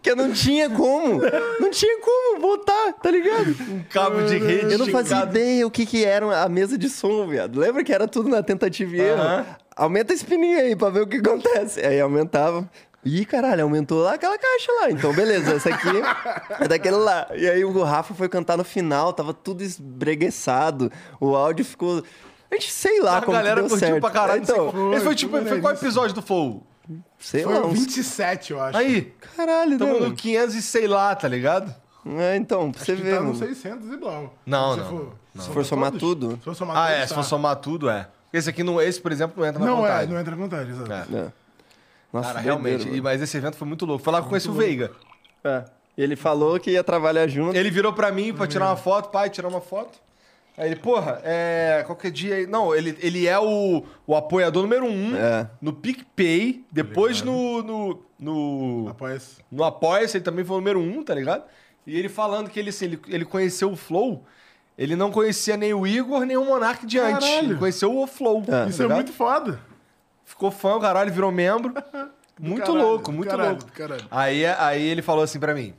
[0.00, 1.20] Que eu não tinha como.
[1.60, 3.50] Não tinha como botar, tá ligado?
[3.70, 6.88] um cabo de rede Eu não fazia ideia o que que era a mesa de
[6.88, 7.60] som, viado.
[7.60, 9.46] Lembra que era tudo na tentativa e erro?
[9.76, 11.80] Aumenta esse pininho aí pra ver o que acontece.
[11.80, 12.68] Aí aumentava.
[13.04, 14.90] Ih, caralho, aumentou lá aquela caixa lá.
[14.90, 15.88] Então, beleza, essa aqui
[16.60, 17.26] é daquele lá.
[17.34, 20.90] E aí o Rafa foi cantar no final, tava tudo esbregueçado.
[21.20, 22.02] O áudio ficou...
[22.50, 24.00] A gente sei lá A como galera que deu curtiu certo.
[24.00, 24.42] pra caralho.
[24.46, 24.94] não Então, como.
[24.94, 26.66] Esse foi tipo, foi foi qual episódio do Flow?
[27.18, 27.78] sei Foi lá, uns...
[27.78, 28.76] 27, eu acho.
[28.76, 30.08] Aí, Caralho, tamo não.
[30.10, 31.74] no 500 e sei lá, tá ligado?
[32.18, 33.38] É, então, pra você Acho que ver, tá no mano.
[33.38, 34.34] 600 e blau.
[34.44, 36.00] Não, Se não, for- Se for somar todos?
[36.08, 36.30] tudo.
[36.38, 37.14] Se for somar Ah, todos, é, se tá.
[37.14, 38.08] for somar tudo, é.
[38.32, 40.08] Esse aqui, não, esse, por exemplo, não entra na Não é, contagem.
[40.12, 40.92] não entra na contagem, exato.
[40.92, 41.18] É.
[41.18, 41.26] É.
[42.12, 42.84] Nossa, Cara, realmente.
[42.84, 42.96] mano.
[42.96, 44.04] E- Mas esse evento foi muito louco.
[44.04, 44.90] Foi lá que eu conheci o Veiga.
[45.42, 45.64] É.
[45.96, 47.56] Ele falou que ia trabalhar junto.
[47.56, 49.98] Ele virou pra mim pra tirar uma foto, pai, tirar uma foto.
[50.56, 51.82] Aí ele, porra, é.
[51.86, 52.46] Qualquer dia aí.
[52.46, 55.48] Não, ele, ele é o, o apoiador número um É.
[55.60, 57.62] no PicPay, depois no.
[57.62, 59.36] no, no Apoia-se.
[59.50, 61.44] no Apoia-se, ele também foi o número um, tá ligado?
[61.86, 64.24] E ele falando que ele, assim, ele, ele conheceu o Flow,
[64.78, 67.26] ele não conhecia nem o Igor, nem o Monark de antes.
[67.28, 68.42] Ele conheceu o Flow.
[68.46, 68.68] É.
[68.68, 69.58] Isso tá é muito foda.
[70.32, 71.74] Ficou fã, o caralho, virou membro.
[72.40, 73.72] muito caralho, louco, muito caralho, louco.
[73.72, 74.04] caralho.
[74.10, 75.74] Aí, aí ele falou assim pra mim: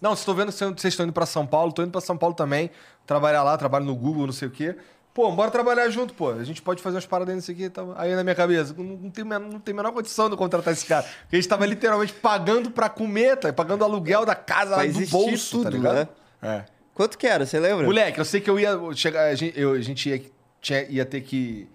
[0.00, 2.16] Não, vocês estão vendo que vocês estão indo pra São Paulo, tô indo pra São
[2.16, 2.70] Paulo também,
[3.06, 4.74] trabalhar lá, trabalho no Google, não sei o quê.
[5.12, 6.30] Pô, bora trabalhar junto, pô.
[6.30, 7.92] A gente pode fazer umas paradas nisso aqui e tal.
[7.98, 10.86] Aí na minha cabeça, não, não, tem, não tem a menor condição de contratar esse
[10.86, 11.02] cara.
[11.22, 13.52] Porque a gente tava literalmente pagando pra comer, tá?
[13.52, 15.94] pagando aluguel da casa Pra do bolso, tudo, tá ligado?
[15.96, 16.08] né?
[16.40, 16.64] É.
[16.94, 17.84] Quanto que era, você lembra?
[17.84, 19.24] Moleque, eu sei que eu ia chegar.
[19.26, 20.22] A gente, eu- a gente ia,
[20.60, 21.68] tinha- ia ter que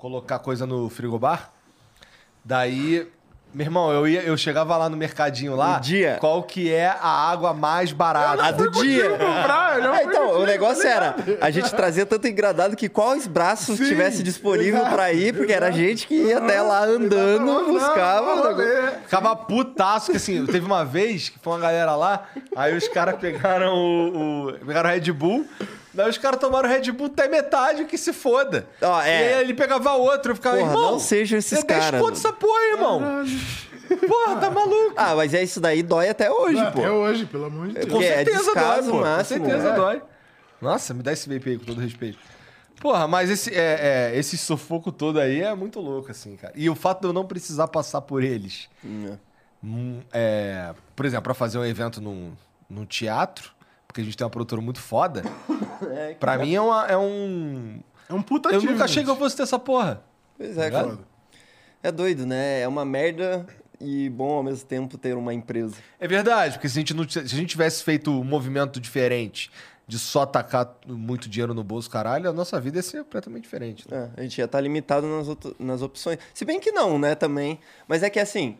[0.00, 1.50] colocar coisa no frigobar.
[2.42, 3.06] Daí,
[3.52, 5.74] meu irmão, eu, ia, eu chegava lá no mercadinho lá.
[5.74, 6.16] No dia.
[6.18, 8.42] Qual que é a água mais barata?
[8.44, 9.10] A do dia.
[9.10, 13.26] Comprar, eu já É, então, o negócio era, a gente trazia tanto engradado que quais
[13.26, 17.72] braços Sim, tivesse disponível pra ir, porque era gente que ia até lá andando, Exato,
[17.72, 18.26] buscava.
[18.26, 18.80] não, o negócio.
[18.80, 18.90] rolê.
[19.04, 23.16] Ficava putaço, que assim, teve uma vez que foi uma galera lá, aí os caras
[23.20, 25.46] pegaram o, o- pegaram o Red Bull,
[25.92, 28.66] daí os caras tomaram o Red Bull até metade, que se foda.
[28.80, 29.06] Ó, é.
[29.30, 32.00] E aí ele pegava outro, eu ficava, Porra, irmão, não sejam esses é 10 caras,
[32.00, 32.12] mano.
[32.16, 33.02] essa porra, irmão.
[34.06, 34.94] Porra, tá maluco.
[34.96, 36.94] Ah, mas é isso daí dói até hoje, Até pô.
[36.94, 37.86] hoje, pelo amor de Deus.
[37.86, 39.04] Com é certeza descaso dói, pô.
[39.04, 39.76] máximo, Com certeza é.
[39.76, 40.02] dói.
[40.60, 42.18] Nossa, me dá esse vape aí, com todo respeito.
[42.80, 46.52] Porra, mas esse, é, é, esse sufoco todo aí é muito louco, assim, cara.
[46.56, 48.68] E o fato de eu não precisar passar por eles.
[48.84, 49.16] Hum,
[49.62, 52.32] hum, é, por exemplo, pra fazer um evento num,
[52.70, 53.52] num teatro,
[53.90, 55.22] porque a gente tem uma produtora muito foda,
[55.92, 57.80] É, pra mim é, uma- é um...
[58.08, 60.02] É um puta Eu nunca achei que eu fosse ter essa porra.
[60.36, 60.88] Pois é, Ligado?
[60.96, 60.98] cara.
[61.82, 62.60] É doido, né?
[62.60, 63.46] É uma merda
[63.80, 65.76] e bom ao mesmo tempo ter uma empresa.
[65.98, 69.50] É verdade, porque se a gente, não, se a gente tivesse feito um movimento diferente
[69.88, 73.90] de só tacar muito dinheiro no bolso, caralho, a nossa vida ia ser completamente diferente.
[73.90, 74.10] né?
[74.16, 76.18] É, a gente ia estar limitado nas, outro- nas opções.
[76.34, 77.58] Se bem que não, né, também.
[77.88, 78.58] Mas é que assim,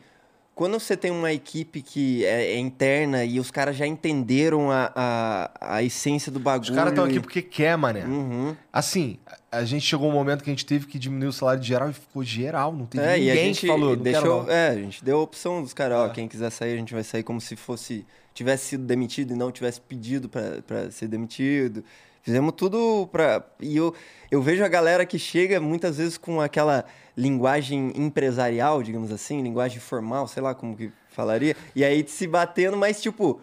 [0.60, 4.92] quando você tem uma equipe que é, é interna e os caras já entenderam a,
[4.94, 6.68] a, a essência do bagulho.
[6.68, 8.04] Os caras estão e- aqui porque quer, mané.
[8.04, 8.54] Uhum.
[8.70, 9.16] Assim,
[9.50, 11.88] a, gente chegou um momento que a gente teve que diminuir o salário de geral
[11.88, 12.74] e ficou geral.
[12.74, 15.22] Não teve É, e ninguém a gente que falou, deixou, é, a gente deu a
[15.22, 16.10] opção dos caras, ó, É.
[16.10, 18.04] quem quiser sair, a gente vai sair como se fosse
[18.34, 21.82] tivesse sido demitido e não tivesse pedido pra ser demitido.
[22.22, 23.94] Fizemos tudo pra e eu
[24.30, 26.84] eu vejo a galera que chega muitas vezes com aquela
[27.20, 32.76] linguagem empresarial, digamos assim, linguagem formal, sei lá como que falaria, e aí se batendo,
[32.76, 33.40] mas tipo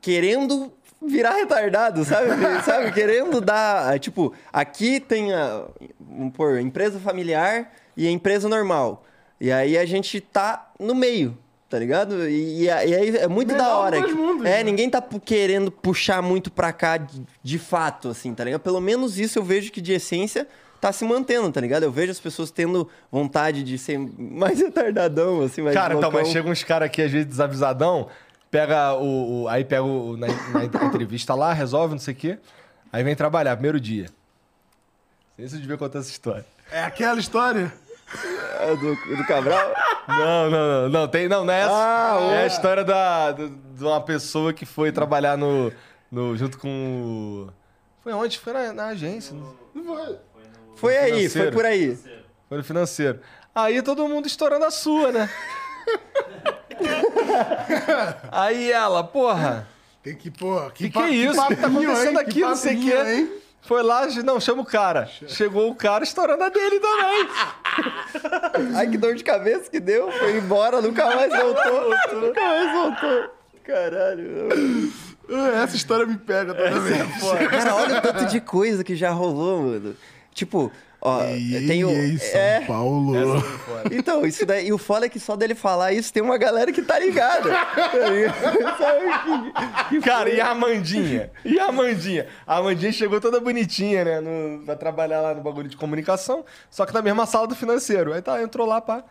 [0.00, 2.28] querendo virar retardado, sabe?
[2.64, 2.92] sabe?
[2.92, 3.98] Querendo dar.
[3.98, 5.66] Tipo, aqui tem a.
[6.00, 9.04] Vamos pôr, empresa familiar e a empresa normal.
[9.40, 11.36] E aí a gente tá no meio,
[11.68, 12.28] tá ligado?
[12.28, 14.02] E, e aí é muito Melhor da hora.
[14.02, 14.62] que- mundos, é, né?
[14.62, 18.60] ninguém tá querendo puxar muito pra cá de, de fato, assim, tá ligado?
[18.60, 20.46] Pelo menos isso eu vejo que de essência
[20.82, 21.84] tá se mantendo, tá ligado?
[21.84, 26.26] Eu vejo as pessoas tendo vontade de ser mais retardadão, assim, mais Cara, então, mas
[26.28, 28.08] chega uns caras aqui, às vezes, desavisadão,
[28.50, 29.44] pega o.
[29.44, 30.16] o- aí pega o.
[30.16, 32.38] Na, na entrevista lá, resolve, não sei o quê.
[32.92, 34.06] Aí vem trabalhar, primeiro dia.
[35.38, 36.44] Não sei se eu devia contar essa história.
[36.70, 37.72] É aquela história.
[38.60, 39.72] É, do, do Cabral.
[40.08, 41.72] Não, não, não, não, tem, não, não é essa.
[41.72, 45.72] Ah, é a história da, do- de uma pessoa que foi trabalhar no,
[46.10, 47.52] no junto com o...
[48.02, 48.36] Foi onde?
[48.36, 49.80] Foi na, na agência, no- Foi
[50.90, 51.98] aí, foi por aí.
[52.48, 53.20] foi no financeiro.
[53.54, 55.28] Aí todo mundo estourando a sua, né?
[58.30, 59.68] aí ela, porra,
[60.02, 60.70] Tem que, pô...
[60.70, 61.40] Que que é isso?
[61.40, 62.40] O que tá acontecendo aqui?
[62.40, 62.94] Não sei o quê.
[62.94, 63.32] hein?
[63.62, 65.08] Foi lá, não, chama o cara.
[65.28, 67.28] Chegou o cara estourando a dele também.
[68.74, 70.10] Ai, que dor de cabeça que deu.
[70.10, 71.90] Foi embora, nunca mais voltou.
[72.20, 73.30] nunca mais voltou.
[73.62, 74.48] Caralho.
[75.62, 77.02] Essa história me pega toda vez.
[77.50, 79.94] Cara, olha o tanto de coisa que já rolou, mano.
[80.34, 81.90] Tipo, ó, E, tem o.
[81.90, 83.14] e, São é, Paulo.
[83.90, 84.68] então, isso daí.
[84.68, 87.50] E o foda é que só dele falar isso tem uma galera que tá ligada.
[88.78, 91.30] Sabe que- Cara, e a Amandinha?
[91.44, 92.26] E a Amandinha?
[92.46, 94.20] A Amandinha chegou toda bonitinha, né?
[94.20, 98.12] No, pra trabalhar lá no bagulho de comunicação, só que na mesma sala do financeiro.
[98.12, 99.04] Aí tá, entrou lá, pá.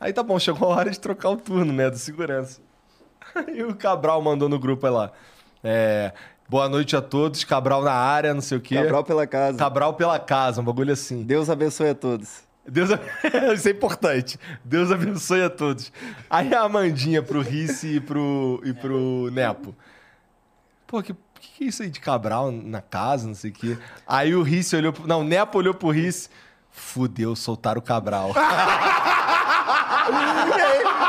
[0.00, 1.90] Aí tá bom, chegou a hora de trocar o turno, né?
[1.90, 2.60] Do segurança.
[3.34, 5.12] Aí o Cabral mandou no grupo aí lá.
[5.64, 6.12] É.
[6.48, 8.76] Boa noite a todos, Cabral na área, não sei o quê.
[8.76, 9.58] Cabral pela casa.
[9.58, 11.22] Cabral pela casa, um bagulho assim.
[11.22, 12.38] Deus abençoe a todos.
[12.66, 12.88] Deus,
[13.54, 14.40] isso é importante.
[14.64, 15.92] Deus abençoe a todos.
[16.30, 19.74] Aí a Amandinha pro Rice e pro, e pro Nepo.
[20.86, 23.76] Pô, que, que é isso aí de Cabral na casa, não sei o quê.
[24.06, 25.06] Aí o Rice olhou pro...
[25.06, 26.30] Não, o Nepo olhou pro Rice.
[26.70, 28.32] Fudeu, soltaram o Cabral.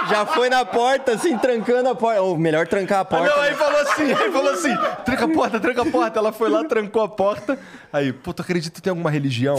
[0.09, 2.21] Já foi na porta, assim, trancando a porta.
[2.21, 3.29] Ou melhor, trancar a porta.
[3.29, 4.75] não, aí falou assim, aí falou assim,
[5.05, 6.19] tranca a porta, tranca a porta.
[6.19, 7.59] Ela foi lá, trancou a porta.
[7.91, 9.57] Aí, pô, tu acredita que tem alguma religião?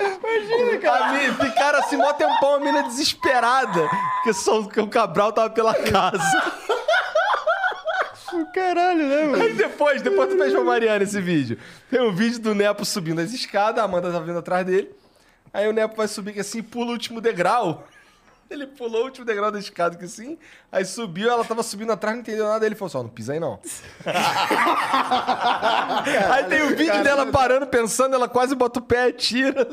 [0.00, 1.06] Imagina, cara.
[1.06, 3.88] A mina, ficaram assim, mó tempão, a mina desesperada.
[4.16, 6.52] Porque, só, porque o Cabral tava pela casa.
[8.54, 9.42] Caralho, né, mano?
[9.42, 11.58] Aí depois, depois tu fez pra Mariana esse vídeo.
[11.90, 14.90] Tem um vídeo do Nepo subindo as escadas, a Amanda tá vindo atrás dele.
[15.52, 17.86] Aí o Nepo vai subir que assim, pula o último degrau.
[18.52, 20.36] Ele pulou o último degrau da escada que assim,
[20.70, 22.64] aí subiu, ela tava subindo atrás, não entendeu nada.
[22.66, 23.58] Ele falou assim, ó, não pisa aí não.
[26.30, 29.66] aí tem o vídeo dela parando, pensando, ela quase bota o pé e tira.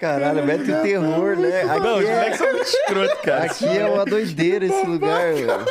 [0.00, 1.64] Caralho, mete o terror, né?
[1.64, 3.44] Não, Aqui os é, são muito escroto, cara.
[3.44, 5.66] aqui é uma doideira esse lugar, mano.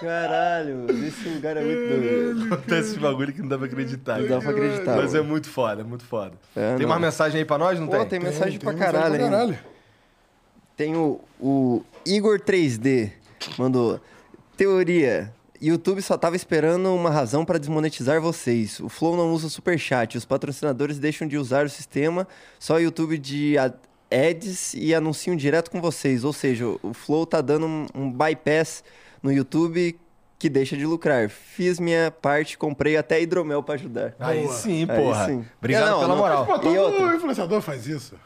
[0.00, 2.54] Caralho, esse lugar é muito doido.
[2.54, 4.18] Acontece esse bagulho que não dá pra acreditar.
[4.18, 4.96] Não dá pra acreditar.
[4.96, 5.30] Mas é mano.
[5.30, 6.32] muito foda, é muito foda.
[6.56, 6.88] É, tem não.
[6.88, 8.06] mais mensagem aí pra nós, não Pô, tem?
[8.06, 9.30] tem mensagem pra Tem caralho, mensagem hein?
[9.30, 9.71] pra caralho.
[10.76, 13.10] Tem o, o Igor 3D,
[13.58, 14.00] mandou.
[14.56, 15.32] Teoria.
[15.60, 18.80] YouTube só tava esperando uma razão para desmonetizar vocês.
[18.80, 20.18] O Flow não usa superchat.
[20.18, 22.26] Os patrocinadores deixam de usar o sistema,
[22.58, 23.54] só o YouTube de
[24.10, 26.24] ads e anunciam direto com vocês.
[26.24, 28.82] Ou seja, o Flow tá dando um, um bypass
[29.22, 29.96] no YouTube
[30.36, 31.28] que deixa de lucrar.
[31.30, 34.16] Fiz minha parte, comprei até hidromel para ajudar.
[34.18, 34.54] Aí Boa.
[34.54, 35.26] sim, Aí porra.
[35.26, 35.44] sim.
[35.58, 36.44] Obrigado não, pela não- moral.
[36.46, 37.14] Pô, todo E outra?
[37.16, 38.16] influenciador faz isso.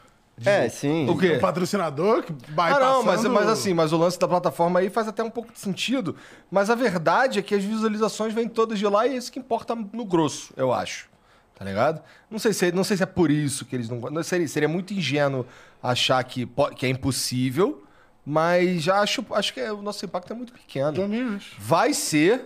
[0.45, 1.09] É, sim.
[1.09, 1.31] O quê?
[1.31, 4.79] O patrocinador que vai Ah, não, mas, passando- mas assim, mas o lance da plataforma
[4.79, 6.15] aí faz até um pouco de sentido.
[6.51, 9.39] Mas a verdade é que as visualizações vêm todas de lá e é isso que
[9.39, 11.09] importa no grosso, eu acho.
[11.55, 12.03] Tá ligado?
[12.29, 14.21] Não sei se, não sei se é por isso que eles não.
[14.23, 15.43] seria, seria muito ingênuo
[15.81, 17.83] achar que, que é impossível,
[18.23, 20.93] mas já acho, acho que é- o nosso impacto é muito pequeno.
[20.93, 21.55] Também acho.
[21.57, 22.45] Vai ser,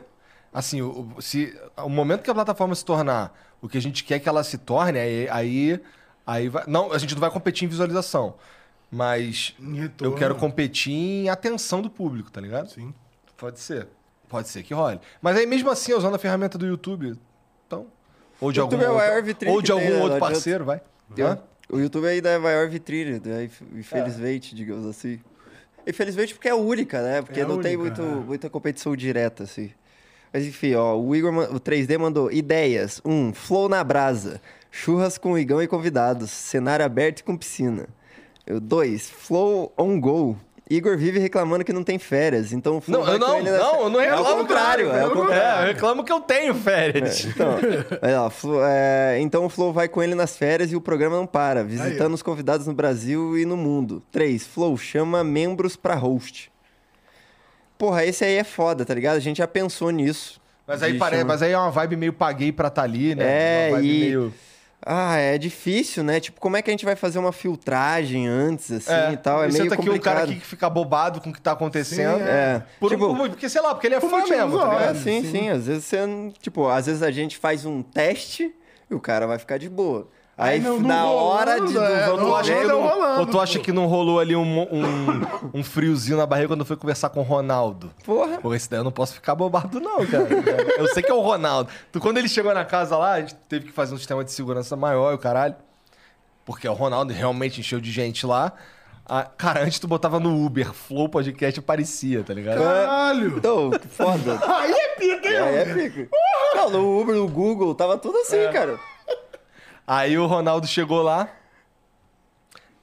[0.54, 4.04] assim, o, o- se, o momento que a plataforma se tornar o que a gente
[4.06, 5.82] quer que ela se torne, aí, aí,
[6.32, 8.36] aí vai, não, a gente não vai competir em visualização,
[8.90, 9.56] mas
[10.02, 12.70] eu quero competir em atenção do público, tá ligado?
[12.70, 12.94] Sim.
[13.38, 13.88] Pode ser,
[14.30, 15.00] pode ser que role.
[15.22, 17.18] Mas aí mesmo assim, usando a ferramenta do YouTube,
[17.66, 17.88] então,
[18.40, 20.04] ou de algum YouTube é a maior outro, vitrine ou de tem, algum né?
[20.04, 20.82] outro parceiro, vai.
[21.20, 21.40] Hã?
[21.70, 23.46] O YouTube aí é a maior vitrine, né?
[23.46, 25.20] Inf- infelizmente, digamos assim.
[25.88, 27.22] Infelizmente porque é única, né?
[27.22, 28.26] Porque É não tem única, muito, é.
[28.26, 29.72] muita competição direta, assim.
[30.34, 33.02] Mas enfim, ó, o Igor, o 3D mandou ideias.
[33.06, 34.42] Um, flow na brasa.
[34.72, 36.32] Churras com Igão e convidados.
[36.32, 37.88] Cenário aberto e com piscina.
[38.48, 40.38] Eu- Dois, flow on go.
[40.70, 43.38] Igor vive reclamando que não tem férias, então o flow Não, vai eu com não,
[43.40, 44.30] ele nessa- não, eu não É reclamo.
[44.30, 45.60] o contrário, é o contrário.
[45.60, 47.26] É, eu reclamo que eu tenho férias.
[47.26, 47.56] Então,
[48.02, 51.18] olha lá, Flo- é, então o Flow vai com ele nas férias e o programa
[51.18, 52.14] não para, visitando Aí.
[52.14, 54.02] os convidados no Brasil e no mundo.
[54.14, 54.48] 3.
[54.48, 56.50] Flow chama membros pra host.
[57.78, 59.18] Porra, esse aí é foda, tá ligado?
[59.18, 60.40] A gente já pensou nisso.
[60.66, 63.26] Mas aí, parece, chamar- mas aí é uma vibe meio paguei pra tá ali, né?
[63.26, 64.34] É, uma vibe e- meio...
[64.84, 66.20] Ah, é difícil, né?
[66.20, 69.44] Tipo, como é que a gente vai fazer uma filtragem antes, assim, e tal?
[69.44, 70.14] É e meio senta aqui o complicado.
[70.16, 72.18] cara aqui que fica bobado com o que tá acontecendo.
[72.18, 74.74] Sim, É, Por, tipo, por- porque, sei lá, porque ele é fã mesmo, tá óbvios.
[74.74, 74.98] É, ligado?
[75.04, 75.50] sim, sim.
[75.50, 75.98] Às vezes você.
[76.42, 78.54] Tipo, às vezes a gente faz um teste
[78.90, 80.10] e o cara vai ficar de boa.
[80.42, 81.78] Aí, não- não na rolando, hora de.
[81.78, 85.22] é, do- rolando, ou tu acha que não rolou ali um, um,
[85.56, 87.92] um friozinho na barriga quando foi conversar com o Ronaldo?
[88.04, 88.40] Porra.
[88.40, 90.28] Pô, esse daí eu não posso ficar bobado, não, cara.
[90.78, 91.70] Eu sei que é o Ronaldo.
[91.92, 94.32] Tu, quando ele chegou na casa lá, a gente teve que fazer um sistema de
[94.32, 95.56] segurança maior, e o caralho.
[96.44, 98.52] Porque o Ronaldo realmente encheu de gente lá.
[99.08, 102.60] Ah, cara, antes tu botava no Uber, Flow Podcast aparecia, tá ligado?
[102.62, 103.38] Caralho!
[103.38, 104.40] Então, que foda.
[104.58, 106.08] Aí é pica, hein, Aí é pica.
[106.56, 108.48] Não, no Uber, no Google, tava tudo assim, É.
[108.52, 108.80] cara.
[109.86, 111.28] Aí o Ronaldo chegou lá.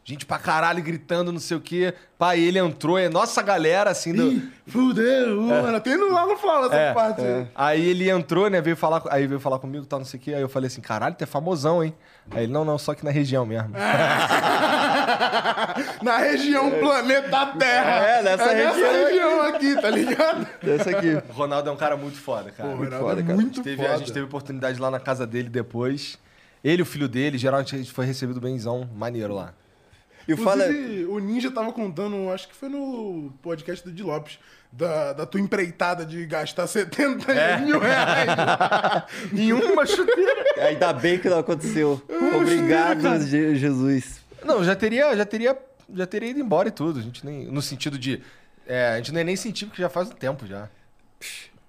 [0.05, 1.93] gente pra caralho gritando, não sei o quê.
[2.19, 4.33] Pai, ele entrou, é nossa galera, assim, do...
[4.33, 5.79] Ih, fudeu, mano.
[5.83, 7.21] Tem no- lá no Flow essa É, parte.
[7.21, 7.47] aí.
[7.55, 8.59] Aí ele entrou, né?
[8.63, 10.33] Veio falar, aí veio falar comigo, tal, não sei o quê.
[10.35, 11.95] Aí eu falei assim, caralho, tu é famosão, hein?
[12.31, 13.71] Aí ele, não, não, só aqui na região mesmo.
[16.03, 17.91] Na região planeta Terra.
[18.07, 20.47] É, nessa nessa região região aqui, tá ligado?
[20.63, 21.23] Essa aqui.
[21.29, 22.71] O Ronaldo é um cara muito foda, cara.
[22.71, 23.35] Pô, Muito Ronaldo foda, é cara.
[23.37, 23.95] muito teve, foda.
[23.95, 26.19] A gente teve oportunidade lá na casa dele depois.
[26.63, 29.55] Ele o filho dele, geralmente foi recebido benzão, maneiro lá.
[30.27, 30.69] E o fala.
[30.69, 34.39] Inclusive, o Ninja tava contando, acho que foi no podcast do Di Lopes,
[34.71, 37.59] da, da tua empreitada de gastar 70 É.
[37.61, 38.29] mil reais.
[39.33, 40.45] em uma chuteira.
[40.67, 42.03] Ainda bem que não aconteceu.
[42.37, 44.21] Obrigado, Je- Jesus.
[44.45, 45.57] Não, já teria, já teria,
[45.95, 46.99] já teria ido embora e tudo.
[46.99, 48.21] A gente nem, no sentido de,
[48.67, 50.69] é, a gente é nem sentiu porque já faz um tempo já.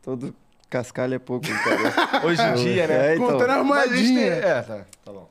[0.02, 0.36] Todo
[0.70, 2.26] cascalho é pouco, cara.
[2.28, 3.12] Hoje em dia, né?
[3.12, 3.28] É, então.
[3.28, 4.26] Contando armadinha.
[4.26, 5.30] é, tá, tá bom.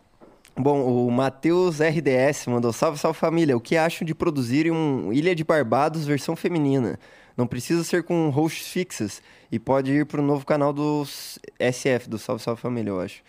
[0.57, 3.57] Bom, o Matheus RDS mandou salve, salve família.
[3.57, 6.99] O que acham de produzirem um Ilha de Barbados versão feminina?
[7.37, 12.19] Não precisa ser com hosts fixas e pode ir pro novo canal do SF, do
[12.19, 13.23] Salve Salve Família, eu acho.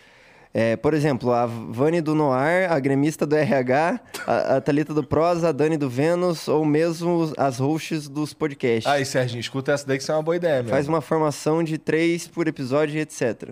[0.52, 5.04] É, por exemplo, a Vani do Noir, a gremista do RH, a, a Thalita do
[5.04, 8.92] Prosa, a Dani do Vênus, ou mesmo as hosts dos podcasts.
[8.92, 10.70] Aí, Serginho, escuta essa daí que isso é uma boa ideia, mesmo.
[10.72, 13.52] Faz uma formação de três por episódio e etc.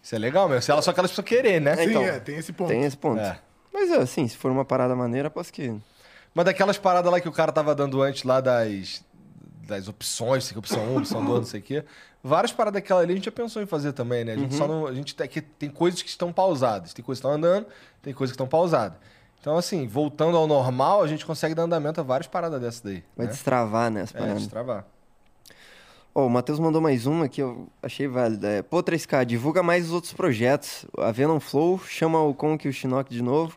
[0.00, 0.62] Isso é legal, meu.
[0.62, 1.74] Se ela só que elas precisam querer, né?
[1.74, 2.68] Sim, então, é, tem esse ponto.
[2.68, 3.20] Tem esse ponto.
[3.20, 3.40] É.
[3.72, 5.74] Mas assim, se for uma parada maneira, posso que.
[6.32, 9.04] Mas daquelas paradas lá que o cara tava dando antes lá das,
[9.66, 11.84] das opções, sei que opção 1, opção 2, não sei o quê.
[12.26, 14.32] Várias paradas daquela ali a gente já pensou em fazer também, né?
[14.32, 14.86] A gente só não.
[14.86, 16.92] A gente tem, que- tem coisas que estão pausadas.
[16.92, 17.66] Tem coisas que estão andando,
[18.02, 18.98] tem coisas que estão pausadas.
[19.40, 23.04] Então, assim, voltando ao normal, a gente consegue dar andamento a várias paradas dessas daí.
[23.16, 23.32] Vai né?
[23.32, 24.02] destravar, né?
[24.02, 24.42] As É, paradas.
[24.42, 24.84] destravar.
[26.14, 28.48] Ó, o Matheus mandou mais uma que eu achei válida.
[28.48, 30.86] É, Pô, 3K, divulga mais os outros projetos.
[30.98, 33.56] A Venom Flow chama o Conk e o Shinnok de novo.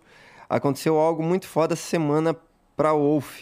[0.50, 2.36] Aconteceu algo muito foda essa semana
[2.76, 3.40] pra Wolf.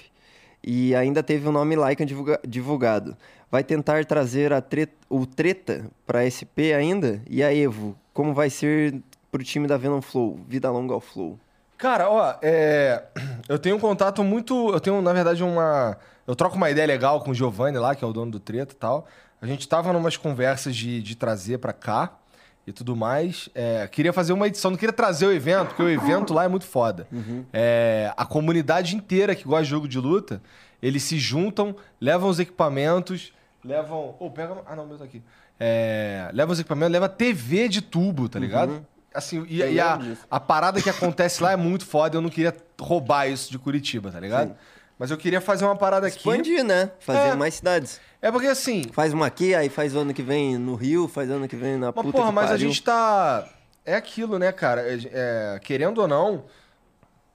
[0.64, 3.18] E ainda teve o nome Lycan divulga- divulgado.
[3.52, 7.22] Vai tentar trazer a tre- o Treta pra SP ainda?
[7.30, 7.98] E a Evo?
[8.14, 8.96] Como vai ser
[9.32, 10.40] pro time da Venom Flow?
[10.48, 11.40] Vida longa ao Flow.
[11.78, 13.04] Cara, ó, é,
[13.48, 14.70] eu tenho um contato muito.
[14.74, 15.98] Eu tenho, na verdade, uma.
[16.26, 18.74] Eu troco uma ideia legal com o Giovanni lá, que é o dono do Treta
[18.74, 19.08] e tal.
[19.42, 22.18] A gente tava numas conversas de, de trazer pra cá
[22.66, 23.48] e tudo mais.
[23.56, 26.48] É, queria fazer uma edição, não queria trazer o evento, porque o evento lá é
[26.50, 27.08] muito foda.
[27.54, 30.42] É, a comunidade inteira que gosta de jogo de luta,
[30.82, 33.32] eles se juntam, levam os equipamentos,
[33.68, 34.16] levam.
[34.20, 34.56] Oh, pega.
[34.66, 35.22] Ah, não, meu tá aqui.
[35.60, 38.86] É, levam os equipamentos, leva TV de tubo, tá ligado?
[39.14, 40.00] Assim, e, e a,
[40.30, 42.18] a parada que acontece lá é muito foda.
[42.18, 44.56] Eu não queria roubar isso de Curitiba, tá ligado?
[45.00, 46.18] Mas eu queria fazer uma parada aqui.
[46.18, 46.92] Expandir, né?
[47.00, 47.36] Fazer É.
[47.36, 48.00] mais cidades.
[48.22, 48.84] É porque assim.
[48.94, 51.88] Faz uma aqui, aí faz ano que vem no Rio, faz ano que vem na
[51.96, 52.68] Mas, puta porra, mas a pariu.
[52.68, 53.48] gente tá.
[53.86, 54.82] É aquilo, né, cara?
[54.86, 56.46] É, querendo ou não,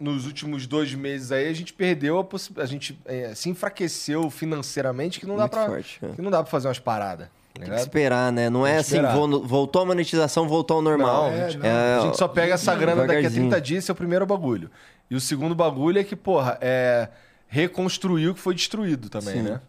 [0.03, 2.69] nos últimos dois meses aí, a gente perdeu a possibilidade.
[2.69, 6.09] A gente é, se enfraqueceu financeiramente que não dá Muito forte, é.
[6.09, 7.29] Que não dá pra fazer umas paradas.
[7.55, 8.49] Tá Tem que esperar, né?
[8.49, 8.97] Não é assim,
[9.45, 11.31] voltou a monetização, voltou ao normal.
[11.31, 13.51] Não, a gente, É, a gente só pega essa grana daqui a devagarzinho.
[13.51, 14.70] 30 dias, esse é o primeiro bagulho.
[15.11, 17.09] E o segundo bagulho é que, porra, é
[17.47, 19.43] reconstruir o que foi destruído também, Sim.
[19.43, 19.61] né?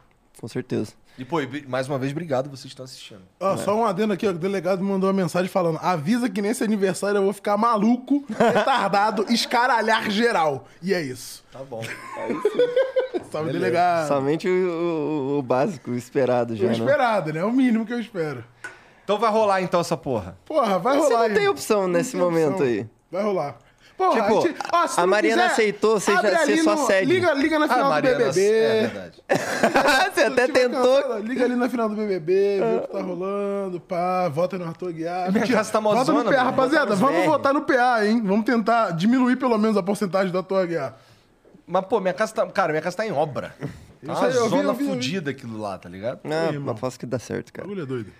[0.43, 0.91] Com certeza.
[1.17, 3.21] E, pô, e, mais uma vez, obrigado vocês que estão assistindo.
[3.39, 6.41] Ó, Só um adendo aqui, ó, o delegado me mandou uma mensagem falando: avisa que
[6.41, 10.67] nesse aniversário eu vou ficar maluco, retardado, escaralhar geral.
[10.81, 11.45] E é isso.
[11.49, 11.81] Tá bom.
[13.31, 13.51] Salve, Beleza.
[13.53, 14.07] delegado.
[14.09, 16.73] Somente o, o- o básico, o esperado já, O né?
[16.73, 17.39] esperado, né?
[17.39, 18.43] É o mínimo que eu espero.
[19.05, 20.37] Então vai rolar então essa porra.
[20.45, 21.47] Porra, vai Você rolar não tem aí.
[21.49, 22.67] opção nesse tem momento opção.
[22.67, 22.85] aí.
[23.09, 23.57] Vai rolar.
[24.09, 27.05] Porra, Tipo, gente- ó, se a Mariana quiser, aceitou, você já- ali só no- segue.
[27.13, 28.41] Liga, liga na final do BBB.
[28.49, 29.23] É verdade.
[30.13, 31.17] Você até tiver tentou.
[31.19, 34.91] liga ali na final do BBB, vê o que tá rolando, pá, vota no Arthur
[34.93, 35.31] Guiar.
[35.31, 36.49] Minha casa tá Vota mozona, no PA, mano.
[36.49, 38.21] rapaziada, Vota vamos votar no PA, hein?
[38.23, 40.97] Vamos tentar diminuir pelo menos a porcentagem do Arthur Guiar.
[41.65, 42.45] Mas, pô, minha casa tá.
[42.47, 43.55] Cara, minha casa tá em obra.
[44.05, 44.95] Tá uma aí, eu vi, zona eu vi, eu vi.
[44.95, 46.19] fodida aquilo lá, tá ligado?
[46.25, 46.75] Não, Aí, irmão.
[46.75, 47.67] aposto que dá certo, O cara.
[47.67, 48.11] bagulho é doido.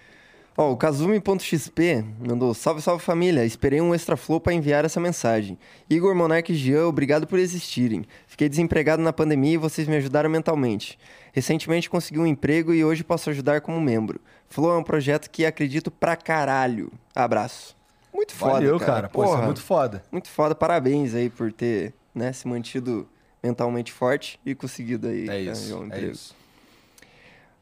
[0.56, 3.44] Ó, o Kazumi.xp mandou salve, salve família.
[3.46, 5.58] Esperei um extra flow pra enviar essa mensagem.
[5.90, 8.06] Igor, Monark e Jean, obrigado por existirem.
[8.28, 11.00] Fiquei desempregado na pandemia e vocês me ajudaram mentalmente.
[11.32, 14.22] Recentemente consegui um emprego e hoje posso ajudar como membro.
[14.48, 16.92] Flow é um projeto que acredito pra caralho.
[17.16, 17.76] Abraço.
[18.14, 18.92] Muito foda, Valeu, cara.
[18.94, 19.10] cara.
[19.10, 20.04] Pô, é Porra, muito foda.
[20.12, 20.54] muito foda.
[20.54, 23.08] Parabéns aí por ter né, se mantido
[23.42, 25.76] mentalmente forte e conseguido aí É arranjar isso.
[25.78, 26.12] um É emprego.
[26.12, 26.36] isso.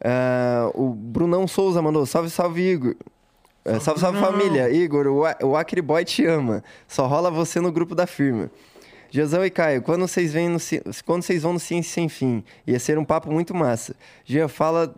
[0.04, 2.96] Ah, o Brunão Souza mandou: Salve, salve, Igor.
[3.64, 4.70] É, salve, salve, família.
[4.72, 6.64] Igor, o, A- o Acre Boy te ama.
[6.88, 8.50] Só rola você no grupo da firma.
[9.12, 10.58] Jezão e Caio, quando vocês, vêm no,
[11.06, 12.44] quando vocês vão no Ciência Sem Fim?
[12.66, 13.94] Ia ser um papo muito massa.
[14.26, 14.96] Gia, fala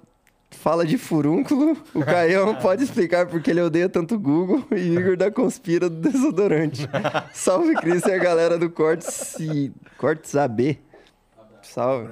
[0.52, 1.76] fala de furúnculo.
[1.96, 5.96] O Caião pode explicar porque ele odeia tanto o Google e Igor da Conspira do
[5.98, 6.88] Desodorante.
[7.34, 9.36] Salve, Cris e a galera do Cortes.
[9.98, 10.78] Cortes AB.
[11.64, 12.08] Salve.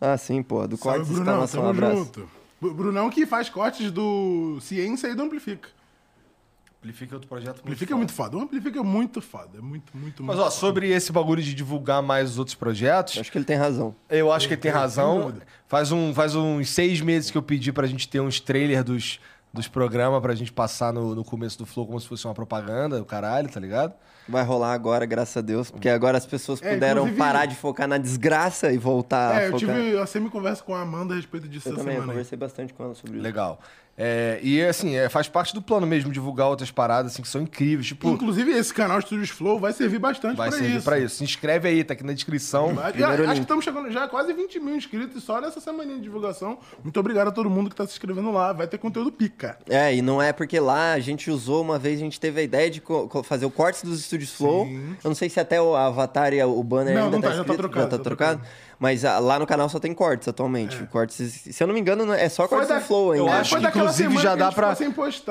[0.00, 0.66] Ah, sim, pô.
[0.66, 1.96] Do Salve, Cortes Brunão, exclamação, abraço.
[1.96, 2.28] junto.
[2.60, 5.68] Bru- Brunão que faz cortes do Ciência e do Amplifica.
[6.80, 7.98] Amplifica outro projeto muito Amplifica é foda.
[7.98, 8.36] muito foda.
[8.36, 9.58] O Amplifica é muito foda.
[9.58, 10.60] É muito, muito, Mas, muito ó, foda.
[10.60, 13.94] sobre esse bagulho de divulgar mais os outros projetos, Acho que ele tem razão.
[14.10, 15.34] eu acho que ele tem Sem razão.
[15.66, 19.20] Faz, um, faz uns seis meses que eu pedi pra gente ter uns trailers dos,
[19.52, 23.00] dos programas pra gente passar no, no começo do Flow como se fosse uma propaganda,
[23.00, 23.94] o caralho, tá ligado?
[24.28, 27.86] Vai rolar agora, graças a Deus, porque agora as pessoas É, puderam parar de focar
[27.86, 29.76] na desgraça e voltar É, a eu focar.
[29.76, 32.12] tive a semi-conversa com a Amanda a respeito disso Eu essa também, eu semana.
[32.12, 32.16] aí.
[32.16, 33.22] conversei bastante com ela sobre isso.
[33.22, 33.60] Legal.
[33.96, 37.40] É, e assim, é, faz parte do plano mesmo divulgar outras paradas assim, que são
[37.40, 37.86] incríveis.
[37.86, 40.84] Tipo, Inclusive, esse canal Studios Flow vai servir bastante vai pra servir isso.
[40.84, 41.16] pra isso.
[41.16, 42.74] Se inscreve aí, tá aqui na descrição.
[42.74, 43.34] Vai- Primeiro acho link.
[43.36, 46.58] que estamos chegando já a quase 20 mil inscritos só nessa semaninha de divulgação.
[46.82, 48.52] Muito obrigado a todo mundo que tá se inscrevendo lá.
[48.52, 49.56] Vai ter conteúdo pica.
[49.68, 52.42] É, e não é porque lá a gente usou uma vez, a gente teve a
[52.42, 52.82] ideia de
[53.22, 54.66] fazer o corte dos estúdios Flow.
[55.04, 57.34] Eu não sei se até o avatar e o banner Não, ainda não tá, tá,
[57.36, 58.40] já tá escrito, trocado, tá tá trocado.
[58.84, 60.76] Mas ah, lá no canal só tem cortes atualmente.
[60.92, 61.16] Cortes,
[61.50, 63.24] se eu não me engano, não- é só cortes da- do Flow ainda.
[63.24, 64.76] Eu É, acho que inclusive já a dá pra.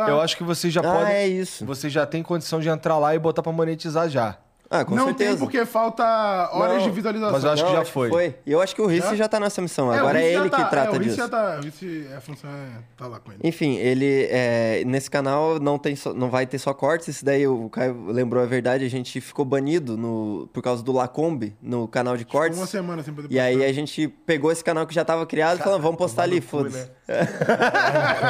[0.08, 1.14] Eu acho que vocês já Ah, podem.
[1.14, 1.64] é isso.
[1.64, 4.38] Vocês já têm condição de entrar lá e botar pra monetizar já.
[4.76, 5.30] Ah, com não certeza.
[5.32, 6.04] tem porque falta
[6.52, 7.32] horas Não, de visualização.
[7.34, 8.36] mas eu acho Não, que já foi.
[8.44, 9.16] E eu acho que o Risse Já?
[9.16, 9.28] já?
[9.30, 9.94] tá nessa missão.
[9.94, 11.16] É, Agora é ele tá- que trata é, o disso.
[11.16, 13.40] já tá, o a função é, tá lá com ele.
[13.44, 17.08] Enfim, ele é, nesse canal não tem só- não vai ter só cortes.
[17.08, 18.84] Isso daí o Caio lembrou a verdade.
[18.84, 22.58] A gente ficou banido no, por causa do Lacombe no canal de cortes.
[22.58, 23.70] Uma semana sem poder E aí postar.
[23.70, 26.90] a gente pegou esse canal que já tava criado e falou, vamos postar ali, foda-se.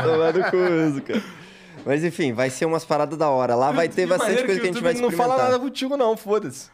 [0.03, 1.42] Tomar no cu cara.
[1.85, 3.55] Mas enfim, vai ser umas paradas da hora.
[3.55, 5.51] Lá vai ter bastante coisa que a o gente vai YouTube não fala experimentar.
[5.51, 6.69] nada contigo, não, foda-se.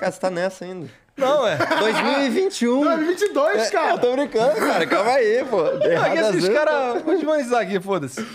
[0.00, 0.88] Cara, você tá nessa ainda.
[1.16, 1.56] Não, é.
[1.78, 2.80] 2021.
[2.84, 3.92] 2022, cara.
[3.92, 4.86] Eu tô brincando, cara.
[4.86, 5.62] Calma aí, pô.
[5.78, 7.02] Não, Errado esses caras.
[7.02, 8.26] Vou desmonetizar aqui, foda-se.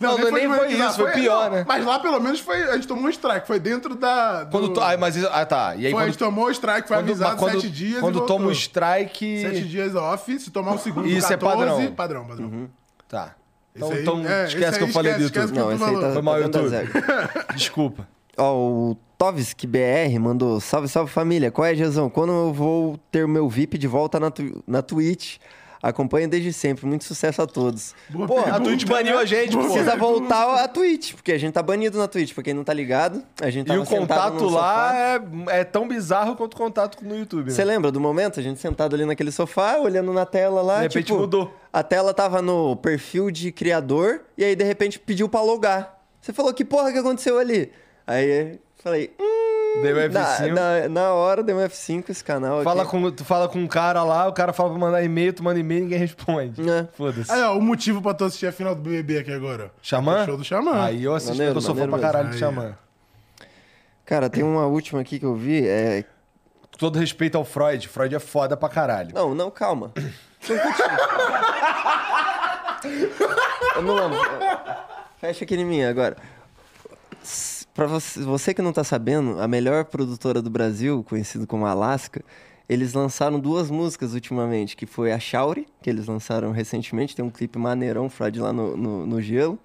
[0.00, 1.64] Não, não, nem foi isso, foi pior, não, né?
[1.66, 2.62] Mas lá pelo menos foi.
[2.64, 4.42] A gente tomou um strike, foi dentro da.
[4.44, 5.74] do- Quando tu, ah, mas isso- ah, tá.
[5.76, 8.00] E aí foi, a quando, gente tomou o strike, foi quando, avisado quando, sete dias.
[8.00, 9.40] quando e toma o strike.
[9.42, 11.92] Sete dias off, se tomar o segundo, Isso é 14, padrão.
[11.94, 12.46] padrão, padrão.
[12.46, 12.68] Uhum.
[13.08, 13.34] Tá.
[13.76, 15.58] Então, aí- então é, esquece que eu falei do esquece, YouTube.
[15.58, 16.02] esquece Não, esse aí falou.
[16.02, 16.70] tá, Foi mal, tá YouTube.
[17.56, 18.08] Desculpa.
[18.36, 21.50] Ó, o Tovsk BR mandou salve, salve família.
[21.50, 22.08] Qual é, Jezão?
[22.10, 25.36] Quando eu vou ter o meu VIP de volta na, tu- na Twitch?
[25.84, 26.86] Acompanho desde sempre.
[26.86, 27.94] Muito sucesso a todos.
[28.08, 29.20] Boa Pô, a pergunta, Twitch baniu né?
[29.22, 29.64] a gente, Boa.
[29.64, 30.18] Precisa pergunta.
[30.18, 32.32] voltar a Twitch, porque a gente tá banido na Twitch.
[32.32, 35.20] Pra quem não tá ligado, a gente E tava o contato lá é,
[35.60, 37.50] é tão bizarro quanto o contato no YouTube.
[37.50, 37.74] Você né?
[37.74, 38.40] lembra do momento?
[38.40, 40.76] A gente sentado ali naquele sofá, olhando na tela lá.
[40.78, 41.54] De repente tipo, mudou.
[41.70, 46.02] A tela tava no perfil de criador e aí de repente pediu pra logar.
[46.18, 47.70] Você falou, que porra que aconteceu ali?
[48.06, 49.53] Aí falei, hum.
[49.82, 50.52] Deu Na, F5.
[50.52, 52.90] na, na hora deu um F5 esse canal Fala aqui.
[52.92, 55.58] com, tu fala com um cara lá, o cara fala pra mandar e-mail, tu manda
[55.58, 56.62] e-mail e ninguém responde.
[56.68, 56.86] É.
[56.92, 57.30] Foda-se.
[57.30, 59.72] Aí, ó, o motivo pra tu assistir a final do BBB aqui agora.
[59.82, 60.24] Xamã?
[60.24, 60.84] Show do Xamã.
[60.84, 62.46] Aí eu assisto, Maneiro, eu sou fã pra caralho do mesmo.
[62.46, 62.78] Aí, Xamã.
[64.04, 65.66] Cara, tem uma última aqui que eu vi.
[65.66, 66.04] É...
[66.72, 69.10] Com todo respeito ao Freud, Freud é foda pra caralho.
[69.14, 69.92] Não, não, calma.
[70.48, 70.98] Não continua.
[73.78, 74.16] Ô, Milano,
[75.20, 76.16] fecha aqui em mim agora.
[77.74, 82.22] Pra você, você que não tá sabendo, a melhor produtora do Brasil, conhecido como Alaska,
[82.68, 87.30] eles lançaram duas músicas ultimamente, que foi a Shauri, que eles lançaram recentemente, tem um
[87.30, 89.58] clipe maneirão, Freud lá no, no, no gelo.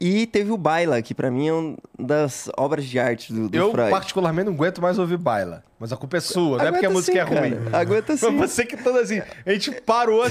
[0.00, 3.56] E teve o Baila, que pra mim é uma das obras de arte do, do
[3.56, 3.90] eu, Freud.
[3.90, 5.64] particularmente, não aguento mais ouvir baila.
[5.80, 7.56] Mas a culpa é sua, não é porque a música sim, é ruim.
[7.64, 7.78] cara.
[7.78, 8.36] Aguenta Foi sim.
[8.36, 9.20] você que toda assim.
[9.44, 10.22] A gente parou.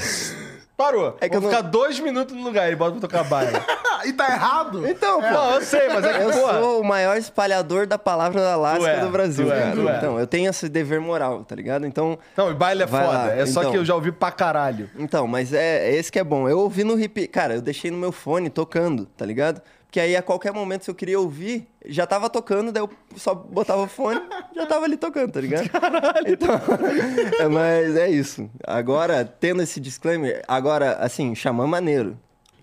[0.77, 1.17] Parou.
[1.19, 3.59] É que Vou eu não- ficar dois minutos no lugar e bota pra tocar baila.
[3.99, 4.87] Ah, e tá errado?
[4.87, 5.27] Então, pô.
[5.27, 6.59] Não, eu sei, mas é que, Eu porra.
[6.59, 9.71] sou o maior espalhador da palavra da Alasca Tu é, do Brasil, tu é, cara.
[9.75, 9.97] tu é.
[9.97, 11.83] Então, eu tenho esse dever moral, tá ligado?
[11.83, 13.17] Então, Não, e baile é Vai foda.
[13.17, 13.71] lá, É só então.
[13.71, 14.87] que eu já ouvi pra caralho.
[14.99, 16.47] então, mas é, é esse que é bom.
[16.47, 19.63] Eu ouvi no hip, cara, eu deixei no meu fone tocando, tá ligado?
[19.97, 23.33] Porque aí a qualquer momento se eu queria ouvir, já tava tocando, daí eu só
[23.33, 24.21] botava o fone,
[24.55, 25.67] já tava ali tocando, tá ligado?
[25.73, 26.33] Caralho.
[26.33, 26.49] Então,
[27.39, 28.47] é, mas é isso.
[28.63, 32.15] Agora, tendo esse disclaimer, agora, assim, xamã maneiro.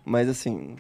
[0.05, 0.77] Mas assim,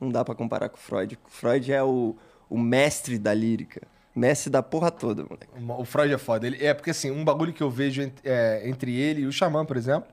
[0.00, 1.16] não dá pra comparar com o Freud.
[1.24, 2.16] O Freud é o,
[2.48, 3.82] o mestre da lírica.
[4.12, 5.46] Mestre da porra toda, moleque.
[5.80, 6.48] O Freud é foda.
[6.48, 9.30] Ele, é porque, assim, um bagulho que eu vejo ent- é, entre ele e o
[9.32, 10.08] Xamã, por exemplo,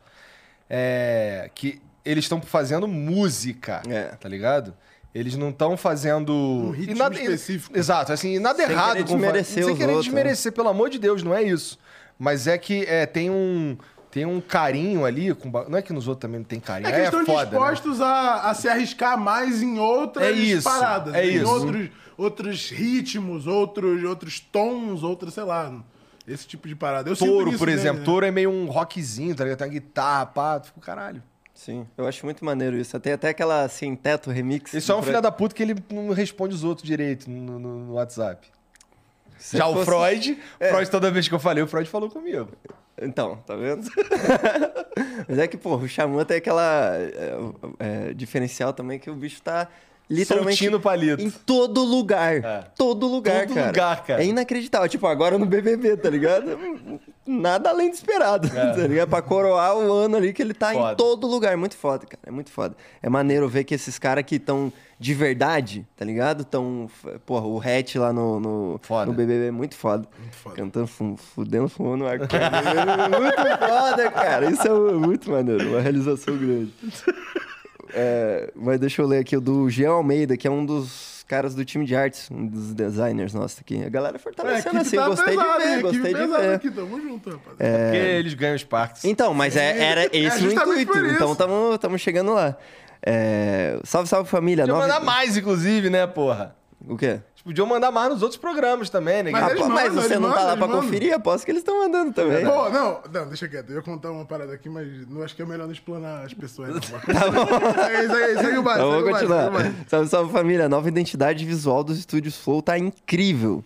[0.69, 4.03] é que eles estão fazendo música, É.
[4.09, 4.75] tá ligado?
[5.15, 6.33] Eles não estão fazendo...
[6.33, 7.77] Um ritmo específico.
[7.77, 9.13] Exato, assim, nada Sem errado querer com...
[9.17, 10.13] desmerecer Sem os querer outros, né?
[10.13, 11.79] desmerecer, pelo amor de Deus, não é isso.
[12.19, 13.77] Mas é que é, tem um...
[14.09, 16.91] Tem um carinho ali, com, não é que nos outros também não tem carinho, É
[16.91, 17.49] que é, eles estão foda, né?
[17.51, 21.13] dispostos a, a se arriscar mais em outras É isso, paradas.
[21.13, 21.45] é em isso.
[21.47, 25.71] Outros, outros ritmos, outros, outros tons, outros, sei lá.
[26.27, 27.09] Esse tipo de parada.
[27.09, 27.99] Eu sinto Touro, isso por exemplo.
[27.99, 28.05] né?
[28.05, 29.59] Touro é meio um rockzinho, tá ligado?
[29.59, 31.21] Tem uma guitarra, pá, tu fica caralho.
[31.57, 32.97] Sim, eu acho muito maneiro isso.
[32.99, 34.75] Tem até aquela sem teto remix.
[34.75, 37.79] Esse é um filho da puta que ele não responde os outros direito no, no-
[37.79, 38.47] no WhatsApp.
[39.39, 40.69] Se Já o fosse- Freud, É.
[40.69, 42.47] Freud, toda vez que eu falei, o Freud falou comigo.
[43.01, 43.89] Então, tá vendo?
[45.27, 47.11] Mas é que, pô, o Xamã tem aquela é,
[47.79, 49.67] é, diferencial também que o bicho tá
[50.09, 51.21] literalmente Soltinho no palito.
[51.23, 52.35] em todo lugar.
[52.37, 52.63] É.
[52.77, 53.67] Todo lugar, Todo cara.
[53.67, 54.23] lugar, cara.
[54.23, 54.87] É inacreditável.
[54.87, 56.57] Tipo, agora no BBB, tá ligado?
[57.27, 59.09] Nada além do esperado, tá ligado?
[59.09, 60.75] Pra coroar o ano ali que ele tá É.
[60.77, 60.93] Foda.
[60.93, 61.53] em todo lugar.
[61.53, 62.21] É muito foda, cara.
[62.25, 62.75] É muito foda.
[63.01, 66.43] É maneiro ver que esses caras que estão de verdade, tá ligado?
[66.43, 66.89] Tão.
[67.25, 69.05] Porra, o Hatch lá no, no, Foda.
[69.05, 70.07] no BBB é muito foda.
[70.19, 70.55] Muito foda.
[70.55, 72.17] Cantando, fu- fudendo, fumando ar.
[72.17, 74.49] muito foda, cara.
[74.49, 75.69] Isso é muito maneiro.
[75.69, 76.73] Uma realização grande.
[77.93, 81.53] É, mas deixa eu ler aqui o do Jean Almeida, que é um dos caras
[81.53, 83.83] do time de artes, um dos designers nossos aqui.
[83.83, 86.53] A galera É, a fortalecendo equipe assim, tá gostei pesada, de ver, gostei de ver.
[86.55, 87.55] aqui, tamo junto, rapaz.
[87.57, 89.05] Porque eles ganham os parques.
[89.05, 90.97] Então, mas é- era esse o intuito.
[91.07, 92.55] Então estamos chegando lá.
[93.05, 94.65] É, salve, salve família.
[94.65, 96.55] Nove- mandar mais, inclusive, né, porra?
[96.87, 97.05] O quê?
[97.05, 99.31] Eles podiam mandar mais nos outros programas também, né?
[99.31, 100.81] Mas Ah, eles pô, mas mandam, você eles não tá mandam, lá pra mandam.
[100.81, 101.13] conferir?
[101.13, 102.45] Aposto que eles estão mandando também.
[102.45, 103.69] Pô, não, não, deixa quieto.
[103.69, 106.33] Eu ia contar uma parada aqui, mas não acho que é melhor não explanar as
[106.33, 106.69] pessoas.
[106.69, 106.79] Não.
[107.13, 107.47] Tá bom.
[107.73, 109.73] Segue, segue, segue o baile, Então, segue vamos continuar.
[109.87, 110.65] Salve, salve família.
[110.65, 113.63] A nova identidade visual dos estúdios Flow tá incrível.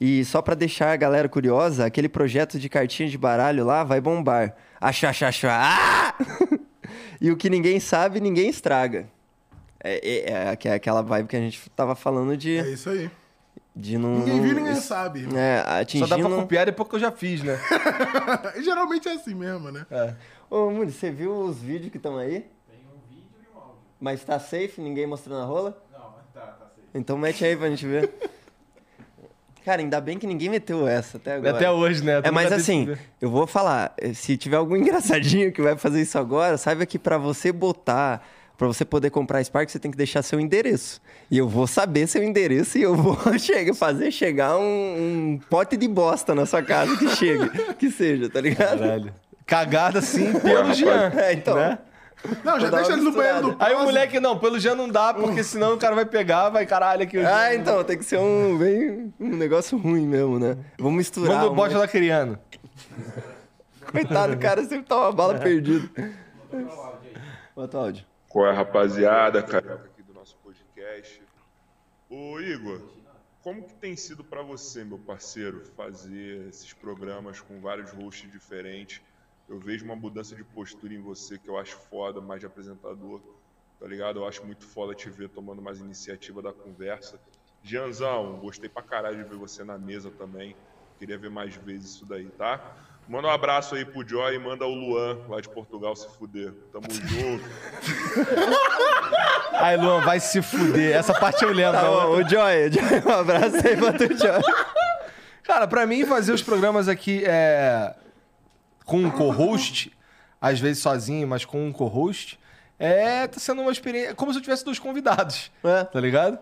[0.00, 4.00] E só pra deixar a galera curiosa, aquele projeto de cartinha de baralho lá vai
[4.00, 4.54] bombar.
[4.80, 5.58] Achá, achá, achá.
[5.62, 6.14] Ah!
[7.20, 9.06] e o que ninguém sabe, ninguém estraga.
[9.82, 12.90] É, é, é, que é aquela vibe que a gente tava falando de, É isso
[12.90, 13.10] aí.
[13.74, 14.18] de não.
[14.18, 15.26] Ninguém viu, ninguém sabe.
[15.34, 16.08] É, Só atingindo...
[16.08, 17.58] dá pra copiar depois que eu já fiz, né?
[18.62, 19.86] Geralmente é assim mesmo, né?
[19.90, 20.14] É.
[20.50, 22.40] Ô, Muri, você viu os vídeos que estão aí?
[22.68, 23.76] Tem um vídeo e um áudio.
[24.00, 24.80] Mas tá safe?
[24.80, 25.82] Ninguém mostrando a rola?
[25.92, 26.00] Não,
[26.34, 26.88] tá, tá safe.
[26.94, 28.10] Então mete aí pra gente ver.
[29.64, 31.54] Cara, ainda bem que ninguém meteu essa até agora.
[31.54, 32.18] Até hoje, né?
[32.18, 36.00] É, Tu mas assim, eu vou falar, eh, se tiver algum engraçadinho que vai fazer
[36.00, 38.26] isso agora, saiba que pra você botar,
[38.60, 41.00] pra você poder comprar Spark, você tem que deixar seu endereço.
[41.30, 44.60] E eu vou saber seu endereço e eu vou chegar, fazer chegar um,
[45.32, 47.48] um pote de bosta na sua casa que chegue,
[47.80, 48.80] que seja, tá ligado?
[48.80, 49.14] Caralho.
[49.46, 51.10] Cagada assim pelo Jean.
[51.16, 51.56] É, então.
[51.56, 51.78] Né?
[52.44, 53.56] Não, já deixa uma ele no banheiro do.
[53.58, 56.66] Aí o moleque, não, pelo Jean não dá, porque senão o cara vai pegar, vai
[56.66, 57.16] caralho aqui.
[57.16, 57.34] o Jean.
[57.34, 60.58] Ah, então, tem que ser um, bem, um negócio ruim mesmo, né?
[60.78, 61.36] Vamos misturar.
[61.36, 62.38] Manda o bote da criando.
[63.90, 65.88] Coitado, o cara sempre tá uma bala perdida.
[67.56, 68.09] Bota o áudio.
[68.30, 71.20] Qual é, rapaziada, carioca aqui do nosso podcast.
[72.08, 72.80] Ô, Igor,
[73.42, 79.02] como que tem sido pra você, meu parceiro, fazer esses programas com vários hosts diferentes?
[79.48, 83.20] Eu vejo uma mudança de postura em você que eu acho foda, mais de apresentador,
[83.80, 84.20] tá ligado?
[84.20, 87.20] Eu acho muito foda te ver tomando mais iniciativa da conversa.
[87.60, 90.54] Gianzão, gostei pra caralho de ver você na mesa também.
[91.00, 92.76] Queria ver mais vezes isso daí, tá?
[93.10, 96.52] Manda um abraço aí pro Joy e manda o Luan, lá de Portugal, se fuder.
[96.72, 97.42] Tamo junto.
[99.52, 100.94] Aí, Luan, vai se fuder.
[100.96, 101.72] Essa parte eu lembro.
[101.72, 104.42] Tá bom, outra- o Joy, Joy, um abraço aí pra tu, Joy.
[105.42, 107.94] Cara, pra mim, fazer os programas aqui é...
[108.84, 109.92] com um co-host,
[110.40, 112.38] às vezes sozinho, mas com um co-host,
[112.78, 113.26] é...
[113.26, 114.14] tá sendo uma experiência...
[114.14, 115.82] Como se eu tivesse dois convidados, É.
[115.84, 116.38] tá ligado?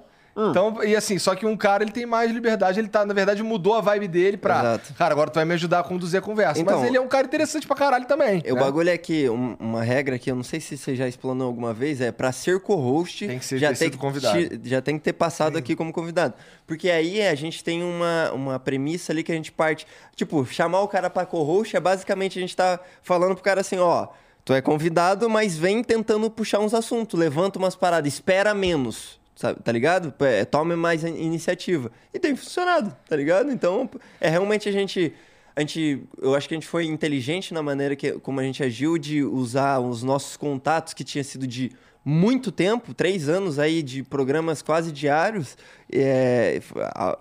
[0.50, 3.42] Então, e assim, só que um cara, ele tem mais liberdade, ele tá, na verdade,
[3.42, 4.60] mudou a vibe dele pra...
[4.60, 4.94] Exato.
[4.94, 6.60] Cara, agora tu vai me ajudar a conduzir a conversa.
[6.60, 8.42] Então- Mas ele é um cara interessante pra caralho também.
[8.48, 8.60] O né?
[8.60, 11.74] bagulho é que um- uma regra que eu não sei se você já explanou alguma
[11.74, 14.38] vez é pra ser co-host Tem que ser- já tem que convidado.
[14.58, 16.34] te- já tem que ter passado aqui como convidado.
[16.66, 20.82] Porque aí a gente tem uma, uma premissa ali que a gente parte, tipo, chamar
[20.82, 24.06] o cara pra co-host é basicamente a gente tá falando pro cara assim, ó,
[24.44, 29.17] tu é convidado, mas vem tentando puxar uns assuntos, levanta umas paradas, espera menos.
[29.38, 30.12] Sabe, tá ligado?
[30.18, 31.92] É, tome mais in- iniciativa.
[32.12, 33.52] E tem funcionado, tá ligado?
[33.52, 33.88] Então,
[34.20, 35.14] é realmente a gente
[35.54, 38.64] a gente, eu acho que a gente foi inteligente na maneira que, como a gente
[38.64, 41.70] agiu de usar os nossos contatos que tinha sido de
[42.04, 45.56] muito tempo, três anos aí de programas quase diários,
[45.92, 46.60] é,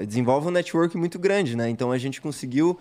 [0.07, 1.69] desenvolve um network muito grande, né?
[1.69, 2.79] Então a gente conseguiu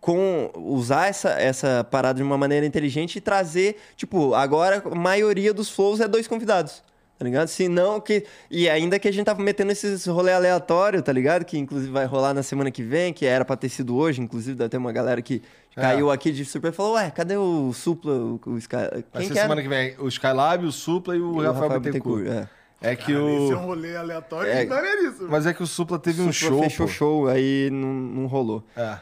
[0.00, 5.52] com usar essa, essa parada de uma maneira inteligente e trazer, tipo, agora a maioria
[5.52, 6.82] dos flows é dois convidados.
[7.18, 7.48] Tá ligado?
[7.48, 8.24] Se não, que.
[8.48, 11.44] E ainda que a gente tava metendo esses rolê aleatório, tá ligado?
[11.44, 14.56] Que inclusive vai rolar na semana que vem, que era pra ter sido hoje, inclusive
[14.56, 15.42] deve ter uma galera que
[15.76, 15.80] É.
[15.80, 18.12] caiu aqui de surpresa e falou: Ué, cadê o Supla?
[18.14, 18.76] O, o Sky...
[18.76, 19.42] Vai Quem ser que era?
[19.48, 22.26] semana que vem o Skylab, o Supla e o, O Rafael, Bittencourt.
[22.28, 22.48] é.
[22.80, 23.66] É que Cara, Esse é um o...
[23.66, 24.62] rolê aleatório É.
[24.62, 24.66] é.
[24.66, 25.28] maneiríssimo.
[25.28, 26.92] Mas é que o Supla teve um Supla show, fechou pô.
[26.92, 28.62] show, aí não, não rolou.
[28.76, 28.96] É.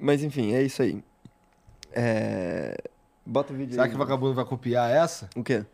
[0.00, 1.00] Mas enfim, é isso aí.
[1.92, 2.76] É...
[3.24, 3.88] Bota o vídeo Será aí.
[3.90, 5.30] que o vagabundo vai copiar essa?
[5.36, 5.64] O quê?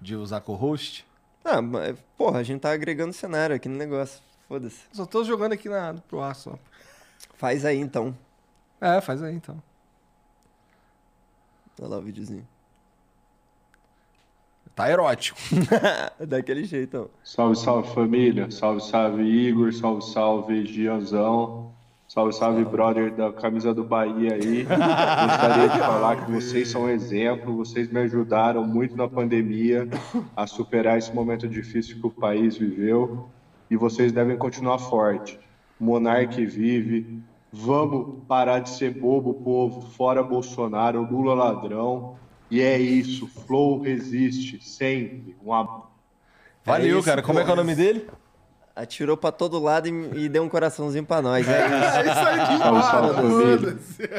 [0.00, 1.06] De usar co-host?
[1.50, 4.22] Ah, mas, porra, a gente tá agregando cenário aqui no negócio.
[4.46, 4.82] Foda-se.
[4.92, 6.58] Só tô jogando aqui na, pro ar só.
[7.34, 8.14] Faz aí então.
[8.78, 9.62] É, faz aí então.
[11.80, 12.46] Olha lá o videozinho.
[14.74, 15.38] Tá erótico.
[16.20, 17.18] Daquele jeito, ó.
[17.24, 18.50] Salve, salve família.
[18.50, 19.72] Salve, salve Igor.
[19.72, 21.72] Salve, salve Gianzão.
[22.08, 24.64] Salve, salve brother da camisa do Bahia aí.
[24.64, 27.54] Gostaria de falar que vocês são um exemplo.
[27.54, 29.86] Vocês me ajudaram muito na pandemia
[30.34, 33.28] a superar esse momento difícil que o país viveu.
[33.70, 35.38] E vocês devem continuar forte.
[35.78, 37.22] Monarque vive.
[37.52, 39.82] Vamos parar de ser bobo, povo.
[39.82, 42.16] Fora Bolsonaro, Lula ladrão.
[42.50, 43.26] E é isso.
[43.26, 45.36] Flow resiste sempre.
[45.44, 45.88] Um abraço.
[46.64, 47.22] Valeu, isso, cara.
[47.22, 48.06] Como é que é o nome dele?
[48.82, 51.46] Atirou pra todo lado e, e deu um coraçãozinho pra nós.
[51.48, 51.96] É isso.
[51.98, 54.14] É isso aí que Salve, importa, salve.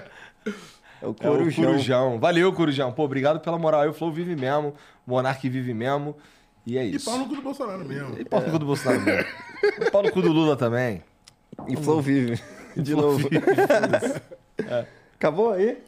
[1.02, 1.66] É o É o corujão.
[1.66, 2.20] Corujão.
[2.20, 2.92] Valeu, Corujão.
[2.92, 3.82] Pô, obrigado pela moral.
[3.82, 3.88] aí.
[3.88, 4.74] O Flow vive mesmo.
[5.08, 6.16] O Monark vive mesmo.
[6.66, 7.10] E é E isso.
[7.10, 8.20] pau no cu do Bolsonaro mesmo.
[8.20, 9.26] E pau no cu do Bolsonaro mesmo.
[9.80, 11.02] E pau no cu do Lula também.
[11.68, 12.42] E Flow vive.
[12.76, 13.30] De Flow novo.
[13.30, 13.46] vive,
[15.16, 15.82] Acabou aí?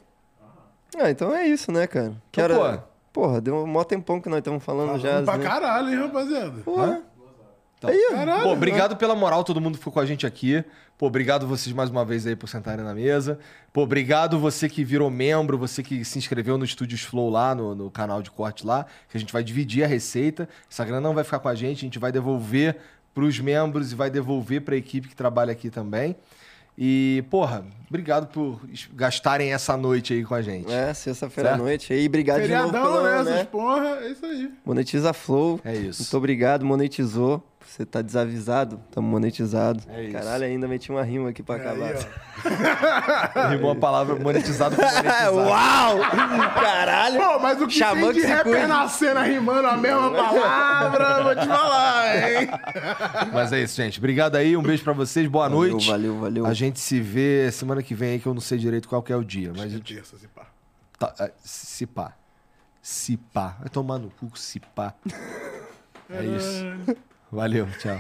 [0.97, 2.13] Ah, então é isso, né, cara?
[2.31, 2.83] Que Então, hora...
[3.13, 5.21] Porra, deu um mó tempão que nós estamos falando já.
[5.23, 5.43] Pra né?
[5.43, 6.61] caralho, hein, rapaziada.
[6.63, 7.01] Porra.
[7.81, 8.07] Então, Aí.
[8.11, 8.43] Caralho.
[8.43, 10.63] Pô, obrigado pela moral, todo mundo ficou com a gente aqui.
[10.99, 13.39] Pô, obrigado vocês mais uma vez aí por sentarem na mesa.
[13.73, 17.73] Pô, obrigado você que virou membro, você que se inscreveu no Estúdios Flow lá, no,
[17.73, 20.47] no canal de corte lá, que a gente vai dividir a receita.
[20.69, 22.77] Essa grana não vai ficar com a gente, a gente vai devolver
[23.15, 26.15] pros membros e vai devolver pra equipe que trabalha aqui também.
[26.77, 28.61] E, porra, obrigado por
[28.93, 30.71] gastarem essa noite aí com a gente.
[30.71, 31.91] É, sexta-feira à noite.
[31.91, 33.15] aí, obrigado de novo Feriadão, pelo, né?
[33.15, 33.43] Essas né?
[33.45, 34.51] porra, é isso aí.
[34.63, 35.59] Monetiza Flow.
[35.65, 36.03] É isso.
[36.03, 37.43] Muito obrigado, monetizou.
[37.71, 39.81] Você tá desavisado, tamo monetizado.
[39.87, 40.11] É isso.
[40.11, 41.93] Caralho, ainda meti uma rima aqui pra acabar.
[41.95, 43.55] Aí.
[43.55, 45.37] Rimou a palavra monetizado com monetizado.
[45.39, 45.99] Uau!
[46.53, 47.17] Caralho!
[47.17, 48.67] Pô, mas o que Xamã tem de que se rapper cuide.
[48.67, 52.49] na cena rimando a mesma palavra, vou te falar, hein?
[53.31, 53.99] Mas é isso, gente.
[53.99, 55.87] Obrigado aí, um beijo pra vocês, boa Valeu, noite.
[55.87, 56.45] valeu, valeu.
[56.45, 59.13] A gente se vê semana que vem aí, que eu não sei direito qual que
[59.13, 60.45] é o dia, mas a gente Terça, se pá.
[60.99, 62.11] Tá, é, se pá.
[62.81, 63.55] Se pá.
[63.61, 64.93] Vai tomar no cu, se pá.
[66.09, 66.65] É isso.
[67.31, 67.97] Valeu, tchau.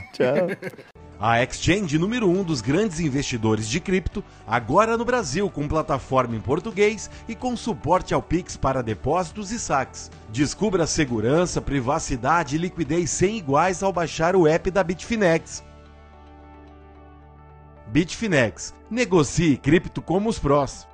[1.19, 6.35] A Exchange número 1 um dos grandes investidores de cripto, agora no Brasil, com plataforma
[6.35, 10.09] em português e com suporte ao Pix para depósitos e saques.
[10.29, 15.63] Descubra a segurança, privacidade e liquidez sem iguais ao baixar o app da Bitfinex.
[17.87, 18.73] Bitfinex.
[18.89, 20.87] Negocie cripto como os prós.